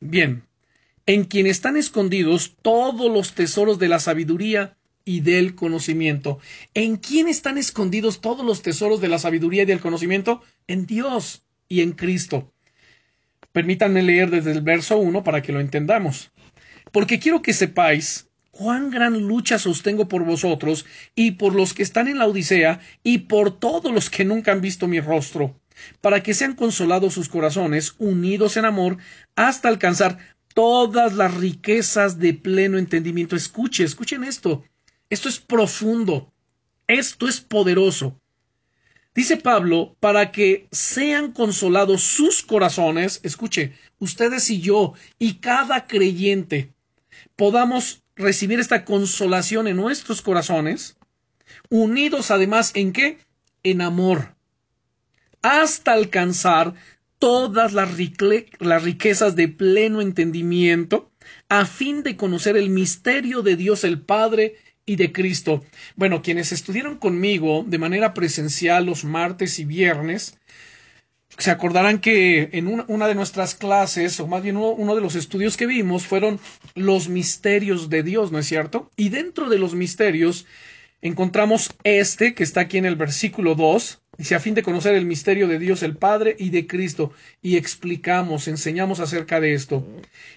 Bien, 0.00 0.46
en 1.06 1.24
quien 1.24 1.46
están 1.46 1.78
escondidos 1.78 2.56
todos 2.60 3.10
los 3.10 3.34
tesoros 3.34 3.78
de 3.78 3.88
la 3.88 4.00
sabiduría 4.00 4.76
y 5.06 5.20
del 5.20 5.54
conocimiento. 5.54 6.40
¿En 6.74 6.96
quién 6.96 7.26
están 7.28 7.56
escondidos 7.56 8.20
todos 8.20 8.44
los 8.44 8.60
tesoros 8.60 9.00
de 9.00 9.08
la 9.08 9.18
sabiduría 9.18 9.62
y 9.62 9.66
del 9.66 9.80
conocimiento? 9.80 10.42
En 10.66 10.84
Dios 10.84 11.42
y 11.68 11.80
en 11.80 11.92
Cristo. 11.92 12.53
Permítanme 13.54 14.02
leer 14.02 14.30
desde 14.30 14.50
el 14.50 14.62
verso 14.62 14.98
1 14.98 15.22
para 15.22 15.40
que 15.40 15.52
lo 15.52 15.60
entendamos. 15.60 16.32
Porque 16.92 17.20
quiero 17.20 17.40
que 17.40 17.52
sepáis 17.52 18.28
cuán 18.50 18.90
gran 18.90 19.28
lucha 19.28 19.58
sostengo 19.58 20.08
por 20.08 20.24
vosotros 20.24 20.84
y 21.14 21.32
por 21.32 21.54
los 21.54 21.72
que 21.72 21.84
están 21.84 22.08
en 22.08 22.18
la 22.18 22.26
Odisea 22.26 22.80
y 23.04 23.18
por 23.18 23.58
todos 23.58 23.92
los 23.92 24.10
que 24.10 24.24
nunca 24.24 24.50
han 24.50 24.60
visto 24.60 24.88
mi 24.88 24.98
rostro 24.98 25.56
para 26.00 26.22
que 26.22 26.34
sean 26.34 26.54
consolados 26.54 27.14
sus 27.14 27.28
corazones, 27.28 27.94
unidos 27.98 28.56
en 28.56 28.64
amor, 28.64 28.98
hasta 29.36 29.68
alcanzar 29.68 30.18
todas 30.54 31.14
las 31.14 31.34
riquezas 31.34 32.18
de 32.18 32.34
pleno 32.34 32.78
entendimiento. 32.78 33.36
Escuche, 33.36 33.84
escuchen 33.84 34.24
esto. 34.24 34.64
Esto 35.10 35.28
es 35.28 35.38
profundo. 35.38 36.32
Esto 36.86 37.28
es 37.28 37.40
poderoso. 37.40 38.20
Dice 39.14 39.36
Pablo, 39.36 39.96
para 40.00 40.32
que 40.32 40.66
sean 40.72 41.32
consolados 41.32 42.02
sus 42.02 42.42
corazones, 42.42 43.20
escuche, 43.22 43.72
ustedes 43.98 44.50
y 44.50 44.60
yo 44.60 44.94
y 45.18 45.34
cada 45.34 45.86
creyente 45.86 46.72
podamos 47.36 48.02
recibir 48.16 48.58
esta 48.60 48.84
consolación 48.84 49.68
en 49.68 49.76
nuestros 49.76 50.20
corazones, 50.20 50.96
unidos 51.68 52.30
además 52.30 52.72
en 52.74 52.92
qué? 52.92 53.18
En 53.62 53.80
amor 53.80 54.34
hasta 55.44 55.92
alcanzar 55.92 56.72
todas 57.18 57.74
las, 57.74 57.94
riquezas 57.96 59.36
de 59.36 59.48
pleno 59.48 60.00
entendimiento, 60.00 61.12
a 61.50 61.66
fin 61.66 62.02
de 62.02 62.16
conocer 62.16 62.56
el 62.56 62.70
misterio 62.70 63.42
de 63.42 63.56
Dios 63.56 63.84
el 63.84 64.00
Padre 64.00 64.56
y 64.86 64.96
de 64.96 65.12
Cristo. 65.12 65.64
Bueno, 65.96 66.22
quienes 66.22 66.52
estudiaron 66.52 66.98
conmigo 66.98 67.64
de 67.66 67.78
manera 67.78 68.14
presencial 68.14 68.86
los 68.86 69.04
martes 69.04 69.58
y 69.58 69.64
viernes, 69.64 70.38
se 71.38 71.50
acordarán 71.50 72.00
que 72.00 72.50
en 72.52 72.68
una, 72.68 73.08
de 73.08 73.14
nuestras 73.14 73.54
clases, 73.54 74.20
o 74.20 74.26
más 74.26 74.42
bien 74.42 74.56
uno, 74.56 74.70
uno, 74.70 74.94
de 74.94 75.00
los 75.00 75.16
estudios 75.16 75.56
que 75.56 75.66
vimos, 75.66 76.06
fueron 76.06 76.38
los 76.74 77.08
misterios 77.08 77.90
de 77.90 78.02
Dios, 78.02 78.30
¿no 78.30 78.38
es 78.38 78.46
cierto? 78.46 78.90
Y 78.96 79.08
dentro 79.08 79.48
de 79.48 79.58
los 79.58 79.74
misterios 79.74 80.46
encontramos 81.02 81.74
este 81.82 82.34
que 82.34 82.44
está 82.44 82.60
aquí 82.60 82.78
en 82.78 82.86
el 82.86 82.96
versículo 82.96 83.54
2, 83.54 84.00
Dice, 84.16 84.36
a 84.36 84.40
fin 84.40 84.54
de 84.54 84.62
conocer 84.62 84.94
el 84.94 85.06
misterio 85.06 85.48
de 85.48 85.58
Dios 85.58 85.82
el 85.82 85.96
Padre 85.96 86.36
y 86.38 86.50
de 86.50 86.66
Cristo. 86.66 87.12
Y 87.42 87.56
explicamos, 87.56 88.46
enseñamos 88.46 89.00
acerca 89.00 89.40
de 89.40 89.54
esto. 89.54 89.86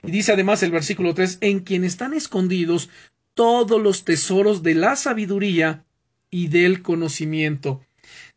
Y 0.03 0.11
dice 0.11 0.33
además 0.33 0.63
el 0.63 0.71
versículo 0.71 1.13
3, 1.13 1.37
en 1.41 1.59
quien 1.59 1.83
están 1.83 2.13
escondidos 2.13 2.89
todos 3.37 3.79
los 3.79 4.03
tesoros 4.03 4.63
de 4.63 4.73
la 4.73 4.95
sabiduría 4.95 5.85
y 6.31 6.47
del 6.47 6.81
conocimiento. 6.81 7.81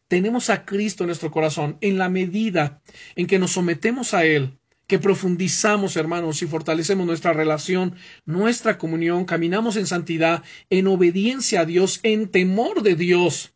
Tenemos 0.08 0.50
a 0.50 0.66
Cristo 0.66 1.04
en 1.04 1.08
nuestro 1.08 1.30
corazón 1.30 1.78
en 1.80 1.96
la 1.96 2.10
medida 2.10 2.82
en 3.16 3.26
que 3.26 3.38
nos 3.38 3.52
sometemos 3.52 4.12
a 4.12 4.26
Él, 4.26 4.58
que 4.86 4.98
profundizamos, 4.98 5.96
hermanos, 5.96 6.42
y 6.42 6.46
fortalecemos 6.46 7.06
nuestra 7.06 7.32
relación, 7.32 7.94
nuestra 8.26 8.76
comunión, 8.76 9.24
caminamos 9.24 9.76
en 9.76 9.86
santidad, 9.86 10.42
en 10.68 10.86
obediencia 10.86 11.60
a 11.60 11.64
Dios, 11.64 12.00
en 12.02 12.28
temor 12.28 12.82
de 12.82 12.94
Dios 12.94 13.54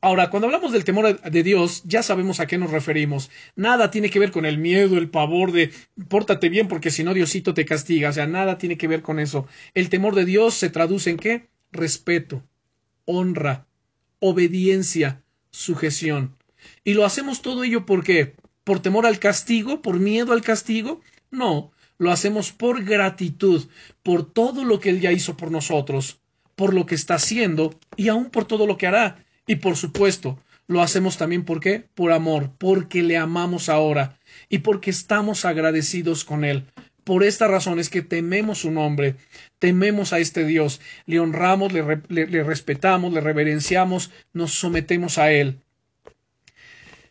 Ahora, 0.00 0.30
cuando 0.30 0.46
hablamos 0.46 0.70
del 0.70 0.84
temor 0.84 1.20
de 1.20 1.42
Dios, 1.42 1.82
ya 1.84 2.04
sabemos 2.04 2.38
a 2.38 2.46
qué 2.46 2.56
nos 2.56 2.70
referimos. 2.70 3.30
Nada 3.56 3.90
tiene 3.90 4.10
que 4.10 4.20
ver 4.20 4.30
con 4.30 4.46
el 4.46 4.56
miedo, 4.56 4.96
el 4.96 5.10
pavor 5.10 5.50
de 5.50 5.72
pórtate 6.08 6.48
bien 6.48 6.68
porque 6.68 6.92
si 6.92 7.02
no 7.02 7.14
Diosito 7.14 7.52
te 7.52 7.64
castiga. 7.64 8.10
O 8.10 8.12
sea, 8.12 8.28
nada 8.28 8.58
tiene 8.58 8.78
que 8.78 8.86
ver 8.86 9.02
con 9.02 9.18
eso. 9.18 9.48
El 9.74 9.88
temor 9.88 10.14
de 10.14 10.24
Dios 10.24 10.54
se 10.54 10.70
traduce 10.70 11.10
en 11.10 11.16
qué? 11.16 11.48
Respeto, 11.72 12.44
honra, 13.06 13.66
obediencia, 14.20 15.22
sujeción. 15.50 16.36
Y 16.84 16.94
lo 16.94 17.04
hacemos 17.04 17.42
todo 17.42 17.64
ello 17.64 17.84
por 17.84 18.04
qué? 18.04 18.36
¿Por 18.62 18.78
temor 18.80 19.04
al 19.04 19.18
castigo? 19.18 19.82
¿Por 19.82 19.98
miedo 19.98 20.32
al 20.32 20.42
castigo? 20.42 21.00
No, 21.32 21.72
lo 21.98 22.12
hacemos 22.12 22.52
por 22.52 22.84
gratitud, 22.84 23.66
por 24.04 24.30
todo 24.32 24.64
lo 24.64 24.78
que 24.78 24.90
Él 24.90 25.00
ya 25.00 25.10
hizo 25.10 25.36
por 25.36 25.50
nosotros, 25.50 26.20
por 26.54 26.72
lo 26.72 26.86
que 26.86 26.94
está 26.94 27.14
haciendo 27.14 27.74
y 27.96 28.08
aún 28.08 28.30
por 28.30 28.44
todo 28.44 28.64
lo 28.64 28.76
que 28.76 28.86
hará. 28.86 29.24
Y 29.48 29.56
por 29.56 29.76
supuesto, 29.76 30.38
lo 30.68 30.82
hacemos 30.82 31.16
también 31.16 31.44
¿por 31.44 31.58
qué? 31.58 31.88
Por 31.94 32.12
amor, 32.12 32.52
porque 32.58 33.02
le 33.02 33.16
amamos 33.16 33.70
ahora 33.70 34.18
y 34.50 34.58
porque 34.58 34.90
estamos 34.90 35.46
agradecidos 35.46 36.24
con 36.24 36.44
él. 36.44 36.66
Por 37.02 37.24
esta 37.24 37.48
razón 37.48 37.78
es 37.78 37.88
que 37.88 38.02
tememos 38.02 38.58
su 38.58 38.70
nombre, 38.70 39.16
tememos 39.58 40.12
a 40.12 40.18
este 40.18 40.44
Dios, 40.44 40.82
le 41.06 41.18
honramos, 41.18 41.72
le, 41.72 42.44
respetamos, 42.44 43.14
le 43.14 43.22
reverenciamos, 43.22 44.10
nos 44.34 44.52
sometemos 44.52 45.16
a 45.16 45.32
él. 45.32 45.62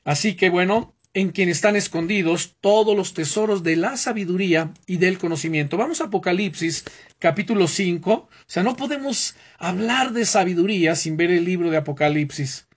Así 0.04 0.36
que 0.36 0.52
bueno, 0.52 0.94
en 1.18 1.32
quien 1.32 1.50
están 1.50 1.76
escondidos 1.76 2.58
todos 2.62 2.96
los 2.96 3.16
tesoros 3.16 3.64
de 3.64 3.76
la 3.76 3.98
sabiduría 3.98 4.72
y 4.86 4.98
del 4.98 5.18
conocimiento. 5.18 5.76
Vamos 5.76 6.00
a 6.00 6.04
Apocalipsis 6.04 6.86
capítulo 7.18 7.68
5. 7.68 8.12
O 8.14 8.30
sea, 8.46 8.62
no 8.62 8.76
podemos 8.76 9.36
hablar 9.58 10.14
de 10.14 10.26
sabiduría 10.26 10.96
sin 10.96 11.18
ver 11.18 11.32
el 11.32 11.44
libro 11.44 11.72
de 11.72 11.78
Apocalipsis. 11.78 12.68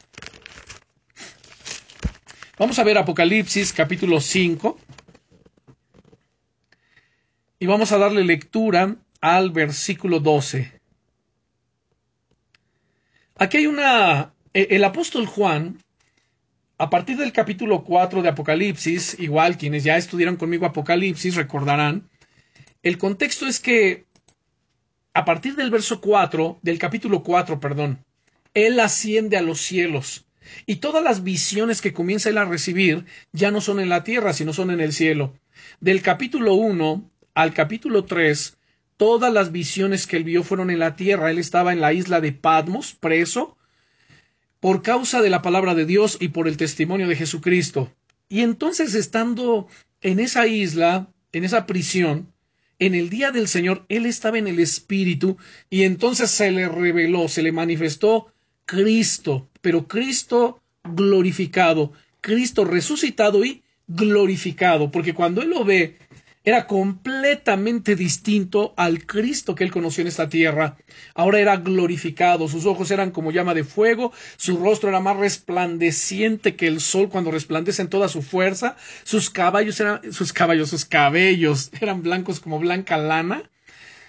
Vamos 2.58 2.78
a 2.78 2.84
ver 2.84 2.96
Apocalipsis 2.96 3.74
capítulo 3.74 4.22
5. 4.22 4.78
y 7.58 7.66
vamos 7.66 7.92
a 7.92 7.98
darle 7.98 8.24
lectura 8.24 8.96
al 9.20 9.50
versículo 9.50 10.18
12. 10.18 10.80
Aquí 13.36 13.58
hay 13.58 13.66
una... 13.66 14.32
E, 14.54 14.68
el 14.70 14.82
apóstol 14.84 15.26
Juan, 15.26 15.76
a 16.80 16.88
partir 16.88 17.18
del 17.18 17.34
capítulo 17.34 17.84
4 17.84 18.22
de 18.22 18.30
Apocalipsis, 18.30 19.14
igual 19.18 19.58
quienes 19.58 19.84
ya 19.84 19.98
estudiaron 19.98 20.36
conmigo 20.36 20.64
Apocalipsis 20.64 21.34
recordarán, 21.34 22.08
el 22.82 22.96
contexto 22.96 23.46
es 23.46 23.60
que 23.60 24.06
a 25.12 25.26
partir 25.26 25.56
del 25.56 25.70
verso 25.70 26.00
4, 26.00 26.58
del 26.62 26.78
capítulo 26.78 27.22
4, 27.22 27.60
perdón, 27.60 28.02
él 28.54 28.80
asciende 28.80 29.36
a 29.36 29.42
los 29.42 29.60
cielos 29.60 30.24
y 30.64 30.76
todas 30.76 31.04
las 31.04 31.22
visiones 31.22 31.82
que 31.82 31.92
comienza 31.92 32.30
él 32.30 32.38
a 32.38 32.46
recibir 32.46 33.04
ya 33.30 33.50
no 33.50 33.60
son 33.60 33.78
en 33.78 33.90
la 33.90 34.02
tierra, 34.02 34.32
sino 34.32 34.54
son 34.54 34.70
en 34.70 34.80
el 34.80 34.94
cielo. 34.94 35.34
Del 35.80 36.00
capítulo 36.00 36.54
1 36.54 37.10
al 37.34 37.52
capítulo 37.52 38.06
3, 38.06 38.56
todas 38.96 39.30
las 39.30 39.52
visiones 39.52 40.06
que 40.06 40.16
él 40.16 40.24
vio 40.24 40.42
fueron 40.42 40.70
en 40.70 40.78
la 40.78 40.96
tierra. 40.96 41.30
Él 41.30 41.38
estaba 41.38 41.74
en 41.74 41.82
la 41.82 41.92
isla 41.92 42.22
de 42.22 42.32
Patmos, 42.32 42.94
preso, 42.94 43.58
por 44.60 44.82
causa 44.82 45.22
de 45.22 45.30
la 45.30 45.42
palabra 45.42 45.74
de 45.74 45.86
Dios 45.86 46.18
y 46.20 46.28
por 46.28 46.46
el 46.46 46.56
testimonio 46.56 47.08
de 47.08 47.16
Jesucristo. 47.16 47.92
Y 48.28 48.40
entonces, 48.40 48.94
estando 48.94 49.66
en 50.02 50.20
esa 50.20 50.46
isla, 50.46 51.08
en 51.32 51.44
esa 51.44 51.66
prisión, 51.66 52.32
en 52.78 52.94
el 52.94 53.10
día 53.10 53.30
del 53.30 53.48
Señor, 53.48 53.84
él 53.88 54.06
estaba 54.06 54.38
en 54.38 54.48
el 54.48 54.58
Espíritu 54.58 55.36
y 55.68 55.82
entonces 55.82 56.30
se 56.30 56.50
le 56.50 56.68
reveló, 56.68 57.28
se 57.28 57.42
le 57.42 57.52
manifestó 57.52 58.32
Cristo, 58.64 59.48
pero 59.60 59.86
Cristo 59.88 60.62
glorificado, 60.84 61.92
Cristo 62.20 62.64
resucitado 62.64 63.44
y 63.44 63.62
glorificado, 63.86 64.90
porque 64.90 65.14
cuando 65.14 65.42
él 65.42 65.50
lo 65.50 65.64
ve, 65.64 65.98
era 66.50 66.66
completamente 66.66 67.94
distinto 67.94 68.74
al 68.76 69.06
Cristo 69.06 69.54
que 69.54 69.62
él 69.62 69.70
conoció 69.70 70.02
en 70.02 70.08
esta 70.08 70.28
tierra. 70.28 70.76
Ahora 71.14 71.38
era 71.38 71.56
glorificado, 71.56 72.48
sus 72.48 72.66
ojos 72.66 72.90
eran 72.90 73.12
como 73.12 73.30
llama 73.30 73.54
de 73.54 73.62
fuego, 73.62 74.12
su 74.36 74.56
rostro 74.56 74.88
era 74.88 74.98
más 74.98 75.16
resplandeciente 75.16 76.56
que 76.56 76.66
el 76.66 76.80
sol 76.80 77.08
cuando 77.08 77.30
resplandece 77.30 77.82
en 77.82 77.88
toda 77.88 78.08
su 78.08 78.22
fuerza, 78.22 78.76
sus 79.04 79.30
caballos 79.30 79.78
eran, 79.80 80.12
sus 80.12 80.32
caballos, 80.32 80.70
sus 80.70 80.84
cabellos 80.84 81.70
eran 81.80 82.02
blancos 82.02 82.40
como 82.40 82.58
blanca 82.58 82.98
lana, 82.98 83.48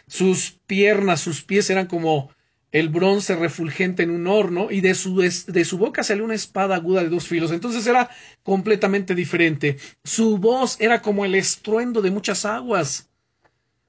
sus 0.07 0.57
piernas, 0.65 1.21
sus 1.21 1.43
pies 1.43 1.69
eran 1.69 1.85
como 1.85 2.31
el 2.71 2.89
bronce 2.89 3.35
refulgente 3.35 4.03
en 4.03 4.11
un 4.11 4.27
horno 4.27 4.71
y 4.71 4.81
de 4.81 4.95
su, 4.95 5.17
de 5.17 5.65
su 5.65 5.77
boca 5.77 6.03
salió 6.03 6.23
una 6.23 6.35
espada 6.35 6.75
aguda 6.75 7.03
de 7.03 7.09
dos 7.09 7.27
filos. 7.27 7.51
Entonces 7.51 7.85
era 7.85 8.09
completamente 8.43 9.13
diferente. 9.13 9.77
Su 10.03 10.37
voz 10.37 10.79
era 10.79 11.01
como 11.01 11.25
el 11.25 11.35
estruendo 11.35 12.01
de 12.01 12.11
muchas 12.11 12.45
aguas, 12.45 13.09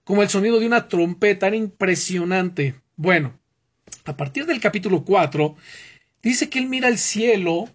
como 0.05 0.23
el 0.23 0.29
sonido 0.29 0.59
de 0.59 0.67
una 0.67 0.89
trompeta, 0.89 1.47
era 1.47 1.57
impresionante. 1.57 2.75
Bueno, 2.97 3.39
a 4.05 4.17
partir 4.17 4.47
del 4.47 4.61
capítulo 4.61 5.05
4, 5.05 5.55
dice 6.23 6.51
que 6.51 6.59
él 6.59 6.69
mira 6.69 6.89
el 6.89 6.99
cielo 6.99 7.69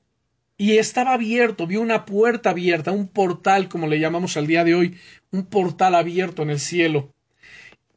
y 0.58 0.78
estaba 0.78 1.14
abierto, 1.14 1.68
vio 1.68 1.82
una 1.82 2.05
puerta 2.05 2.49
abierta, 2.49 2.91
un 2.91 3.08
portal, 3.08 3.70
como 3.70 3.88
le 3.88 3.99
llamamos 3.99 4.36
al 4.36 4.47
día 4.47 4.64
de 4.64 4.76
hoy, 4.76 4.97
un 5.32 5.45
portal 5.45 5.95
abierto 5.95 6.43
en 6.43 6.49
el 6.49 6.60
cielo. 6.60 7.14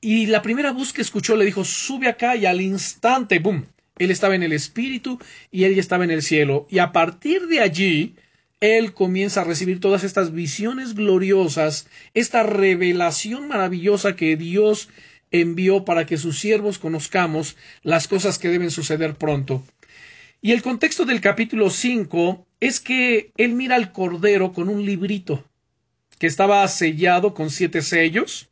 Y 0.00 0.26
la 0.26 0.40
primera 0.40 0.72
voz 0.72 0.92
que 0.92 1.02
escuchó 1.02 1.36
le 1.36 1.44
dijo, 1.44 1.64
sube 1.64 2.08
acá 2.08 2.34
y 2.34 2.46
al 2.46 2.60
instante, 2.60 3.38
¡boom! 3.38 3.66
Él 3.98 4.10
estaba 4.10 4.34
en 4.34 4.42
el 4.42 4.54
espíritu 4.54 5.18
y 5.50 5.64
él 5.64 5.74
ya 5.74 5.80
estaba 5.80 6.04
en 6.04 6.10
el 6.10 6.22
cielo. 6.22 6.66
Y 6.70 6.78
a 6.78 6.90
partir 6.90 7.48
de 7.48 7.60
allí, 7.60 8.14
él 8.60 8.94
comienza 8.94 9.42
a 9.42 9.44
recibir 9.44 9.78
todas 9.78 10.04
estas 10.04 10.32
visiones 10.32 10.94
gloriosas, 10.94 11.86
esta 12.14 12.42
revelación 12.42 13.46
maravillosa 13.46 14.16
que 14.16 14.36
Dios 14.36 14.88
envió 15.30 15.84
para 15.84 16.06
que 16.06 16.16
sus 16.16 16.38
siervos 16.38 16.78
conozcamos 16.78 17.56
las 17.82 18.08
cosas 18.08 18.38
que 18.38 18.48
deben 18.48 18.70
suceder 18.70 19.16
pronto. 19.16 19.62
Y 20.40 20.52
el 20.52 20.62
contexto 20.62 21.04
del 21.04 21.20
capítulo 21.20 21.68
5 21.68 22.46
es 22.60 22.80
que 22.80 23.32
él 23.36 23.52
mira 23.52 23.76
al 23.76 23.92
Cordero 23.92 24.52
con 24.52 24.70
un 24.70 24.84
librito 24.84 25.44
que 26.18 26.26
estaba 26.26 26.66
sellado 26.68 27.34
con 27.34 27.50
siete 27.50 27.82
sellos 27.82 28.49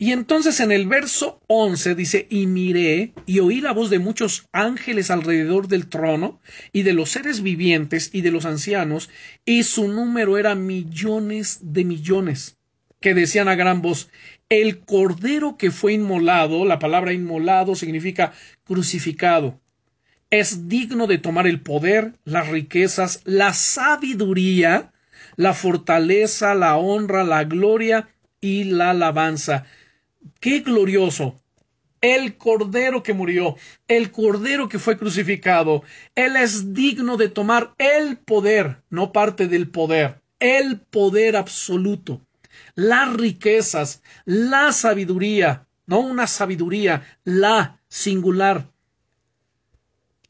y 0.00 0.12
entonces 0.12 0.60
en 0.60 0.70
el 0.70 0.86
verso 0.86 1.40
11 1.48 1.96
dice, 1.96 2.28
y 2.30 2.46
miré 2.46 3.12
y 3.26 3.40
oí 3.40 3.60
la 3.60 3.72
voz 3.72 3.90
de 3.90 3.98
muchos 3.98 4.46
ángeles 4.52 5.10
alrededor 5.10 5.66
del 5.66 5.88
trono, 5.88 6.40
y 6.72 6.82
de 6.84 6.92
los 6.92 7.10
seres 7.10 7.42
vivientes 7.42 8.10
y 8.12 8.20
de 8.20 8.30
los 8.30 8.44
ancianos, 8.44 9.10
y 9.44 9.64
su 9.64 9.88
número 9.88 10.38
era 10.38 10.54
millones 10.54 11.58
de 11.62 11.84
millones, 11.84 12.58
que 13.00 13.12
decían 13.12 13.48
a 13.48 13.56
gran 13.56 13.82
voz, 13.82 14.08
el 14.48 14.78
cordero 14.78 15.56
que 15.58 15.72
fue 15.72 15.94
inmolado, 15.94 16.64
la 16.64 16.78
palabra 16.78 17.12
inmolado 17.12 17.74
significa 17.74 18.32
crucificado, 18.64 19.60
es 20.30 20.68
digno 20.68 21.08
de 21.08 21.18
tomar 21.18 21.48
el 21.48 21.60
poder, 21.60 22.12
las 22.24 22.46
riquezas, 22.46 23.20
la 23.24 23.52
sabiduría, 23.52 24.92
la 25.34 25.54
fortaleza, 25.54 26.54
la 26.54 26.76
honra, 26.76 27.24
la 27.24 27.42
gloria 27.42 28.08
y 28.40 28.64
la 28.64 28.90
alabanza 28.90 29.66
qué 30.40 30.60
glorioso. 30.60 31.40
El 32.00 32.36
Cordero 32.36 33.02
que 33.02 33.12
murió, 33.12 33.56
el 33.88 34.12
Cordero 34.12 34.68
que 34.68 34.78
fue 34.78 34.96
crucificado, 34.96 35.82
Él 36.14 36.36
es 36.36 36.72
digno 36.72 37.16
de 37.16 37.28
tomar 37.28 37.74
el 37.78 38.18
poder, 38.18 38.82
no 38.88 39.10
parte 39.12 39.48
del 39.48 39.68
poder, 39.68 40.20
el 40.38 40.78
poder 40.78 41.36
absoluto, 41.36 42.20
las 42.76 43.12
riquezas, 43.12 44.02
la 44.24 44.70
sabiduría, 44.72 45.66
no 45.86 45.98
una 45.98 46.28
sabiduría, 46.28 47.18
la 47.24 47.80
singular, 47.88 48.68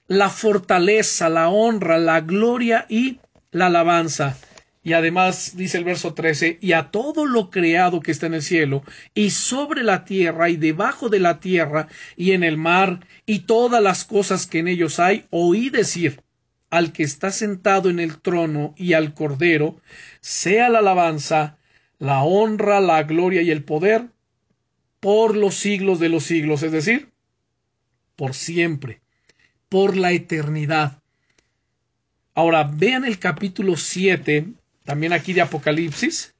la 0.06 0.30
fortaleza, 0.30 1.28
la 1.28 1.50
honra, 1.50 1.98
la 1.98 2.22
gloria 2.22 2.86
y 2.88 3.20
la 3.50 3.66
alabanza. 3.66 4.38
Y 4.82 4.92
además 4.92 5.56
dice 5.56 5.78
el 5.78 5.84
verso 5.84 6.14
13, 6.14 6.58
y 6.60 6.72
a 6.72 6.90
todo 6.90 7.26
lo 7.26 7.50
creado 7.50 8.00
que 8.00 8.12
está 8.12 8.26
en 8.26 8.34
el 8.34 8.42
cielo, 8.42 8.82
y 9.14 9.30
sobre 9.30 9.82
la 9.82 10.04
tierra, 10.04 10.48
y 10.48 10.56
debajo 10.56 11.08
de 11.08 11.20
la 11.20 11.40
tierra, 11.40 11.88
y 12.16 12.32
en 12.32 12.44
el 12.44 12.56
mar, 12.56 13.06
y 13.26 13.40
todas 13.40 13.82
las 13.82 14.04
cosas 14.04 14.46
que 14.46 14.60
en 14.60 14.68
ellos 14.68 14.98
hay, 14.98 15.26
oí 15.30 15.68
decir, 15.70 16.22
al 16.70 16.92
que 16.92 17.02
está 17.02 17.30
sentado 17.30 17.90
en 17.90 17.98
el 17.98 18.20
trono 18.20 18.74
y 18.76 18.92
al 18.92 19.14
cordero, 19.14 19.80
sea 20.20 20.68
la 20.68 20.78
alabanza, 20.78 21.58
la 21.98 22.22
honra, 22.22 22.80
la 22.80 23.02
gloria 23.02 23.42
y 23.42 23.50
el 23.50 23.64
poder, 23.64 24.08
por 25.00 25.36
los 25.36 25.54
siglos 25.54 25.98
de 25.98 26.08
los 26.08 26.24
siglos, 26.24 26.62
es 26.62 26.72
decir, 26.72 27.10
por 28.16 28.34
siempre, 28.34 29.00
por 29.68 29.96
la 29.96 30.12
eternidad. 30.12 31.00
Ahora 32.34 32.64
vean 32.64 33.04
el 33.04 33.18
capítulo 33.18 33.76
7 33.76 34.46
también 34.88 35.12
aquí 35.12 35.34
de 35.34 35.42
Apocalipsis. 35.42 36.34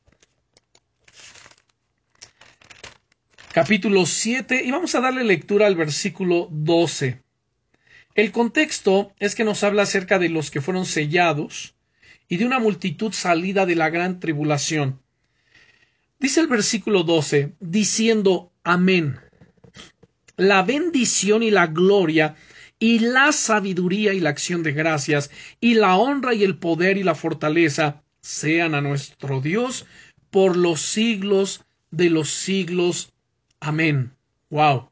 Capítulo 3.52 4.06
7 4.06 4.62
y 4.64 4.70
vamos 4.70 4.94
a 4.94 5.02
darle 5.02 5.22
lectura 5.22 5.66
al 5.66 5.76
versículo 5.76 6.48
12. 6.50 7.22
El 8.14 8.32
contexto 8.32 9.12
es 9.18 9.34
que 9.34 9.44
nos 9.44 9.64
habla 9.64 9.82
acerca 9.82 10.18
de 10.18 10.30
los 10.30 10.50
que 10.50 10.62
fueron 10.62 10.86
sellados 10.86 11.74
y 12.26 12.38
de 12.38 12.46
una 12.46 12.58
multitud 12.58 13.12
salida 13.12 13.66
de 13.66 13.74
la 13.74 13.90
gran 13.90 14.18
tribulación. 14.18 15.02
Dice 16.18 16.40
el 16.40 16.46
versículo 16.46 17.02
12, 17.02 17.52
diciendo 17.60 18.50
Amén. 18.64 19.20
La 20.38 20.62
bendición 20.62 21.42
y 21.42 21.50
la 21.50 21.66
gloria 21.66 22.34
y 22.78 23.00
la 23.00 23.30
sabiduría 23.32 24.14
y 24.14 24.20
la 24.20 24.30
acción 24.30 24.62
de 24.62 24.72
gracias 24.72 25.30
y 25.60 25.74
la 25.74 25.96
honra 25.96 26.32
y 26.32 26.44
el 26.44 26.56
poder 26.56 26.96
y 26.96 27.02
la 27.02 27.14
fortaleza 27.14 28.04
sean 28.28 28.74
a 28.74 28.82
nuestro 28.82 29.40
Dios 29.40 29.86
por 30.30 30.54
los 30.54 30.82
siglos 30.82 31.64
de 31.90 32.10
los 32.10 32.28
siglos. 32.28 33.10
Amén. 33.58 34.12
Wow. 34.50 34.90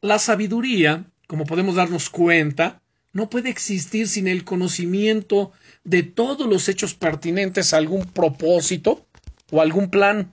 La 0.00 0.20
sabiduría, 0.20 1.06
como 1.26 1.44
podemos 1.44 1.74
darnos 1.74 2.08
cuenta, 2.08 2.82
no 3.12 3.28
puede 3.28 3.50
existir 3.50 4.06
sin 4.06 4.28
el 4.28 4.44
conocimiento 4.44 5.50
de 5.82 6.04
todos 6.04 6.46
los 6.46 6.68
hechos 6.68 6.94
pertinentes 6.94 7.74
a 7.74 7.78
algún 7.78 8.04
propósito 8.04 9.04
o 9.50 9.60
algún 9.60 9.90
plan. 9.90 10.30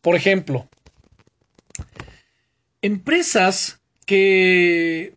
Por 0.00 0.16
ejemplo, 0.16 0.68
empresas 2.82 3.78
que 4.04 5.14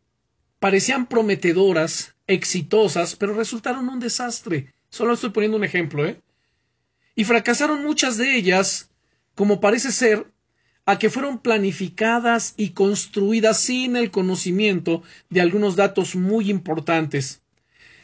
parecían 0.59 1.07
prometedoras, 1.07 2.13
exitosas, 2.27 3.15
pero 3.15 3.33
resultaron 3.33 3.89
un 3.89 3.99
desastre. 3.99 4.75
Solo 4.89 5.13
estoy 5.13 5.31
poniendo 5.31 5.57
un 5.57 5.63
ejemplo, 5.63 6.05
¿eh? 6.05 6.21
Y 7.15 7.23
fracasaron 7.23 7.83
muchas 7.83 8.17
de 8.17 8.35
ellas, 8.35 8.89
como 9.35 9.59
parece 9.59 9.91
ser, 9.91 10.27
a 10.85 10.97
que 10.97 11.09
fueron 11.09 11.39
planificadas 11.39 12.53
y 12.55 12.69
construidas 12.69 13.59
sin 13.59 13.95
el 13.97 14.09
conocimiento 14.09 15.03
de 15.29 15.41
algunos 15.41 15.75
datos 15.75 16.15
muy 16.15 16.49
importantes. 16.49 17.41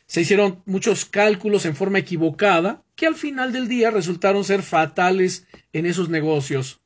Se 0.05 0.21
hicieron 0.21 0.61
muchos 0.65 1.05
cálculos 1.05 1.65
en 1.65 1.75
forma 1.75 1.99
equivocada, 1.99 2.84
que 2.95 3.07
al 3.07 3.15
final 3.15 3.53
del 3.53 3.67
día 3.67 3.89
resultaron 3.89 4.43
ser 4.43 4.63
fatales 4.63 5.47
en 5.71 5.86
esos 5.86 6.09
negocios. 6.09 6.81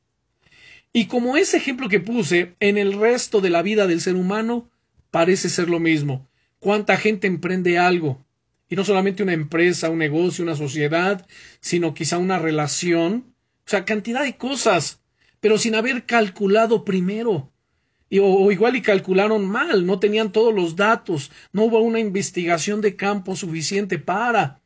Y 0.92 1.06
como 1.06 1.36
ese 1.36 1.56
ejemplo 1.56 1.88
que 1.88 2.00
puse, 2.00 2.54
en 2.60 2.78
el 2.78 2.92
resto 2.98 3.40
de 3.40 3.50
la 3.50 3.62
vida 3.62 3.86
del 3.86 4.00
ser 4.00 4.14
humano 4.14 4.70
parece 5.10 5.48
ser 5.48 5.68
lo 5.68 5.80
mismo. 5.80 6.28
¿Cuánta 6.60 6.96
gente 6.96 7.26
emprende 7.26 7.78
algo? 7.78 8.24
Y 8.68 8.76
no 8.76 8.84
solamente 8.84 9.22
una 9.22 9.32
empresa, 9.32 9.90
un 9.90 9.98
negocio, 9.98 10.44
una 10.44 10.56
sociedad, 10.56 11.26
sino 11.60 11.94
quizá 11.94 12.18
una 12.18 12.38
relación. 12.38 13.34
O 13.66 13.70
sea, 13.70 13.84
cantidad 13.84 14.22
de 14.22 14.36
cosas, 14.36 15.00
pero 15.40 15.58
sin 15.58 15.74
haber 15.74 16.04
calculado 16.04 16.84
primero. 16.84 17.52
O, 18.20 18.50
igual 18.50 18.76
y 18.76 18.82
calcularon 18.82 19.46
mal, 19.46 19.84
no 19.84 19.98
tenían 19.98 20.32
todos 20.32 20.54
los 20.54 20.76
datos, 20.76 21.30
no 21.52 21.64
hubo 21.64 21.80
una 21.80 22.00
investigación 22.00 22.80
de 22.80 22.96
campo 22.96 23.36
suficiente 23.36 23.98
para. 23.98 24.60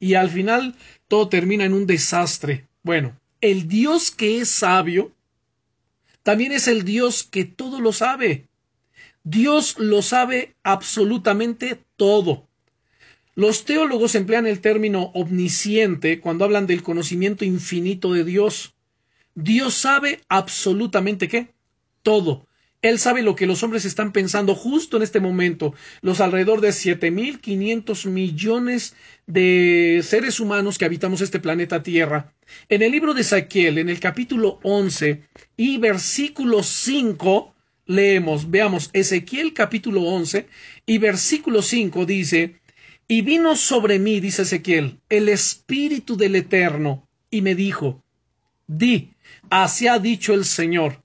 Y 0.00 0.14
al 0.14 0.30
final 0.30 0.74
todo 1.06 1.28
termina 1.28 1.64
en 1.64 1.72
un 1.72 1.86
desastre. 1.86 2.66
Bueno, 2.82 3.16
el 3.40 3.68
Dios 3.68 4.10
que 4.10 4.40
es 4.40 4.48
sabio 4.48 5.12
también 6.22 6.52
es 6.52 6.68
el 6.68 6.84
Dios 6.84 7.22
que 7.24 7.44
todo 7.44 7.80
lo 7.80 7.92
sabe. 7.92 8.48
Dios 9.22 9.78
lo 9.78 10.02
sabe 10.02 10.54
absolutamente 10.62 11.84
todo. 11.96 12.48
Los 13.34 13.64
teólogos 13.64 14.14
emplean 14.14 14.46
el 14.46 14.60
término 14.60 15.12
omnisciente 15.14 16.20
cuando 16.20 16.44
hablan 16.44 16.66
del 16.66 16.82
conocimiento 16.82 17.44
infinito 17.44 18.12
de 18.12 18.24
Dios. 18.24 18.74
Dios 19.34 19.74
sabe 19.74 20.20
absolutamente 20.28 21.28
qué? 21.28 21.48
Todo. 22.02 22.46
Él 22.82 22.98
sabe 22.98 23.22
lo 23.22 23.36
que 23.36 23.46
los 23.46 23.62
hombres 23.62 23.84
están 23.84 24.10
pensando 24.10 24.54
justo 24.54 24.96
en 24.96 25.02
este 25.02 25.20
momento. 25.20 25.74
Los 26.00 26.20
alrededor 26.20 26.62
de 26.62 26.70
7.500 26.70 28.08
millones 28.08 28.96
de 29.26 30.00
seres 30.02 30.40
humanos 30.40 30.78
que 30.78 30.86
habitamos 30.86 31.20
este 31.20 31.40
planeta 31.40 31.82
Tierra. 31.82 32.32
En 32.70 32.82
el 32.82 32.90
libro 32.90 33.12
de 33.12 33.20
Ezequiel, 33.20 33.78
en 33.78 33.90
el 33.90 34.00
capítulo 34.00 34.60
11 34.62 35.22
y 35.58 35.76
versículo 35.76 36.62
5, 36.62 37.54
leemos, 37.84 38.50
veamos, 38.50 38.88
Ezequiel 38.94 39.52
capítulo 39.52 40.02
11 40.02 40.46
y 40.86 40.98
versículo 40.98 41.60
5 41.60 42.06
dice, 42.06 42.59
y 43.10 43.22
vino 43.22 43.56
sobre 43.56 43.98
mí, 43.98 44.20
dice 44.20 44.42
Ezequiel, 44.42 45.00
el 45.08 45.28
Espíritu 45.28 46.16
del 46.16 46.36
Eterno, 46.36 47.08
y 47.28 47.42
me 47.42 47.56
dijo, 47.56 48.04
di, 48.68 49.14
así 49.50 49.88
ha 49.88 49.98
dicho 49.98 50.32
el 50.32 50.44
Señor, 50.44 51.02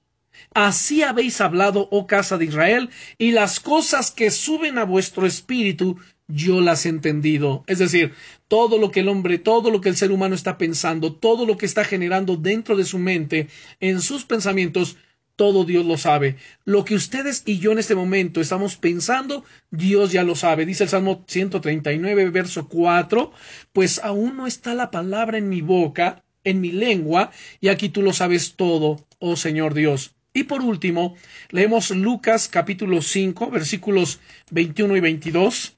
Así 0.53 1.03
habéis 1.03 1.41
hablado, 1.41 1.89
oh 1.91 2.07
casa 2.07 2.37
de 2.37 2.45
Israel, 2.45 2.89
y 3.17 3.31
las 3.31 3.59
cosas 3.59 4.11
que 4.11 4.31
suben 4.31 4.77
a 4.77 4.85
vuestro 4.85 5.25
espíritu, 5.25 5.97
yo 6.27 6.61
las 6.61 6.85
he 6.85 6.89
entendido. 6.89 7.63
Es 7.67 7.79
decir, 7.79 8.13
todo 8.47 8.77
lo 8.77 8.91
que 8.91 9.01
el 9.01 9.09
hombre, 9.09 9.37
todo 9.37 9.69
lo 9.69 9.81
que 9.81 9.89
el 9.89 9.97
ser 9.97 10.11
humano 10.11 10.33
está 10.33 10.57
pensando, 10.57 11.13
todo 11.13 11.45
lo 11.45 11.57
que 11.57 11.65
está 11.65 11.83
generando 11.83 12.37
dentro 12.37 12.77
de 12.77 12.85
su 12.85 12.99
mente, 12.99 13.49
en 13.79 13.99
sus 13.99 14.25
pensamientos, 14.25 14.95
todo 15.35 15.65
Dios 15.65 15.85
lo 15.85 15.97
sabe. 15.97 16.37
Lo 16.63 16.85
que 16.85 16.95
ustedes 16.95 17.43
y 17.45 17.59
yo 17.59 17.71
en 17.71 17.79
este 17.79 17.95
momento 17.95 18.41
estamos 18.41 18.77
pensando, 18.77 19.43
Dios 19.71 20.11
ya 20.11 20.23
lo 20.23 20.35
sabe. 20.35 20.65
Dice 20.65 20.83
el 20.83 20.89
Salmo 20.89 21.23
139, 21.27 22.29
verso 22.29 22.67
4, 22.67 23.31
pues 23.73 23.99
aún 24.03 24.37
no 24.37 24.47
está 24.47 24.73
la 24.73 24.91
palabra 24.91 25.37
en 25.37 25.49
mi 25.49 25.61
boca, 25.61 26.23
en 26.43 26.61
mi 26.61 26.71
lengua, 26.71 27.31
y 27.59 27.69
aquí 27.69 27.89
tú 27.89 28.01
lo 28.01 28.13
sabes 28.13 28.55
todo, 28.55 29.05
oh 29.19 29.35
Señor 29.35 29.73
Dios. 29.73 30.15
Y 30.33 30.43
por 30.43 30.61
último, 30.61 31.15
leemos 31.49 31.91
Lucas 31.91 32.49
capítulo 32.49 33.01
5, 33.01 33.51
versículos 33.51 34.19
21 34.51 34.97
y 34.97 34.99
22. 34.99 35.77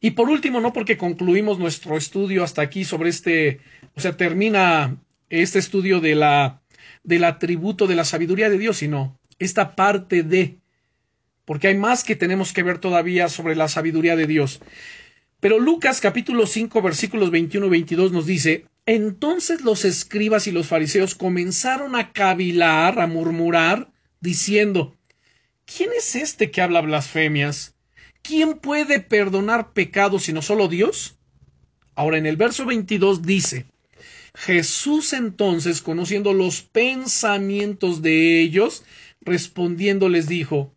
Y 0.00 0.10
por 0.10 0.28
último, 0.28 0.60
no 0.60 0.74
porque 0.74 0.98
concluimos 0.98 1.58
nuestro 1.58 1.96
estudio 1.96 2.44
hasta 2.44 2.60
aquí 2.60 2.84
sobre 2.84 3.08
este, 3.08 3.60
o 3.94 4.00
sea, 4.00 4.18
termina 4.18 4.98
este 5.30 5.58
estudio 5.58 6.00
de 6.00 6.14
la, 6.14 6.60
del 7.04 7.24
atributo 7.24 7.86
de 7.86 7.94
la 7.94 8.04
sabiduría 8.04 8.50
de 8.50 8.58
Dios, 8.58 8.78
sino 8.78 9.20
esta 9.38 9.76
parte 9.76 10.22
de, 10.22 10.58
porque 11.44 11.68
hay 11.68 11.76
más 11.76 12.02
que 12.02 12.16
tenemos 12.16 12.52
que 12.52 12.62
ver 12.62 12.78
todavía 12.78 13.28
sobre 13.28 13.54
la 13.54 13.68
sabiduría 13.68 14.16
de 14.16 14.26
Dios. 14.26 14.60
Pero 15.38 15.58
Lucas 15.58 16.00
capítulo 16.00 16.46
5 16.46 16.80
versículos 16.82 17.30
21 17.30 17.66
y 17.66 17.70
22 17.70 18.12
nos 18.12 18.26
dice, 18.26 18.66
entonces 18.86 19.60
los 19.60 19.84
escribas 19.84 20.46
y 20.46 20.52
los 20.52 20.66
fariseos 20.66 21.14
comenzaron 21.14 21.94
a 21.96 22.12
cavilar, 22.12 22.98
a 22.98 23.06
murmurar, 23.06 23.92
diciendo, 24.20 24.96
¿quién 25.66 25.90
es 25.96 26.16
este 26.16 26.50
que 26.50 26.62
habla 26.62 26.80
blasfemias? 26.80 27.74
¿Quién 28.22 28.54
puede 28.54 29.00
perdonar 29.00 29.74
pecados 29.74 30.24
sino 30.24 30.40
solo 30.40 30.68
Dios? 30.68 31.18
Ahora 31.94 32.16
en 32.16 32.24
el 32.24 32.36
verso 32.36 32.64
22 32.64 33.22
dice, 33.22 33.66
Jesús 34.34 35.12
entonces, 35.12 35.80
conociendo 35.80 36.32
los 36.32 36.62
pensamientos 36.62 38.02
de 38.02 38.40
ellos, 38.40 38.84
respondiendo 39.20 40.08
les 40.08 40.26
dijo, 40.26 40.74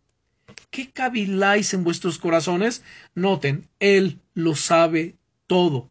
¿qué 0.70 0.90
caviláis 0.90 1.74
en 1.74 1.84
vuestros 1.84 2.18
corazones? 2.18 2.82
Noten, 3.14 3.68
Él 3.80 4.20
lo 4.34 4.54
sabe 4.54 5.16
todo 5.46 5.90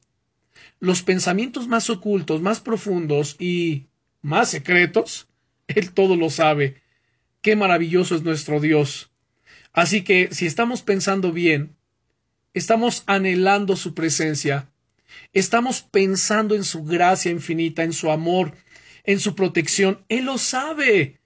los 0.80 1.02
pensamientos 1.02 1.68
más 1.68 1.90
ocultos, 1.90 2.42
más 2.42 2.60
profundos 2.60 3.36
y 3.40 3.86
más 4.22 4.50
secretos, 4.50 5.28
Él 5.68 5.92
todo 5.92 6.16
lo 6.16 6.30
sabe. 6.30 6.82
Qué 7.42 7.56
maravilloso 7.56 8.16
es 8.16 8.24
nuestro 8.24 8.60
Dios. 8.60 9.12
Así 9.74 10.04
que 10.04 10.30
si 10.32 10.46
estamos 10.46 10.82
pensando 10.82 11.32
bien, 11.32 11.76
estamos 12.54 13.04
anhelando 13.06 13.76
su 13.76 13.94
presencia, 13.94 14.70
estamos 15.34 15.82
pensando 15.82 16.56
en 16.56 16.64
su 16.64 16.84
gracia 16.84 17.32
infinita, 17.32 17.84
en 17.84 17.94
su 17.94 18.12
amor, 18.12 18.54
en 19.04 19.20
su 19.20 19.36
protección, 19.36 20.04
Él 20.10 20.26
lo 20.26 20.38
sabe. 20.38 21.20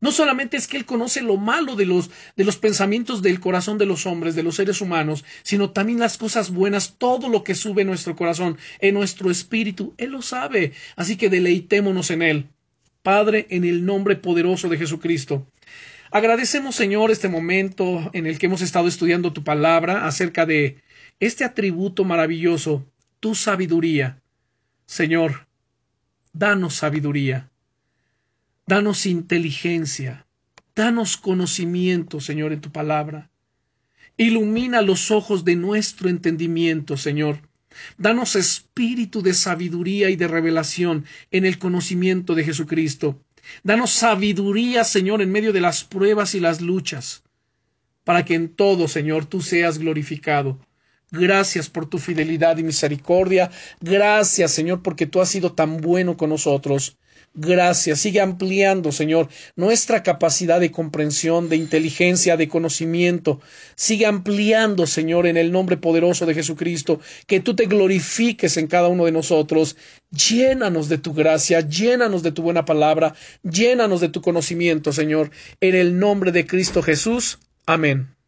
No 0.00 0.12
solamente 0.12 0.56
es 0.56 0.66
que 0.66 0.78
Él 0.78 0.86
conoce 0.86 1.20
lo 1.20 1.36
malo 1.36 1.76
de 1.76 1.84
los, 1.84 2.10
de 2.34 2.44
los 2.44 2.56
pensamientos 2.56 3.20
del 3.20 3.38
corazón 3.38 3.76
de 3.76 3.84
los 3.84 4.06
hombres, 4.06 4.34
de 4.34 4.42
los 4.42 4.56
seres 4.56 4.80
humanos, 4.80 5.24
sino 5.42 5.70
también 5.70 5.98
las 5.98 6.16
cosas 6.16 6.50
buenas, 6.50 6.96
todo 6.96 7.28
lo 7.28 7.44
que 7.44 7.54
sube 7.54 7.82
en 7.82 7.88
nuestro 7.88 8.16
corazón, 8.16 8.56
en 8.78 8.94
nuestro 8.94 9.30
espíritu, 9.30 9.94
Él 9.98 10.12
lo 10.12 10.22
sabe. 10.22 10.72
Así 10.96 11.16
que 11.16 11.28
deleitémonos 11.28 12.10
en 12.10 12.22
Él. 12.22 12.46
Padre, 13.02 13.46
en 13.50 13.64
el 13.64 13.84
nombre 13.84 14.16
poderoso 14.16 14.68
de 14.68 14.78
Jesucristo. 14.78 15.46
Agradecemos, 16.10 16.74
Señor, 16.74 17.10
este 17.10 17.28
momento 17.28 18.10
en 18.14 18.26
el 18.26 18.38
que 18.38 18.46
hemos 18.46 18.62
estado 18.62 18.88
estudiando 18.88 19.32
tu 19.32 19.44
palabra 19.44 20.06
acerca 20.06 20.44
de 20.44 20.78
este 21.20 21.44
atributo 21.44 22.04
maravilloso, 22.04 22.84
tu 23.20 23.34
sabiduría. 23.34 24.22
Señor, 24.86 25.46
danos 26.32 26.74
sabiduría. 26.76 27.50
Danos 28.66 29.04
inteligencia, 29.04 30.26
danos 30.74 31.16
conocimiento, 31.16 32.20
Señor, 32.20 32.52
en 32.52 32.60
tu 32.60 32.70
palabra. 32.70 33.30
Ilumina 34.16 34.80
los 34.80 35.10
ojos 35.10 35.44
de 35.44 35.56
nuestro 35.56 36.08
entendimiento, 36.08 36.96
Señor. 36.96 37.40
Danos 37.98 38.36
espíritu 38.36 39.22
de 39.22 39.34
sabiduría 39.34 40.08
y 40.10 40.16
de 40.16 40.28
revelación 40.28 41.04
en 41.30 41.44
el 41.44 41.58
conocimiento 41.58 42.34
de 42.34 42.44
Jesucristo. 42.44 43.22
Danos 43.62 43.90
sabiduría, 43.90 44.84
Señor, 44.84 45.20
en 45.20 45.30
medio 45.30 45.52
de 45.52 45.60
las 45.60 45.84
pruebas 45.84 46.34
y 46.34 46.40
las 46.40 46.60
luchas, 46.60 47.22
para 48.04 48.24
que 48.24 48.34
en 48.34 48.48
todo, 48.48 48.88
Señor, 48.88 49.26
tú 49.26 49.40
seas 49.40 49.78
glorificado. 49.78 50.58
Gracias 51.10 51.68
por 51.68 51.88
tu 51.88 51.98
fidelidad 51.98 52.56
y 52.58 52.62
misericordia. 52.62 53.50
Gracias, 53.80 54.52
Señor, 54.52 54.82
porque 54.82 55.06
tú 55.06 55.20
has 55.20 55.28
sido 55.28 55.52
tan 55.52 55.78
bueno 55.78 56.16
con 56.16 56.30
nosotros. 56.30 56.96
Gracias. 57.34 58.00
Sigue 58.00 58.20
ampliando, 58.20 58.90
Señor, 58.90 59.28
nuestra 59.54 60.02
capacidad 60.02 60.58
de 60.58 60.72
comprensión, 60.72 61.48
de 61.48 61.56
inteligencia, 61.56 62.36
de 62.36 62.48
conocimiento. 62.48 63.40
Sigue 63.76 64.06
ampliando, 64.06 64.86
Señor, 64.86 65.28
en 65.28 65.36
el 65.36 65.52
nombre 65.52 65.76
poderoso 65.76 66.26
de 66.26 66.34
Jesucristo, 66.34 67.00
que 67.26 67.38
tú 67.38 67.54
te 67.54 67.66
glorifiques 67.66 68.56
en 68.56 68.66
cada 68.66 68.88
uno 68.88 69.04
de 69.04 69.12
nosotros. 69.12 69.76
Llénanos 70.10 70.88
de 70.88 70.98
tu 70.98 71.14
gracia, 71.14 71.60
llénanos 71.60 72.24
de 72.24 72.32
tu 72.32 72.42
buena 72.42 72.64
palabra, 72.64 73.14
llénanos 73.44 74.00
de 74.00 74.08
tu 74.08 74.20
conocimiento, 74.22 74.92
Señor, 74.92 75.30
en 75.60 75.76
el 75.76 75.98
nombre 76.00 76.32
de 76.32 76.46
Cristo 76.46 76.82
Jesús. 76.82 77.38
Amén. 77.64 78.19